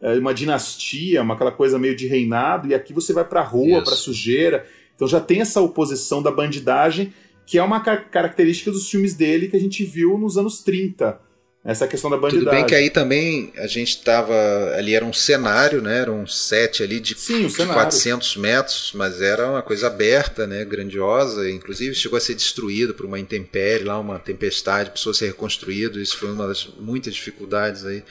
[0.00, 3.94] uma dinastia, uma aquela coisa meio de reinado, e aqui você vai pra rua, para
[3.94, 4.66] sujeira.
[4.94, 7.12] Então já tem essa oposição da bandidagem,
[7.46, 11.26] que é uma car característica dos filmes dele que a gente viu nos anos 30
[11.66, 12.44] essa questão da bandidagem.
[12.44, 14.32] Tudo bem que aí também a gente estava
[14.76, 15.98] ali era um cenário, né?
[15.98, 20.64] Era um set ali de, Sim, de 400 metros, mas era uma coisa aberta, né?
[20.64, 26.00] Grandiosa, inclusive chegou a ser destruído por uma intempérie, lá uma tempestade, precisou ser reconstruído.
[26.00, 28.04] Isso foi uma das muitas dificuldades aí.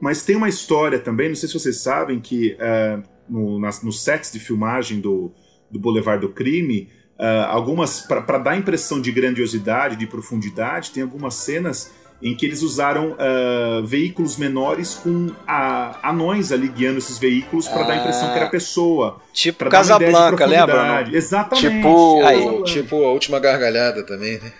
[0.00, 4.02] Mas tem uma história também, não sei se vocês sabem que uh, no, nas, nos
[4.02, 5.32] sets de filmagem do,
[5.70, 6.88] do Boulevard do Crime,
[7.18, 12.44] uh, algumas para dar a impressão de grandiosidade, de profundidade, tem algumas cenas em que
[12.44, 17.92] eles usaram uh, veículos menores com a, anões ali guiando esses veículos para ah, dar
[17.92, 19.20] a impressão que era pessoa.
[19.32, 21.04] Tipo Casablanca, lembra?
[21.04, 21.14] Não?
[21.14, 21.76] Exatamente.
[21.76, 24.52] Tipo, aí, tipo a última gargalhada também, né?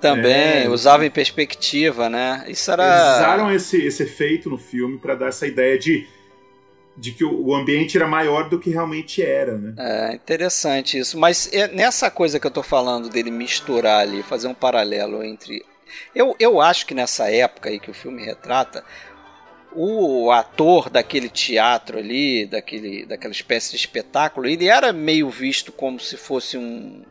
[0.00, 2.44] Também, é, usava em perspectiva, né?
[2.48, 2.84] Isso era.
[3.16, 6.06] Usaram esse, esse efeito no filme para dar essa ideia de
[6.96, 9.72] de que o ambiente era maior do que realmente era, né?
[9.78, 11.16] É interessante isso.
[11.16, 15.64] Mas é nessa coisa que eu tô falando dele misturar ali, fazer um paralelo entre
[16.14, 18.84] eu, eu acho que nessa época aí que o filme retrata,
[19.72, 26.00] o ator daquele teatro ali, daquele, daquela espécie de espetáculo, ele era meio visto como
[26.00, 27.02] se fosse um,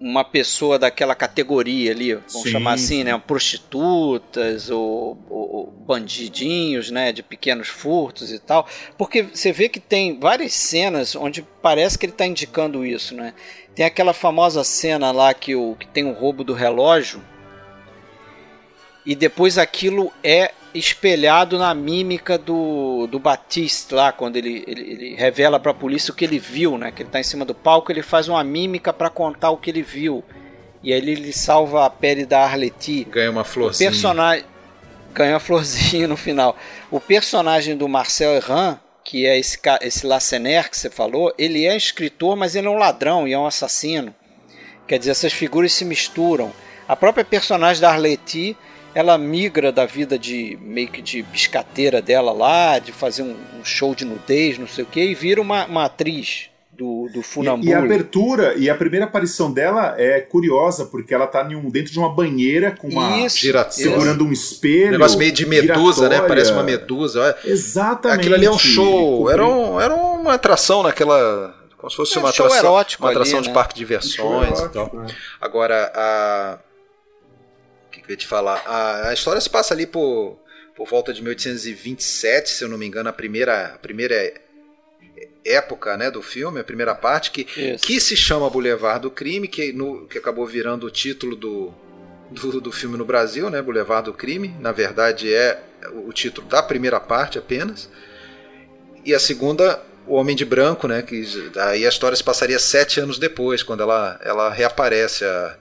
[0.00, 3.04] uma pessoa daquela categoria ali, vamos sim, chamar assim, sim.
[3.04, 3.22] né?
[3.26, 7.12] Prostitutas ou, ou, bandidinhos, né?
[7.12, 8.66] De pequenos furtos e tal.
[8.96, 13.34] Porque você vê que tem várias cenas onde parece que ele está indicando isso, né?
[13.74, 17.20] Tem aquela famosa cena lá que, o, que tem o roubo do relógio
[19.04, 25.14] e depois aquilo é espelhado na mímica do, do Batiste lá, quando ele, ele, ele
[25.14, 26.90] revela para a polícia o que ele viu, né?
[26.90, 29.70] Que ele está em cima do palco, ele faz uma mímica para contar o que
[29.70, 30.24] ele viu.
[30.82, 33.04] E aí ele salva a pele da Arletty.
[33.04, 33.88] Ganha uma florzinha.
[33.88, 34.44] O personagem
[35.14, 36.56] ganha uma florzinha no final.
[36.90, 41.76] O personagem do Marcel Herran, que é esse, esse Lacener que você falou, ele é
[41.76, 44.12] escritor, mas ele é um ladrão e é um assassino.
[44.88, 46.52] Quer dizer, essas figuras se misturam.
[46.86, 48.56] A própria personagem da Arletty
[48.94, 53.64] ela migra da vida de meio que de biscateira dela lá, de fazer um, um
[53.64, 57.68] show de nudez, não sei o que, e vira uma, uma atriz do, do Funambule.
[57.68, 61.70] E, e, a abertura, e a primeira aparição dela é curiosa, porque ela tá um,
[61.70, 63.18] dentro de uma banheira com uma.
[63.18, 64.88] Isso, segurando um espelho.
[64.88, 66.20] Um negócio meio de medusa, né?
[66.22, 67.36] Parece uma medusa.
[67.44, 68.20] Exatamente.
[68.20, 69.30] Aquilo ali é um show.
[69.30, 71.54] Era, um, era uma atração naquela.
[71.76, 73.54] Como se fosse é, uma, atração, uma atração ali, de né?
[73.54, 74.90] parque de diversões erótico, e tal.
[74.94, 75.06] né?
[75.38, 76.58] Agora, a
[78.04, 78.62] que eu ia te falar?
[78.66, 80.38] A, a história se passa ali por,
[80.76, 84.32] por volta de 1827, se eu não me engano, a primeira, a primeira
[85.44, 89.72] época né, do filme, a primeira parte, que, que se chama Boulevard do Crime, que,
[89.72, 91.74] no, que acabou virando o título do,
[92.30, 94.54] do, do, filme no Brasil, né, Boulevard do Crime.
[94.58, 95.60] Na verdade, é
[96.06, 97.90] o título da primeira parte apenas.
[99.04, 101.22] E a segunda, O Homem de Branco, né, que
[101.56, 105.56] aí a história se passaria sete anos depois, quando ela, ela reaparece a,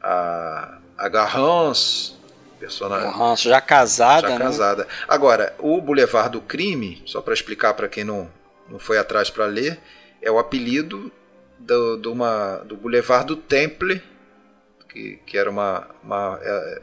[0.00, 2.12] a a Garrance,
[2.58, 3.10] personagem.
[3.10, 4.44] Garrance já casada, já né?
[4.44, 4.88] casada.
[5.06, 8.30] Agora, o Boulevard do Crime, só para explicar para quem não,
[8.68, 9.78] não foi atrás para ler,
[10.22, 11.12] é o apelido
[11.58, 14.02] do, do, uma, do Boulevard do Temple,
[14.88, 16.80] que, que era uma, uma é,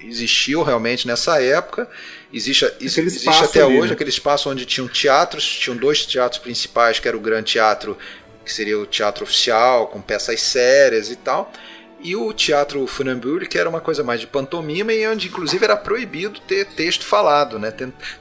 [0.00, 1.88] existiu realmente nessa época,
[2.32, 3.92] existe, existe até ali, hoje né?
[3.94, 7.96] aquele espaço onde tinham teatros, tinham dois teatros principais, que era o Grande Teatro,
[8.44, 11.52] que seria o teatro oficial, com peças sérias e tal,
[12.02, 15.76] e o teatro Funambule, que era uma coisa mais de pantomima e onde inclusive era
[15.76, 17.70] proibido ter texto falado, né?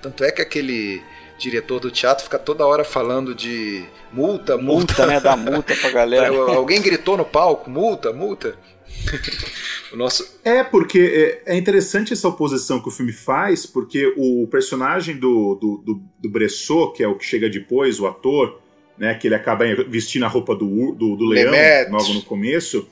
[0.01, 1.01] Tanto é que aquele
[1.37, 5.19] diretor do teatro fica toda hora falando de multa, multa, multa né?
[5.19, 6.27] Dá multa pra galera.
[6.53, 8.55] Alguém gritou no palco, multa, multa.
[9.93, 10.39] o nosso...
[10.43, 15.55] É, porque é, é interessante essa oposição que o filme faz, porque o personagem do,
[15.55, 18.59] do, do, do Bressot, que é o que chega depois, o ator,
[18.97, 21.53] né, que ele acaba vestindo a roupa do, do, do leão
[21.89, 22.85] logo no começo,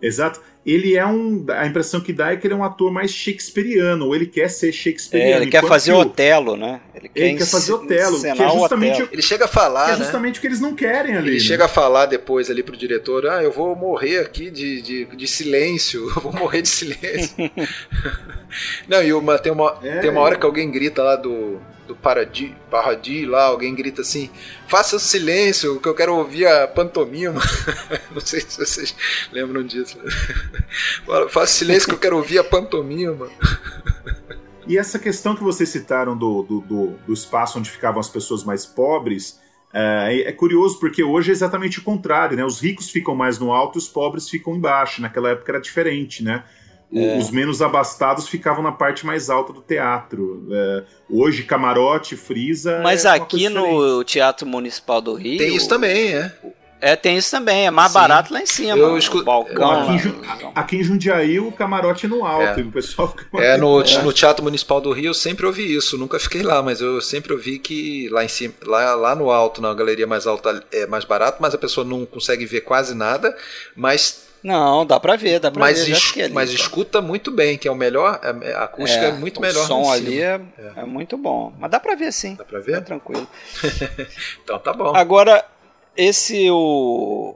[0.00, 0.40] Exato.
[0.64, 1.46] Ele é um.
[1.48, 4.50] A impressão que dá é que ele é um ator mais shakespeariano, ou ele quer
[4.50, 5.34] ser shakespeariano.
[5.34, 6.80] É, ele quer fazer o Otelo, né?
[6.94, 9.02] Ele quer, ele quer fazer Otelo, que é justamente.
[9.02, 9.86] O, ele chega a falar.
[9.86, 10.04] Que é né?
[10.04, 10.38] justamente né?
[10.38, 11.28] o que eles não querem ali.
[11.28, 11.42] Ele né?
[11.42, 15.26] chega a falar depois ali pro diretor: ah, eu vou morrer aqui de, de, de
[15.26, 17.34] silêncio, eu vou morrer de silêncio.
[18.86, 21.58] não, e uma, tem, uma, é, tem uma hora que alguém grita lá do
[21.88, 24.30] do Paradis, Paradis lá, alguém grita assim:
[24.68, 27.40] faça silêncio, que eu quero ouvir a pantomima.
[28.12, 28.94] Não sei se vocês
[29.32, 29.98] lembram disso.
[31.30, 33.28] faça silêncio, que eu quero ouvir a pantomima.
[34.66, 38.44] E essa questão que vocês citaram do, do, do, do espaço onde ficavam as pessoas
[38.44, 39.40] mais pobres.
[39.72, 42.44] É, é, curioso porque hoje é exatamente o contrário, né?
[42.44, 45.00] Os ricos ficam mais no alto e os pobres ficam embaixo.
[45.00, 46.44] Naquela época era diferente, né?
[46.92, 47.18] É.
[47.18, 50.46] Os menos abastados ficavam na parte mais alta do teatro.
[50.50, 52.80] É, hoje, camarote, frisa.
[52.82, 55.38] Mas é aqui no Teatro Municipal do Rio.
[55.38, 56.32] Tem isso também, é.
[56.80, 57.98] É, tem isso também, é mais Sim.
[57.98, 58.78] barato lá em cima.
[58.78, 59.82] Eu escuto, balcão.
[59.82, 60.14] Aqui em, Ju,
[60.54, 62.62] aqui em, Jundiaí o camarote é no alto, é.
[62.62, 66.20] o pessoal fica É, no, no Teatro Municipal do Rio eu sempre ouvi isso, nunca
[66.20, 69.74] fiquei lá, mas eu sempre ouvi que lá em cima, lá, lá no alto, na
[69.74, 73.36] galeria mais alta é mais barato, mas a pessoa não consegue ver quase nada,
[73.74, 75.92] mas não, dá pra ver, dá pra mas ver.
[75.92, 79.40] Es, ali, mas escuta muito bem, que é o melhor, a acústica é, é muito
[79.40, 79.64] melhor.
[79.64, 80.84] O som ali é, é, é.
[80.84, 81.52] muito bom.
[81.58, 82.34] Mas dá pra ver sim.
[82.34, 82.76] Dá pra ver?
[82.76, 83.26] Tá tranquilo.
[84.42, 84.94] então tá bom.
[84.94, 85.44] Agora,
[85.96, 87.34] esse o,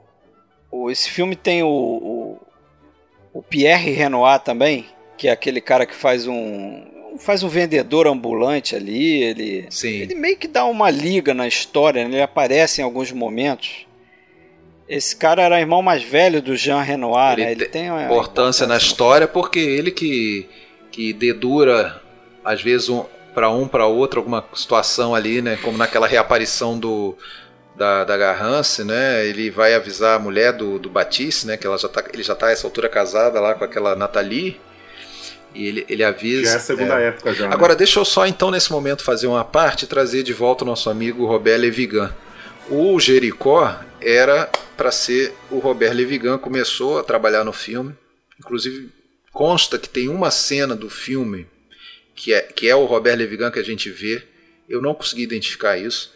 [0.71, 2.41] o esse filme tem o, o,
[3.33, 4.85] o Pierre Renoir também,
[5.17, 9.89] que é aquele cara que faz um faz um vendedor ambulante ali, ele Sim.
[9.89, 12.15] ele meio que dá uma liga na história, né?
[12.15, 13.85] ele aparece em alguns momentos.
[14.93, 17.51] Esse cara era irmão mais velho do Jean Renoir, ele, né?
[17.53, 20.47] ele tem uma importância na história porque ele que,
[20.91, 21.99] que dedura,
[22.45, 23.03] às vezes, um,
[23.33, 25.57] para um, para outro, alguma situação ali, né?
[25.63, 27.17] Como naquela reaparição do,
[27.75, 29.25] da, da Garrance, né?
[29.25, 31.57] Ele vai avisar a mulher do, do Batiste, né?
[31.57, 34.61] Que ela já tá, ele já está a essa altura casada lá com aquela Nathalie.
[35.55, 36.45] E ele, ele avisa.
[36.45, 37.07] Já é a segunda é.
[37.07, 37.47] época já.
[37.47, 37.53] Né?
[37.55, 40.67] Agora, deixa eu só então nesse momento fazer uma parte e trazer de volta o
[40.67, 42.15] nosso amigo Robert Levigan.
[42.69, 47.95] O Jericó era para ser o Robert Levigan começou a trabalhar no filme,
[48.39, 48.89] inclusive
[49.31, 51.47] consta que tem uma cena do filme
[52.15, 54.23] que é, que é o Robert Levigan que a gente vê.
[54.69, 56.13] Eu não consegui identificar isso,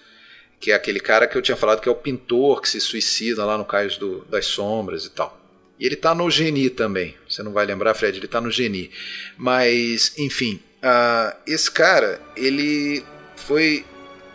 [0.59, 3.43] que é aquele cara que eu tinha falado que é o pintor que se suicida
[3.45, 5.37] lá no Cais do, das Sombras e tal.
[5.79, 7.15] E ele está no Geni também.
[7.27, 8.89] Você não vai lembrar, Fred, ele está no Geni.
[9.37, 13.03] Mas, enfim, uh, esse cara, ele
[13.35, 13.85] foi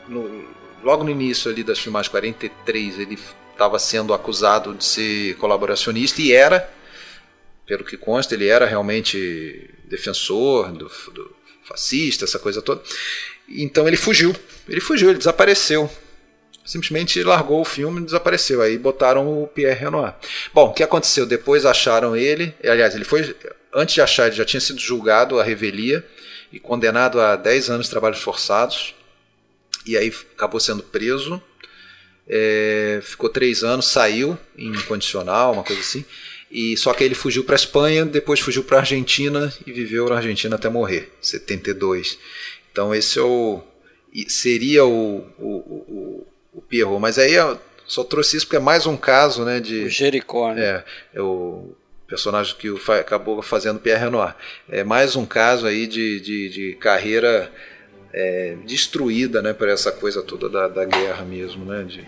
[0.08, 0.46] no,
[0.84, 3.18] logo no início ali das filmagens 43, ele
[3.62, 6.68] estava sendo acusado de ser colaboracionista e era,
[7.64, 12.82] pelo que consta, ele era realmente defensor do, do fascista, essa coisa toda.
[13.48, 14.34] Então ele fugiu.
[14.68, 15.88] Ele fugiu, ele desapareceu.
[16.64, 18.62] Simplesmente largou o filme e desapareceu.
[18.62, 20.14] Aí botaram o Pierre Renoir.
[20.52, 21.24] Bom, o que aconteceu?
[21.24, 22.54] Depois acharam ele.
[22.64, 23.34] Aliás, ele foi.
[23.72, 26.04] Antes de achar, ele já tinha sido julgado a revelia
[26.52, 28.94] e condenado a 10 anos de trabalhos forçados.
[29.86, 31.42] E aí acabou sendo preso.
[32.34, 36.02] É, ficou três anos, saiu em condicional, uma coisa assim.
[36.50, 40.08] E só que ele fugiu para a Espanha, depois fugiu para a Argentina e viveu
[40.08, 42.18] na Argentina até morrer, 72.
[42.70, 43.62] Então esse é o
[44.28, 48.86] seria o, o, o, o Pierrot, mas aí eu só trouxe isso porque é mais
[48.86, 50.62] um caso, né, de o Jericó, né?
[50.62, 50.84] É,
[51.14, 51.74] é o
[52.06, 52.68] personagem que
[53.00, 54.36] acabou fazendo Pierre Renoir.
[54.68, 57.50] É mais um caso aí de, de, de carreira
[58.12, 62.04] é, destruída, né, por essa coisa toda da, da guerra mesmo, né, de,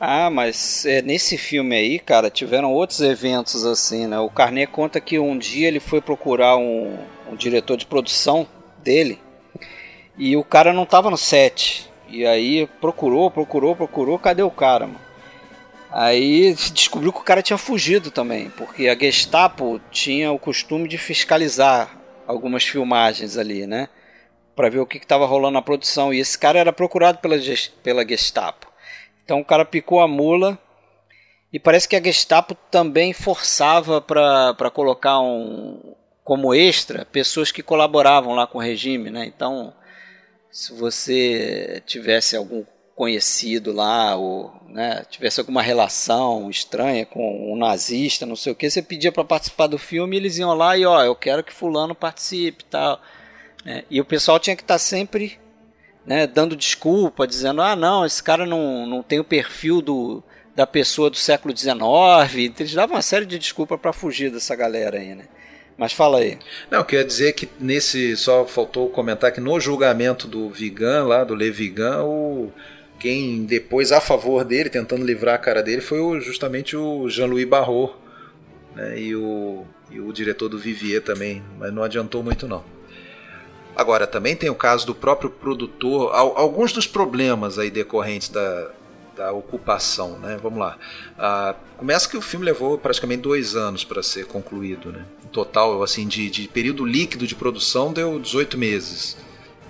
[0.00, 4.18] ah, mas é, nesse filme aí, cara, tiveram outros eventos assim, né?
[4.18, 6.98] O Carnet conta que um dia ele foi procurar um,
[7.30, 8.46] um diretor de produção
[8.82, 9.18] dele
[10.18, 11.90] e o cara não tava no set.
[12.08, 15.00] E aí procurou, procurou, procurou, cadê o cara, mano?
[15.90, 20.98] Aí descobriu que o cara tinha fugido também, porque a Gestapo tinha o costume de
[20.98, 23.88] fiscalizar algumas filmagens ali, né?
[24.54, 26.12] Pra ver o que estava rolando na produção.
[26.12, 27.36] E esse cara era procurado pela,
[27.82, 28.68] pela Gestapo.
[29.24, 30.58] Então o cara picou a mula
[31.52, 35.94] e parece que a Gestapo também forçava para colocar um
[36.24, 39.26] como extra pessoas que colaboravam lá com o regime, né?
[39.26, 39.74] Então,
[40.50, 42.64] se você tivesse algum
[42.96, 48.70] conhecido lá ou né, tivesse alguma relação estranha com um nazista, não sei o que,
[48.70, 51.52] você pedia para participar do filme e eles iam lá e ó, eu quero que
[51.52, 53.00] fulano participe, tal.
[53.64, 53.84] Né?
[53.90, 55.38] E o pessoal tinha que estar tá sempre
[56.06, 60.22] né, dando desculpa, dizendo: ah, não, esse cara não, não tem o perfil do,
[60.54, 62.52] da pessoa do século XIX.
[62.58, 65.24] Eles davam uma série de desculpas para fugir dessa galera aí, né?
[65.76, 66.38] Mas fala aí.
[66.70, 68.16] Não, quer dizer que nesse.
[68.16, 72.52] Só faltou comentar que no julgamento do Vigan, lá, do Le Vigan, o,
[72.98, 77.48] quem depois a favor dele, tentando livrar a cara dele, foi o, justamente o Jean-Louis
[77.48, 77.94] Barrault.
[78.76, 82.64] Né, e, o, e o diretor do Vivier também, mas não adiantou muito não.
[83.76, 88.70] Agora, também tem o caso do próprio produtor, alguns dos problemas aí decorrentes da,
[89.16, 90.38] da ocupação, né?
[90.40, 90.78] Vamos lá.
[91.18, 95.04] Ah, começa que o filme levou praticamente dois anos para ser concluído, né?
[95.24, 99.16] Em total, assim, de, de período líquido de produção deu 18 meses,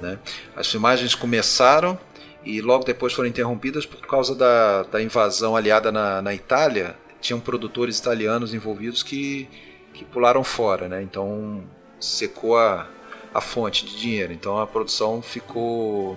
[0.00, 0.18] né?
[0.54, 1.98] As filmagens começaram
[2.44, 6.96] e logo depois foram interrompidas por causa da, da invasão aliada na, na Itália.
[7.20, 9.48] Tinham produtores italianos envolvidos que,
[9.94, 11.02] que pularam fora, né?
[11.02, 11.64] Então
[11.98, 12.86] secou a,
[13.34, 14.32] a fonte de dinheiro.
[14.32, 16.16] Então a produção ficou.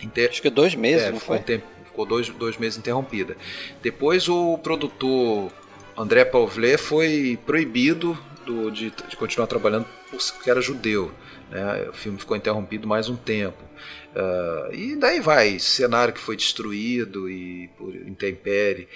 [0.00, 0.28] Inter...
[0.28, 1.38] Acho que dois meses, é, não foi?
[1.38, 3.36] Um tempo, ficou dois, dois meses interrompida.
[3.82, 5.50] Depois o produtor
[5.96, 11.10] André Pauvlet foi proibido do, de, de, continuar trabalhando porque era judeu.
[11.50, 11.88] Né?
[11.88, 13.64] O filme ficou interrompido mais um tempo.
[14.14, 18.88] Uh, e daí vai, cenário que foi destruído e por intempérie.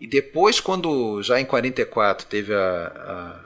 [0.00, 3.40] E depois, quando já em 44 teve a,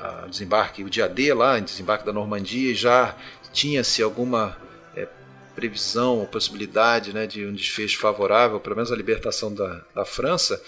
[0.00, 3.14] a a desembarque, o dia D lá, em desembarque da Normandia, já
[3.52, 4.56] tinha-se alguma
[4.96, 5.06] é,
[5.54, 10.60] previsão ou possibilidade né, de um desfecho favorável, pelo menos a libertação da, da França,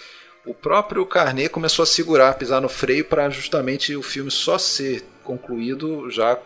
[0.45, 5.05] o próprio Carnet começou a segurar, pisar no freio para justamente o filme só ser
[5.23, 6.39] concluído já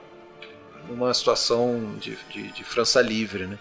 [0.86, 3.46] numa situação de, de, de França livre.
[3.46, 3.58] Né?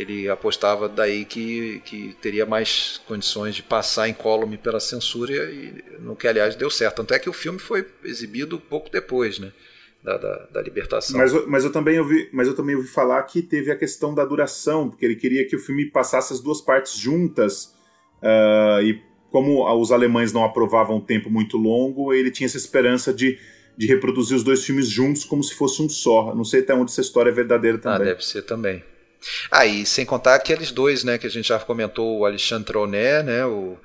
[0.00, 6.16] Ele apostava daí que, que teria mais condições de passar incólume pela censura e no
[6.16, 6.96] que aliás deu certo.
[6.96, 9.52] Tanto é que o filme foi exibido pouco depois, né?
[10.02, 11.18] Da, da, da, libertação.
[11.18, 14.24] Mas, mas, eu também ouvi, mas eu também ouvi falar que teve a questão da
[14.24, 17.74] duração, porque ele queria que o filme passasse as duas partes juntas,
[18.22, 18.98] uh, e
[19.30, 23.38] como os alemães não aprovavam um tempo muito longo, ele tinha essa esperança de,
[23.76, 26.34] de reproduzir os dois filmes juntos como se fosse um só.
[26.34, 28.00] Não sei até onde essa história é verdadeira ah, também.
[28.00, 28.82] Ah, deve ser também.
[29.50, 33.22] Aí, ah, sem contar aqueles dois, né, que a gente já comentou, o Alexandre Troné,
[33.22, 33.76] né, o,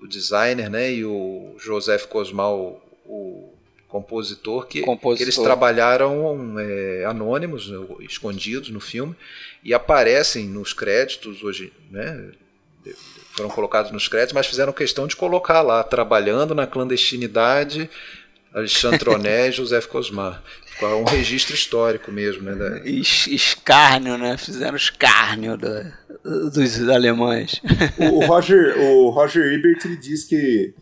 [0.00, 3.52] o designer, né, e o Joseph Cosmal, o
[3.88, 5.16] compositor, que, compositor.
[5.16, 9.14] que eles trabalharam é, anônimos, escondidos no filme,
[9.64, 12.32] e aparecem nos créditos hoje, né,
[13.32, 17.88] foram colocados nos créditos, mas fizeram questão de colocar lá, trabalhando na clandestinidade,
[18.52, 20.42] Alexandre Troné e José Cosmar.
[20.82, 22.54] É um registro histórico mesmo, né?
[22.54, 22.80] Da...
[22.84, 24.36] Escárnio, né?
[24.36, 27.60] Fizeram escárnio do, dos alemães.
[27.98, 30.74] O, Roger, o Roger Ebert ele diz que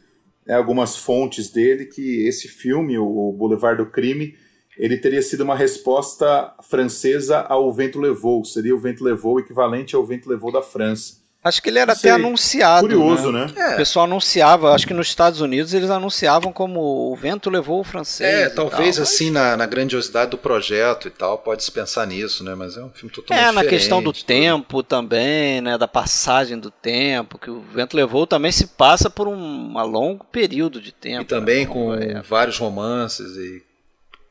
[0.47, 4.35] né, algumas fontes dele que esse filme, o Boulevard do Crime,
[4.77, 8.45] ele teria sido uma resposta francesa ao Vento Levou.
[8.45, 11.18] Seria o Vento Levou equivalente ao Vento Levou da França.
[11.43, 12.89] Acho que ele era até anunciado.
[12.89, 13.47] Curioso, né?
[13.55, 13.71] né?
[13.71, 13.75] É.
[13.75, 16.81] O pessoal anunciava, acho que nos Estados Unidos eles anunciavam como
[17.13, 18.29] o vento levou o francês.
[18.29, 22.57] É, talvez tal, assim na, na, grandiosidade do projeto e tal, pode-se pensar nisso, né?
[22.57, 24.25] Mas é um filme totalmente É, na questão do tudo.
[24.25, 25.79] tempo também, né?
[25.79, 30.25] Da passagem do tempo, que o vento levou também se passa por um, um longo
[30.25, 31.23] período de tempo.
[31.23, 31.73] E também né?
[31.73, 32.21] com é.
[32.21, 33.68] vários romances e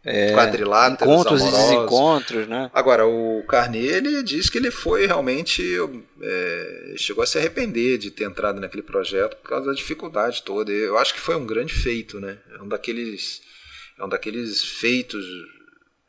[0.08, 1.60] é, quadriláteros encontros amorosos.
[1.60, 2.72] e desencontros, né?
[2.74, 5.64] Agora, o Carney, ele diz que ele foi realmente
[6.22, 10.72] é, chegou a se arrepender de ter entrado naquele projeto por causa da dificuldade toda.
[10.72, 12.38] Eu acho que foi um grande feito, né?
[12.58, 13.42] É um daqueles
[14.00, 15.26] é um daqueles feitos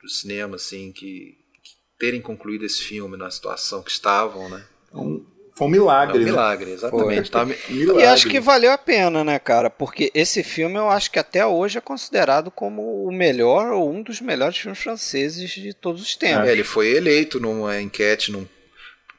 [0.00, 4.64] do cinema assim que, que terem concluído esse filme na situação que estavam, né?
[4.94, 5.26] Um,
[5.58, 6.18] foi um milagre.
[6.18, 6.30] É um né?
[6.30, 7.30] milagre, exatamente.
[7.30, 8.02] Tá, milagre.
[8.02, 9.68] E acho que valeu a pena, né, cara?
[9.68, 14.00] Porque esse filme eu acho que até hoje é considerado como o melhor ou um
[14.00, 16.48] dos melhores filmes franceses de todos os tempos.
[16.48, 18.46] É, ele foi eleito numa enquete num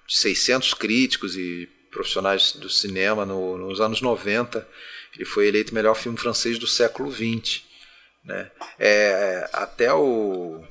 [0.07, 4.65] 600 críticos e profissionais do cinema no, nos anos 90.
[5.15, 7.63] Ele foi eleito melhor filme francês do século XX.
[8.23, 8.49] Né?
[8.79, 10.63] É, até o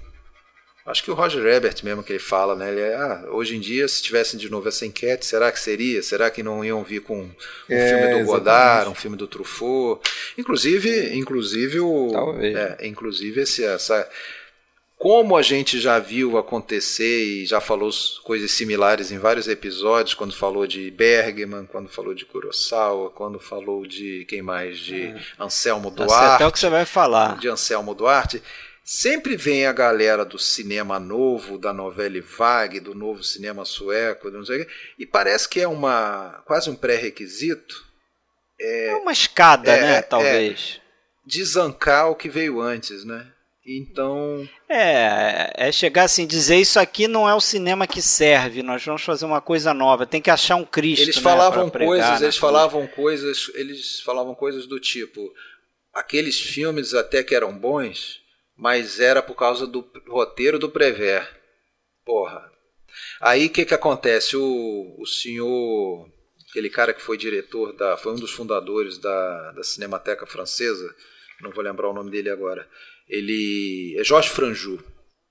[0.88, 2.70] Acho que o Roger Ebert mesmo que ele fala, né?
[2.70, 6.02] Ele é, ah, hoje em dia, se tivessem de novo essa enquete, será que seria?
[6.02, 7.30] Será que não iam vir com um
[7.68, 10.00] é, filme do Godard, um filme do Truffaut?
[10.38, 12.10] Inclusive, inclusive o,
[12.40, 14.08] é, inclusive esse, essa,
[14.96, 17.90] como a gente já viu acontecer e já falou
[18.24, 23.86] coisas similares em vários episódios, quando falou de Bergman, quando falou de Kurosawa, quando falou
[23.86, 25.20] de quem mais, de é.
[25.38, 26.34] Anselmo Duarte.
[26.34, 27.38] Até o que você vai falar.
[27.38, 28.42] De Anselmo Duarte
[28.90, 34.42] Sempre vem a galera do cinema novo, da novela vague, do novo cinema sueco, não
[34.42, 37.84] sei o quê, e parece que é uma quase um pré-requisito.
[38.58, 39.96] É, é, uma escada, é, né?
[39.96, 40.80] É, talvez.
[40.80, 43.30] É, desancar o que veio antes, né?
[43.66, 44.48] Então.
[44.70, 49.02] É, é chegar assim, dizer isso aqui não é o cinema que serve, nós vamos
[49.02, 51.02] fazer uma coisa nova, tem que achar um Cristo.
[51.02, 55.30] Eles né, falavam coisas, eles falavam coisas, eles falavam coisas do tipo,
[55.92, 58.26] aqueles filmes até que eram bons,
[58.58, 61.26] mas era por causa do roteiro do Prever.
[62.04, 62.50] Porra.
[63.20, 64.36] Aí o que, que acontece?
[64.36, 66.10] O, o senhor,
[66.50, 70.92] aquele cara que foi diretor, da, foi um dos fundadores da, da Cinemateca Francesa,
[71.40, 72.68] não vou lembrar o nome dele agora,
[73.08, 74.82] ele é Jorge Franju.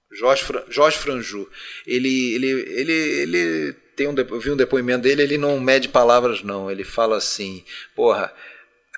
[0.10, 1.50] Jorge, Jorge Franju.
[1.86, 6.42] Ele, ele, ele, ele tem um, eu vi um depoimento dele, ele não mede palavras
[6.42, 8.34] não, ele fala assim, porra,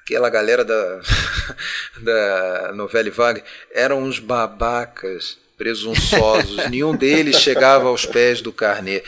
[0.10, 1.02] aquela galera da,
[2.02, 9.06] da novela vague eram uns babacas presunçosos, nenhum deles chegava aos pés do Carnet.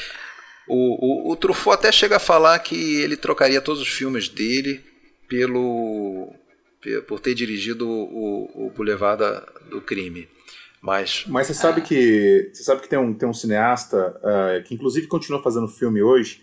[0.67, 4.81] O, o, o Truffaut até chega a falar que ele trocaria todos os filmes dele
[5.27, 6.33] pelo
[7.07, 9.23] por ter dirigido o, o Boulevard
[9.69, 10.27] do Crime.
[10.81, 14.73] Mas, Mas você sabe que você sabe que tem um, tem um cineasta uh, que
[14.73, 16.41] inclusive continua fazendo filme hoje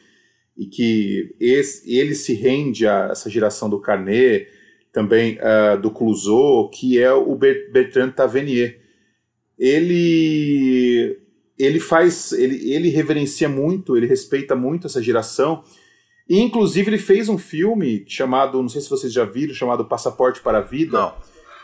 [0.58, 4.48] e que esse, ele se rende a essa geração do Carnet,
[4.92, 8.80] também uh, do Clouseau, que é o Bertrand Tavernier.
[9.56, 11.16] Ele
[11.56, 15.62] ele faz, ele, ele reverencia muito, ele respeita muito essa geração.
[16.28, 20.40] E inclusive ele fez um filme chamado, não sei se vocês já viram, chamado Passaporte
[20.40, 21.14] para a Vida, não.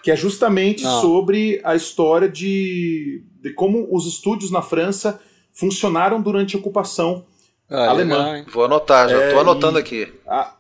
[0.02, 1.00] que é justamente não.
[1.00, 5.20] sobre a história de, de como os estúdios na França
[5.52, 7.24] funcionaram durante a ocupação
[7.70, 8.32] ah, alemã.
[8.32, 10.12] Legal, Vou anotar, já estou é, anotando aqui.
[10.26, 10.54] A,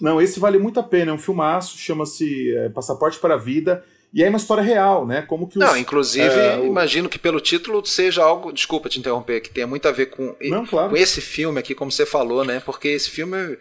[0.00, 1.10] não, esse vale muito a pena.
[1.10, 3.84] É um filmaço, chama-se é, Passaporte para a Vida.
[4.12, 5.22] E é uma história real, né?
[5.22, 6.66] Como que os, Não, inclusive, é, o...
[6.66, 8.52] imagino que pelo título seja algo.
[8.52, 10.90] Desculpa te interromper, que tenha muito a ver com, Não, claro.
[10.90, 12.60] com esse filme aqui, como você falou, né?
[12.60, 13.56] Porque esse filme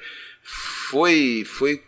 [0.89, 1.81] foi, foi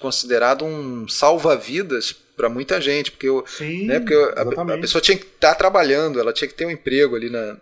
[0.00, 5.16] considerado um salva-vidas para muita gente, porque, eu, Sim, né, porque a, a, pessoa tinha
[5.16, 7.56] que estar tá trabalhando, ela tinha que ter um emprego ali na,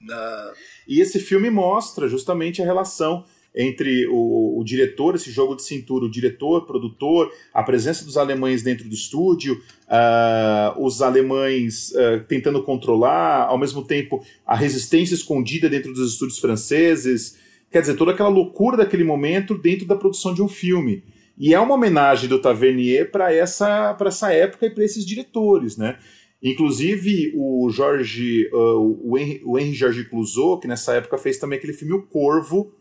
[0.00, 0.52] na...
[0.86, 3.24] E esse filme mostra justamente a relação
[3.56, 8.62] entre o, o, diretor, esse jogo de cintura, o diretor, produtor, a presença dos alemães
[8.62, 9.54] dentro do estúdio,
[9.88, 16.38] uh, os alemães uh, tentando controlar, ao mesmo tempo a resistência escondida dentro dos estúdios
[16.38, 17.38] franceses,
[17.70, 21.02] quer dizer, toda aquela loucura daquele momento dentro da produção de um filme.
[21.38, 25.98] E é uma homenagem do Tavernier para essa, essa época e para esses diretores, né?
[26.42, 31.58] Inclusive o Jorge, uh, o, Henri, o Henri Georges Clouzot, que nessa época fez também
[31.58, 32.72] aquele filme O Corvo,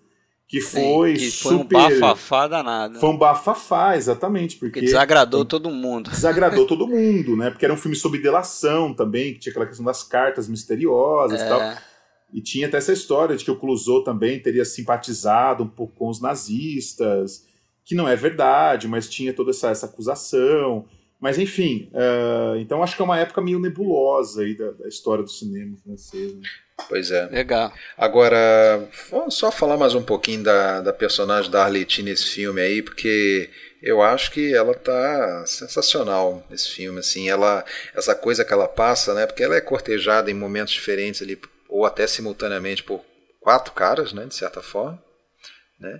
[0.48, 1.80] que foi Sim, que super.
[1.80, 3.00] Foi um bafafá danado.
[3.00, 4.58] Foi um bafafá, exatamente.
[4.58, 6.12] Porque que desagradou todo mundo.
[6.12, 7.50] Desagradou todo mundo, né?
[7.50, 11.44] Porque era um filme sobre delação também, que tinha aquela questão das cartas misteriosas e
[11.44, 11.48] É.
[11.48, 11.62] tal.
[12.34, 16.10] E tinha até essa história de que o Clouseau também teria simpatizado um pouco com
[16.10, 17.46] os nazistas,
[17.84, 20.86] que não é verdade, mas tinha toda essa, essa acusação.
[21.26, 25.24] Mas enfim, eh, então acho que é uma época meio nebulosa aí da, da história
[25.24, 26.36] do cinema francês.
[26.36, 26.42] né?
[26.88, 27.26] Pois é.
[27.26, 27.74] Legal.
[27.98, 32.84] Agora, vamos só falar mais um pouquinho da, da personagem da Arletty nesse filme aí,
[32.84, 33.50] porque
[33.82, 37.66] eu acho que ela tá sensacional nesse filme, assim, ela
[37.96, 39.26] essa coisa que ela passa, né?
[39.26, 43.04] Porque ela é cortejada em momentos diferentes ali, ou até simultaneamente por
[43.42, 44.28] quatro caras, né?
[44.28, 45.04] De certa forma,
[45.80, 46.00] né?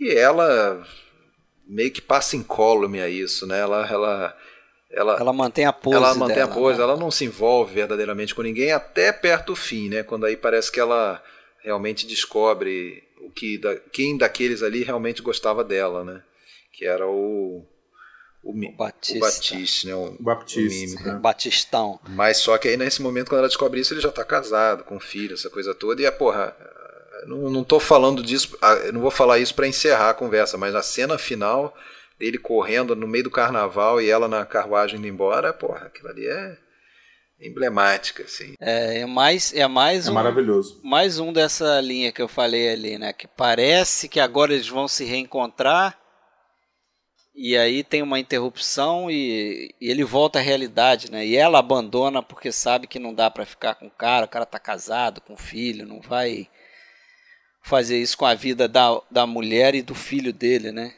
[0.00, 0.82] E ela
[1.66, 3.60] meio que passa incólume a isso, né?
[3.60, 4.36] Ela, ela,
[4.92, 6.84] ela, Ela mantém a pose ela mantém dela, a pose, né?
[6.84, 10.02] ela não se envolve verdadeiramente com ninguém até perto do fim, né?
[10.02, 11.22] Quando aí parece que ela
[11.60, 16.22] realmente descobre o que da, quem daqueles ali realmente gostava dela, né?
[16.72, 17.64] Que era o
[18.42, 19.18] o, O Batista.
[19.18, 19.94] o Batiste, né?
[19.94, 21.08] O, Baptiste, o mímico.
[21.08, 21.14] né?
[21.14, 22.00] Batistão.
[22.08, 24.98] Mas só que aí nesse momento quando ela descobre isso, ele já tá casado, com
[24.98, 26.54] filho, essa coisa toda e a porra,
[27.26, 30.74] não, não tô falando disso, ah, não vou falar isso para encerrar a conversa, mas
[30.74, 31.74] a cena final
[32.22, 36.24] dele correndo no meio do carnaval e ela na carruagem indo embora, porra, aquilo ali
[36.24, 36.56] é
[37.40, 38.54] emblemática, assim.
[38.60, 40.80] É, é mais, é mais É um, maravilhoso.
[40.84, 43.12] mais um dessa linha que eu falei ali, né?
[43.12, 45.98] Que parece que agora eles vão se reencontrar
[47.34, 51.26] e aí tem uma interrupção e, e ele volta à realidade, né?
[51.26, 54.46] E ela abandona porque sabe que não dá pra ficar com o cara, o cara
[54.46, 56.48] tá casado, com filho, não vai
[57.64, 60.94] fazer isso com a vida da, da mulher e do filho dele, né?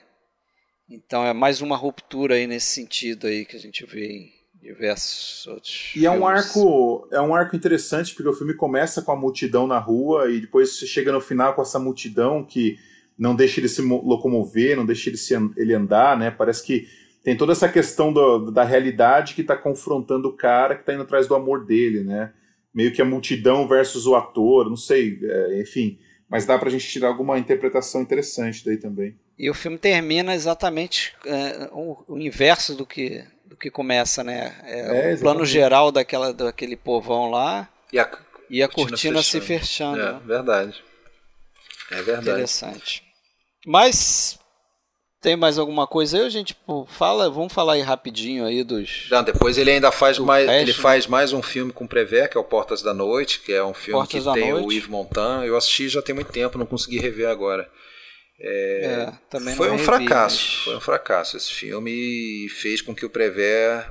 [0.88, 5.46] Então é mais uma ruptura aí nesse sentido aí que a gente vê em diversos
[5.46, 6.28] outros E é um filmes.
[6.28, 10.40] arco, é um arco interessante porque o filme começa com a multidão na rua e
[10.40, 12.76] depois você chega no final com essa multidão que
[13.18, 16.30] não deixa ele se mo- locomover, não deixa ele, se, ele andar, né?
[16.30, 16.86] Parece que
[17.22, 21.02] tem toda essa questão do- da realidade que está confrontando o cara que está indo
[21.02, 22.32] atrás do amor dele, né?
[22.74, 25.98] Meio que a multidão versus o ator, não sei, é, enfim.
[26.28, 29.16] Mas dá pra gente tirar alguma interpretação interessante daí também.
[29.38, 34.56] E o filme termina exatamente é, o, o inverso do que, do que começa, né?
[34.64, 38.08] É, É, o plano geral daquela, daquele povão lá E a
[38.50, 39.96] e a Cortina cortina, se fechando.
[39.96, 40.00] fechando.
[40.00, 40.20] É, né?
[40.24, 40.84] verdade.
[41.90, 42.30] É verdade.
[42.30, 43.02] Interessante.
[43.66, 44.38] Mas
[45.20, 46.26] tem mais alguma coisa aí?
[46.26, 49.06] A gente pô, fala, vamos falar aí rapidinho aí dos.
[49.08, 50.78] Já, depois ele ainda faz mais, resto, ele né?
[50.82, 53.72] faz mais um filme com Prévert, que é o Portas da Noite, que é um
[53.72, 54.76] filme Portas que tem o Noite.
[54.76, 55.46] Yves Montand.
[55.46, 57.68] Eu assisti já tem muito tempo, não consegui rever agora.
[58.46, 62.94] É, também foi um revi, fracasso, mas- foi um fracasso esse filme e fez com
[62.94, 63.90] que o Prévert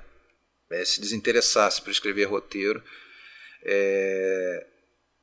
[0.72, 2.84] eh, se desinteressasse por escrever roteiro.
[3.66, 4.66] É,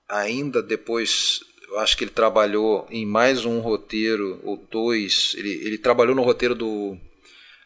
[0.09, 5.35] ainda depois, eu acho que ele trabalhou em mais um roteiro ou dois.
[5.37, 6.99] Ele, ele trabalhou no roteiro do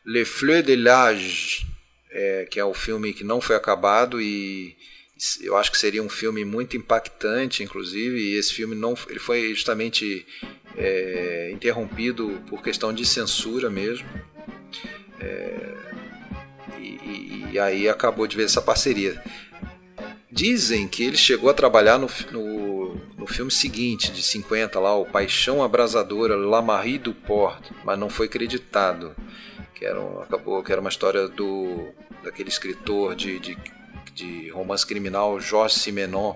[0.04, 1.64] Le Fleur de l'Âge,
[2.10, 4.76] é, que é o filme que não foi acabado e
[5.40, 8.18] eu acho que seria um filme muito impactante, inclusive.
[8.18, 10.26] E esse filme não, ele foi justamente
[10.76, 14.06] é, interrompido por questão de censura mesmo.
[15.20, 15.74] É,
[16.78, 19.22] e, e- aí acabou de ver essa parceria.
[20.30, 25.06] Dizem que ele chegou a trabalhar no, no, no filme seguinte, de 50, lá, o
[25.06, 29.14] Paixão Abrasadora, La Marie du Port, mas não foi acreditado.
[29.76, 31.88] Que era, um- acabou, que era uma história do,
[32.24, 33.56] daquele escritor de, de,
[34.14, 36.34] de romance criminal, Jorge Simenon.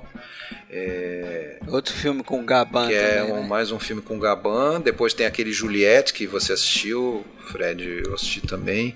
[0.71, 3.47] É, Outro filme com Gaban que é também, um- né?
[3.49, 4.81] mais um filme com Gaban.
[4.81, 8.95] Depois tem aquele Juliette que você assistiu, Fred, eu assisti também.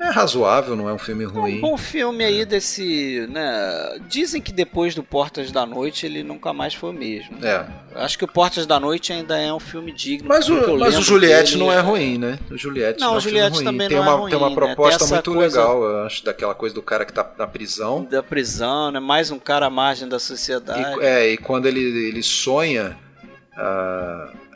[0.00, 1.60] É razoável, não é um filme É um ruim.
[1.60, 3.98] bom filme aí desse, né?
[4.08, 7.44] Dizem que depois do Portas da Noite ele nunca mais foi o mesmo.
[7.44, 7.66] É.
[7.96, 10.28] Acho que o Portas da Noite ainda é um filme digno.
[10.28, 12.38] Mas o, mas o Juliette não é ruim, né?
[12.50, 13.64] O Juliette Não, não, é um filme Juliette ruim.
[13.64, 14.54] também tem não uma, é ruim, tem uma né?
[14.54, 17.46] proposta Tem essa muito coisa- legal, eu acho, daquela coisa do cara que tá na
[17.48, 18.04] prisão.
[18.04, 19.00] da prisão, né?
[19.00, 21.00] Mais um cara à margem da sociedade.
[21.00, 22.96] E, é, e quando ele, ele sonha,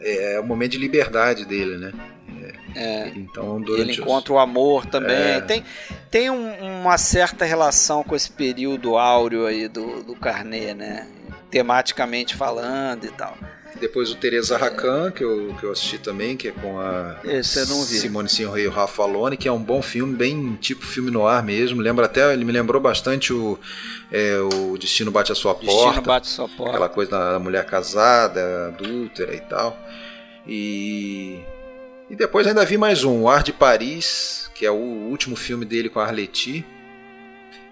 [0.01, 1.93] é, é o momento de liberdade dele, né?
[2.75, 3.09] É.
[3.15, 5.17] Então, ele os- encontra o amor também.
[5.17, 5.41] É.
[5.41, 5.65] Tem,
[6.11, 11.07] tem um- uma certa relação com esse período áureo aí do, do Carnet, né?
[11.51, 13.37] Tematicamente falando e tal.
[13.81, 17.17] Depois o Teresa Racan, que eu, que eu assisti também, que é com a.
[18.01, 21.27] Simone Sinho e o Rafa Alone, que é um bom filme, bem tipo filme no
[21.27, 21.81] ar mesmo.
[21.81, 23.59] Lembra até, ele me lembrou bastante o,
[24.13, 26.01] é, o Destino Bate a Sua Destino Porta.
[26.03, 26.73] bate sua porta.
[26.75, 29.77] aquela coisa da mulher casada, adúltera e tal.
[30.47, 31.41] E,
[32.13, 35.65] e depois ainda vi mais um, O Ar de Paris, que é o último filme
[35.65, 36.63] dele com a Arletty.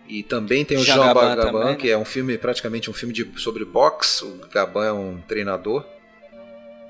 [0.09, 1.75] E também tem o Jean Jean Gabin Gabin, também, né?
[1.77, 4.25] que é um filme praticamente um filme de, sobre boxe.
[4.25, 5.85] O Gabin é um treinador.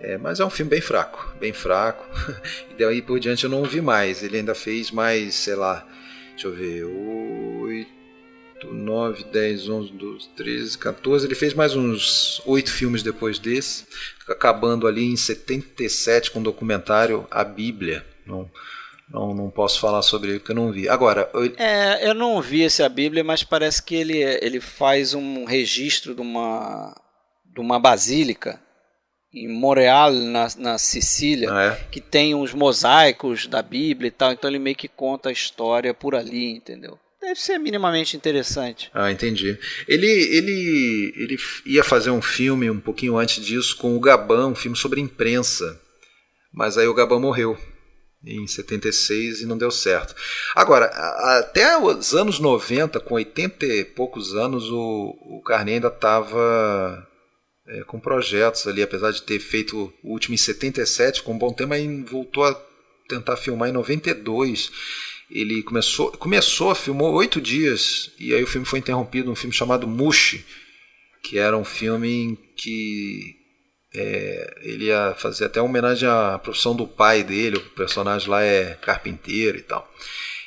[0.00, 2.06] É, mas é um filme bem fraco, bem fraco.
[2.70, 4.22] e daí por diante eu não vi mais.
[4.22, 5.84] Ele ainda fez mais, sei lá,
[6.30, 6.84] deixa eu ver,
[8.60, 11.26] 8, 9, 10, 11, 12, 13, 14.
[11.26, 13.86] Ele fez mais uns 8 filmes depois desse,
[14.28, 18.04] acabando ali em 77 com o documentário A Bíblia.
[18.26, 18.50] Não,
[19.08, 20.88] não, não posso falar sobre ele porque eu não vi.
[20.88, 21.30] Agora.
[21.32, 21.52] Eu...
[21.56, 26.14] É, eu não vi esse a Bíblia, mas parece que ele, ele faz um registro
[26.14, 26.94] de uma,
[27.44, 28.60] de uma basílica
[29.32, 31.84] em Montreal, na, na Sicília, ah, é?
[31.88, 34.32] que tem uns mosaicos da Bíblia e tal.
[34.32, 36.98] Então ele meio que conta a história por ali, entendeu?
[37.20, 38.90] Deve ser minimamente interessante.
[38.94, 39.58] Ah, entendi.
[39.86, 41.36] Ele, ele, ele
[41.66, 45.80] ia fazer um filme um pouquinho antes disso com o Gabão, um filme sobre imprensa.
[46.52, 47.58] Mas aí o Gabão morreu
[48.24, 50.14] em 76 e não deu certo.
[50.54, 50.86] Agora,
[51.38, 57.06] até os anos 90, com 80 e poucos anos, o, o Carney ainda estava
[57.66, 61.52] é, com projetos ali, apesar de ter feito o último em 77 com um bom
[61.52, 62.54] tema, e voltou a
[63.08, 64.70] tentar filmar em 92.
[65.30, 69.86] Ele começou, começou, filmou oito dias, e aí o filme foi interrompido, um filme chamado
[69.86, 70.44] Mushi,
[71.22, 73.36] que era um filme que
[73.94, 78.74] é, ele ia fazer até homenagem à profissão do pai dele, o personagem lá é
[78.74, 79.88] carpinteiro e tal.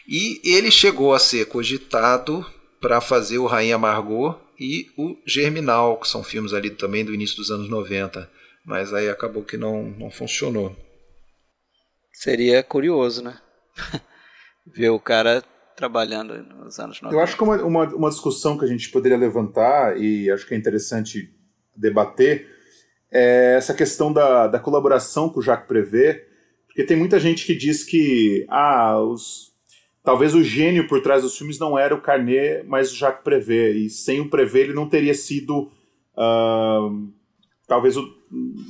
[0.08, 2.46] E ele chegou a ser cogitado
[2.82, 7.38] para fazer o Rainha Margot e o Germinal, que são filmes ali também do início
[7.38, 8.30] dos anos 90,
[8.66, 10.76] mas aí acabou que não, não funcionou.
[12.12, 13.40] Seria curioso, né?
[14.66, 15.44] Ver o cara
[15.76, 17.16] trabalhando nos anos 90.
[17.16, 20.54] Eu acho que uma, uma, uma discussão que a gente poderia levantar, e acho que
[20.54, 21.34] é interessante
[21.76, 22.48] debater,
[23.12, 26.26] é essa questão da, da colaboração com o Jacques Prevé,
[26.68, 29.54] porque tem muita gente que diz que ah, os,
[30.04, 33.72] talvez o gênio por trás dos filmes não era o Carnet, mas o Jacques Prevé,
[33.72, 35.72] e sem o Prevé ele não teria sido.
[36.16, 37.12] Uh,
[37.68, 38.04] talvez o,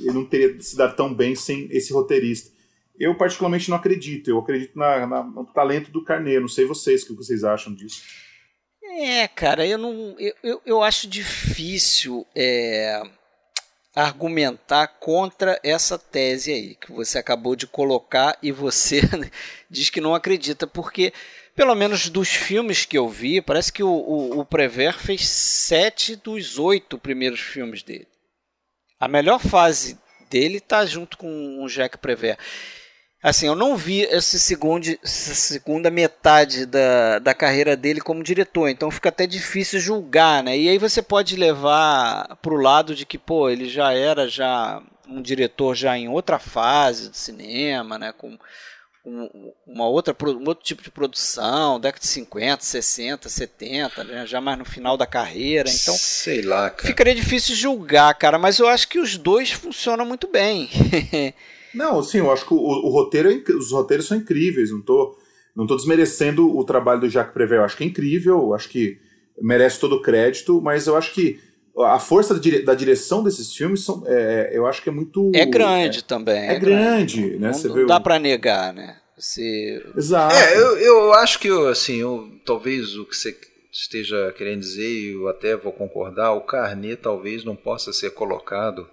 [0.00, 2.53] ele não teria se dado tão bem sem esse roteirista.
[2.98, 4.28] Eu, particularmente, não acredito.
[4.30, 6.40] Eu acredito na, na, no talento do Carnet.
[6.40, 8.02] Não sei vocês, o que vocês acham disso.
[8.82, 10.14] É, cara, eu não.
[10.18, 12.26] Eu, eu, eu acho difícil.
[12.34, 13.02] É
[13.94, 19.02] argumentar contra essa tese aí que você acabou de colocar e você
[19.70, 21.12] diz que não acredita, porque
[21.54, 26.16] pelo menos dos filmes que eu vi, parece que o, o, o Prever fez sete
[26.16, 28.08] dos oito primeiros filmes dele.
[28.98, 29.96] A melhor fase
[30.28, 32.36] dele está junto com o Jack Prever.
[33.24, 38.68] Assim, eu não vi esse segundo, essa segunda metade da, da carreira dele como diretor,
[38.68, 40.58] então fica até difícil julgar, né?
[40.58, 44.82] E aí você pode levar para o lado de que, pô, ele já era já
[45.08, 48.12] um diretor já em outra fase do cinema, né?
[48.12, 48.36] Com,
[49.02, 54.26] com uma outra, um outro tipo de produção, década de 50, 60, 70, né?
[54.26, 55.70] já mais no final da carreira.
[55.70, 56.88] Então, sei lá, cara.
[56.88, 60.68] Ficaria difícil julgar, cara, mas eu acho que os dois funcionam muito bem.
[61.74, 65.18] Não, sim, eu acho que o, o roteiro, é os roteiros são incríveis, não tô,
[65.54, 68.68] não tô desmerecendo o trabalho do Jacques Prévert, eu acho que é incrível, eu acho
[68.68, 68.98] que
[69.40, 71.40] merece todo o crédito, mas eu acho que
[71.76, 75.98] a força da direção desses filmes são, é, eu acho que é muito é grande
[75.98, 77.50] é, também é, é grande, grande, né?
[77.64, 78.98] Não, não dá para negar, né?
[79.18, 79.84] Você...
[79.96, 80.34] Exato.
[80.34, 83.36] É, eu, eu acho que assim, eu, talvez o que você
[83.72, 88.88] esteja querendo dizer, e eu até vou concordar, o Carnet talvez não possa ser colocado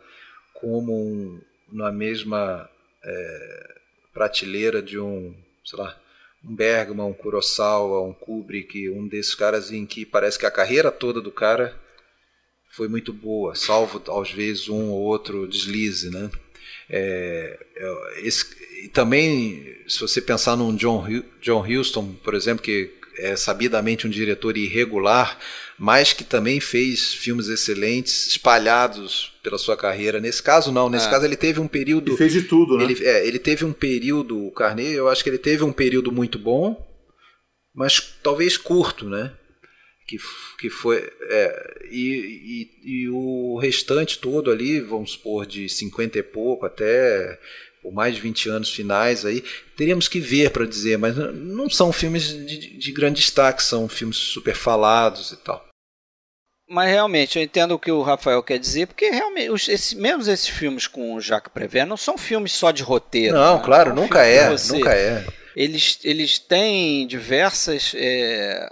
[0.60, 1.40] como um,
[1.72, 2.68] na mesma
[3.04, 3.76] é,
[4.14, 6.00] prateleira de um, sei lá,
[6.44, 10.92] um Bergman, um Kurosawa, um Kubrick, um desses caras em que parece que a carreira
[10.92, 11.80] toda do cara
[12.72, 16.32] foi muito boa, salvo às vezes um ou outro deslize, né?
[16.90, 18.46] É, é esse,
[18.84, 21.06] e também, se você pensar num John,
[21.42, 22.92] John Huston, por exemplo, que
[23.22, 25.38] é sabidamente um diretor irregular,
[25.78, 30.20] mas que também fez filmes excelentes espalhados pela sua carreira.
[30.20, 30.90] Nesse caso, não.
[30.90, 31.10] Nesse é.
[31.10, 32.12] caso, ele teve um período.
[32.12, 32.84] Ele fez de tudo, né?
[32.84, 36.12] Ele, é, ele teve um período, o Carnet, eu acho que ele teve um período
[36.12, 36.76] muito bom,
[37.74, 39.32] mas talvez curto, né?
[40.08, 40.18] Que,
[40.60, 41.08] que foi.
[41.30, 47.40] É, e, e, e o restante todo ali, vamos supor, de 50 e pouco até
[47.82, 49.44] por mais de 20 anos finais aí,
[49.76, 54.18] teríamos que ver para dizer, mas não são filmes de, de grande destaque, são filmes
[54.18, 55.68] super falados e tal.
[56.70, 60.22] Mas realmente, eu entendo o que o Rafael quer dizer, porque realmente, os, esse, mesmo
[60.22, 63.36] esses filmes com o Jacques Prévert não são filmes só de roteiro.
[63.36, 63.64] Não, né?
[63.66, 65.26] claro, nunca é, nunca é.
[65.54, 68.72] Eles, eles têm diversas é,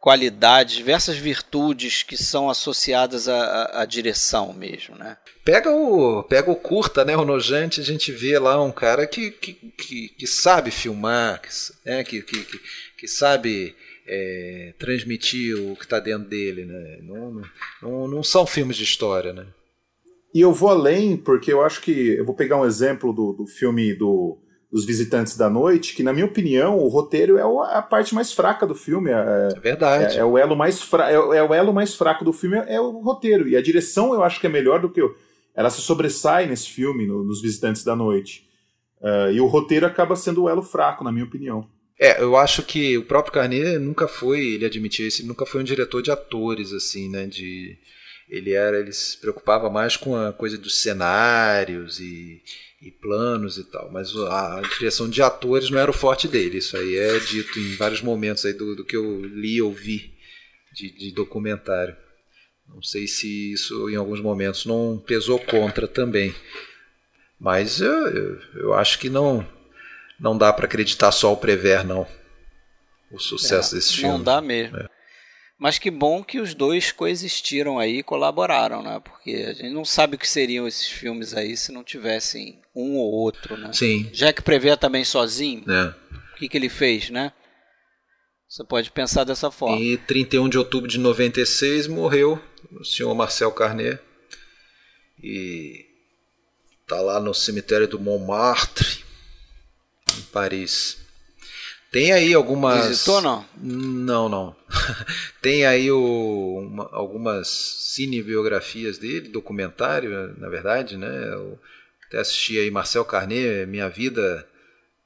[0.00, 5.16] qualidades, diversas virtudes que são associadas à, à, direção mesmo, né?
[5.44, 9.30] Pega o, pega o curta, né, o nojante, a gente vê lá um cara que,
[9.30, 11.48] que, que, que sabe filmar, que,
[11.84, 12.60] né, que, que,
[12.96, 13.76] que sabe
[14.06, 16.98] é, transmitir o que está dentro dele, né?
[17.02, 17.42] Não,
[17.82, 19.46] não, não são filmes de história, né?
[20.34, 22.16] E eu vou além, porque eu acho que.
[22.16, 24.36] Eu vou pegar um exemplo do, do filme do,
[24.70, 27.42] dos Visitantes da Noite, que, na minha opinião, o roteiro é
[27.72, 29.10] a parte mais fraca do filme.
[29.10, 30.16] É, é verdade.
[30.16, 32.80] É, é, o elo mais fra, é, é, o elo mais fraco do filme, é,
[32.80, 33.46] o roteiro.
[33.46, 35.00] E a direção eu acho que é melhor do que.
[35.54, 38.48] Ela se sobressai nesse filme, no, nos Visitantes da Noite.
[39.00, 41.68] Uh, e o roteiro acaba sendo o elo fraco, na minha opinião.
[41.98, 45.64] É, eu acho que o próprio Carnet nunca foi, ele admitiu isso, nunca foi um
[45.64, 47.26] diretor de atores, assim, né?
[47.26, 47.78] De,
[48.28, 52.42] ele era, ele se preocupava mais com a coisa dos cenários e,
[52.82, 56.58] e planos e tal, mas a, a, direção de atores não era o forte dele.
[56.58, 60.14] Isso aí é dito em vários momentos aí do, do que eu li ou vi
[60.74, 61.96] de, de documentário.
[62.74, 66.34] Não sei se isso em alguns momentos não pesou contra também.
[67.38, 69.46] Mas eu, eu, eu acho que não
[70.18, 72.06] não dá para acreditar só o Prever, não.
[73.10, 74.10] O sucesso é, desse filme.
[74.10, 74.76] Não dá mesmo.
[74.76, 74.88] É.
[75.58, 79.00] Mas que bom que os dois coexistiram aí e colaboraram, né?
[79.00, 82.96] Porque a gente não sabe o que seriam esses filmes aí se não tivessem um
[82.96, 83.72] ou outro, né?
[83.72, 84.04] Sim.
[84.12, 85.64] Jack Prever também sozinho.
[85.70, 85.94] É.
[86.32, 87.32] O que, que ele fez, né?
[88.48, 89.78] Você pode pensar dessa forma.
[89.78, 92.40] E 31 de outubro de 96 morreu
[92.78, 94.00] o senhor Marcel Carnet.
[95.22, 95.86] E
[96.86, 99.04] tá lá no cemitério do Montmartre
[100.18, 100.98] em Paris.
[101.90, 102.88] Tem aí algumas.
[102.88, 103.46] Visitou não?
[103.56, 104.56] Não, não.
[105.40, 111.32] Tem aí o, uma, algumas cinebiografias dele, documentário, na verdade, né?
[111.32, 111.58] Eu
[112.08, 114.44] até assisti aí Marcel Carnet, Minha Vida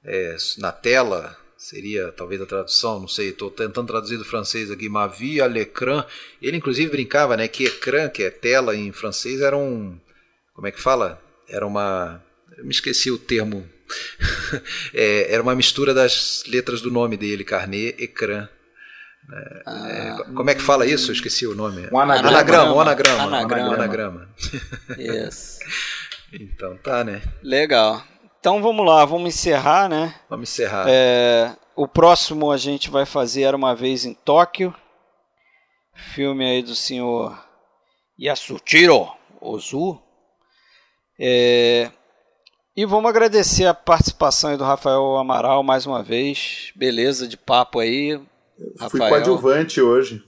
[0.03, 4.89] é, na Tela, seria talvez a tradução, não sei, estou tentando traduzir do francês aqui,
[4.89, 6.05] Ma vie à l'écran.
[6.41, 9.99] Ele inclusive brincava, né, que écran, que é tela em francês, era um.
[10.55, 11.21] Como é que fala?
[11.49, 12.23] Era uma.
[12.57, 13.69] Eu me esqueci o termo
[14.95, 18.49] é, era uma mistura das letras do nome dele, Carnet Ecrã.
[19.31, 21.11] É, ah, é, como é que fala isso?
[21.11, 21.89] Eu esqueci o nome.
[21.93, 22.29] Um anagrama.
[22.29, 23.23] Anagrama, um anagrama.
[23.25, 23.75] Anagrama.
[23.75, 24.29] anagrama.
[24.99, 25.59] Yes.
[26.33, 27.23] então tá, né?
[27.43, 28.03] Legal.
[28.49, 30.15] Então vamos lá, vamos encerrar, né?
[30.27, 30.87] Vamos encerrar.
[30.89, 34.75] É, o próximo a gente vai fazer Era Uma Vez em Tóquio.
[36.15, 37.39] Filme aí do senhor
[38.19, 39.07] Yasutiro
[39.39, 40.01] Ozu.
[41.21, 41.91] É,
[42.75, 46.73] e vamos agradecer a participação do Rafael Amaral mais uma vez.
[46.75, 48.13] Beleza de papo aí.
[48.13, 48.23] Eu
[48.81, 48.91] Rafael.
[48.91, 50.25] Fui coadjuvante hoje.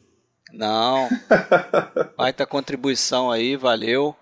[0.52, 1.08] Não.
[2.18, 4.14] Baita contribuição aí, valeu.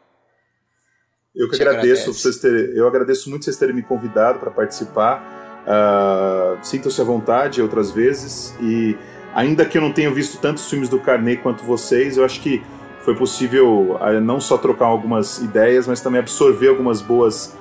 [1.35, 5.65] Eu que agradeço vocês terem, eu agradeço muito vocês terem me convidado para participar.
[5.65, 8.55] Uh, Sintam-se à vontade outras vezes.
[8.61, 8.97] E
[9.35, 12.63] ainda que eu não tenha visto tantos filmes do Carnet quanto vocês, eu acho que
[13.05, 17.57] foi possível uh, não só trocar algumas ideias, mas também absorver algumas boas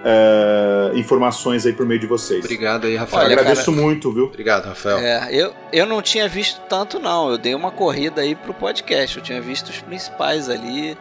[0.00, 2.44] uh, informações aí por meio de vocês.
[2.44, 3.26] Obrigado aí, Rafael.
[3.26, 4.24] Olha, Agradeço cara, muito, viu?
[4.24, 4.98] Obrigado, Rafael.
[4.98, 7.30] É, eu, eu não tinha visto tanto, não.
[7.30, 9.16] Eu dei uma corrida aí pro podcast.
[9.16, 10.96] Eu tinha visto os principais ali.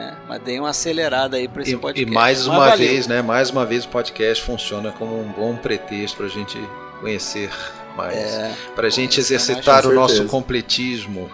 [0.00, 0.16] Né?
[0.26, 2.10] Mas dei uma acelerada aí para esse e, podcast.
[2.10, 2.78] E mais uma valeu.
[2.78, 3.20] vez, né?
[3.20, 6.58] Mais uma vez o podcast funciona como um bom pretexto para a gente
[7.00, 7.50] conhecer
[7.94, 8.16] mais.
[8.16, 11.30] É, para a gente exercitar o nosso completismo.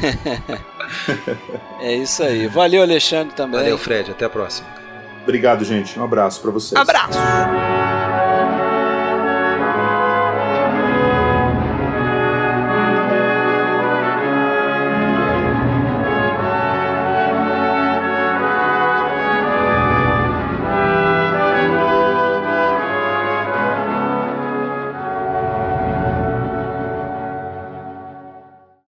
[1.80, 2.46] é isso aí.
[2.46, 3.60] Valeu, Alexandre, também.
[3.60, 4.12] Valeu, Fred.
[4.12, 4.66] Até a próxima.
[5.22, 5.98] Obrigado, gente.
[5.98, 6.80] Um abraço para vocês.
[6.80, 7.18] Abraço.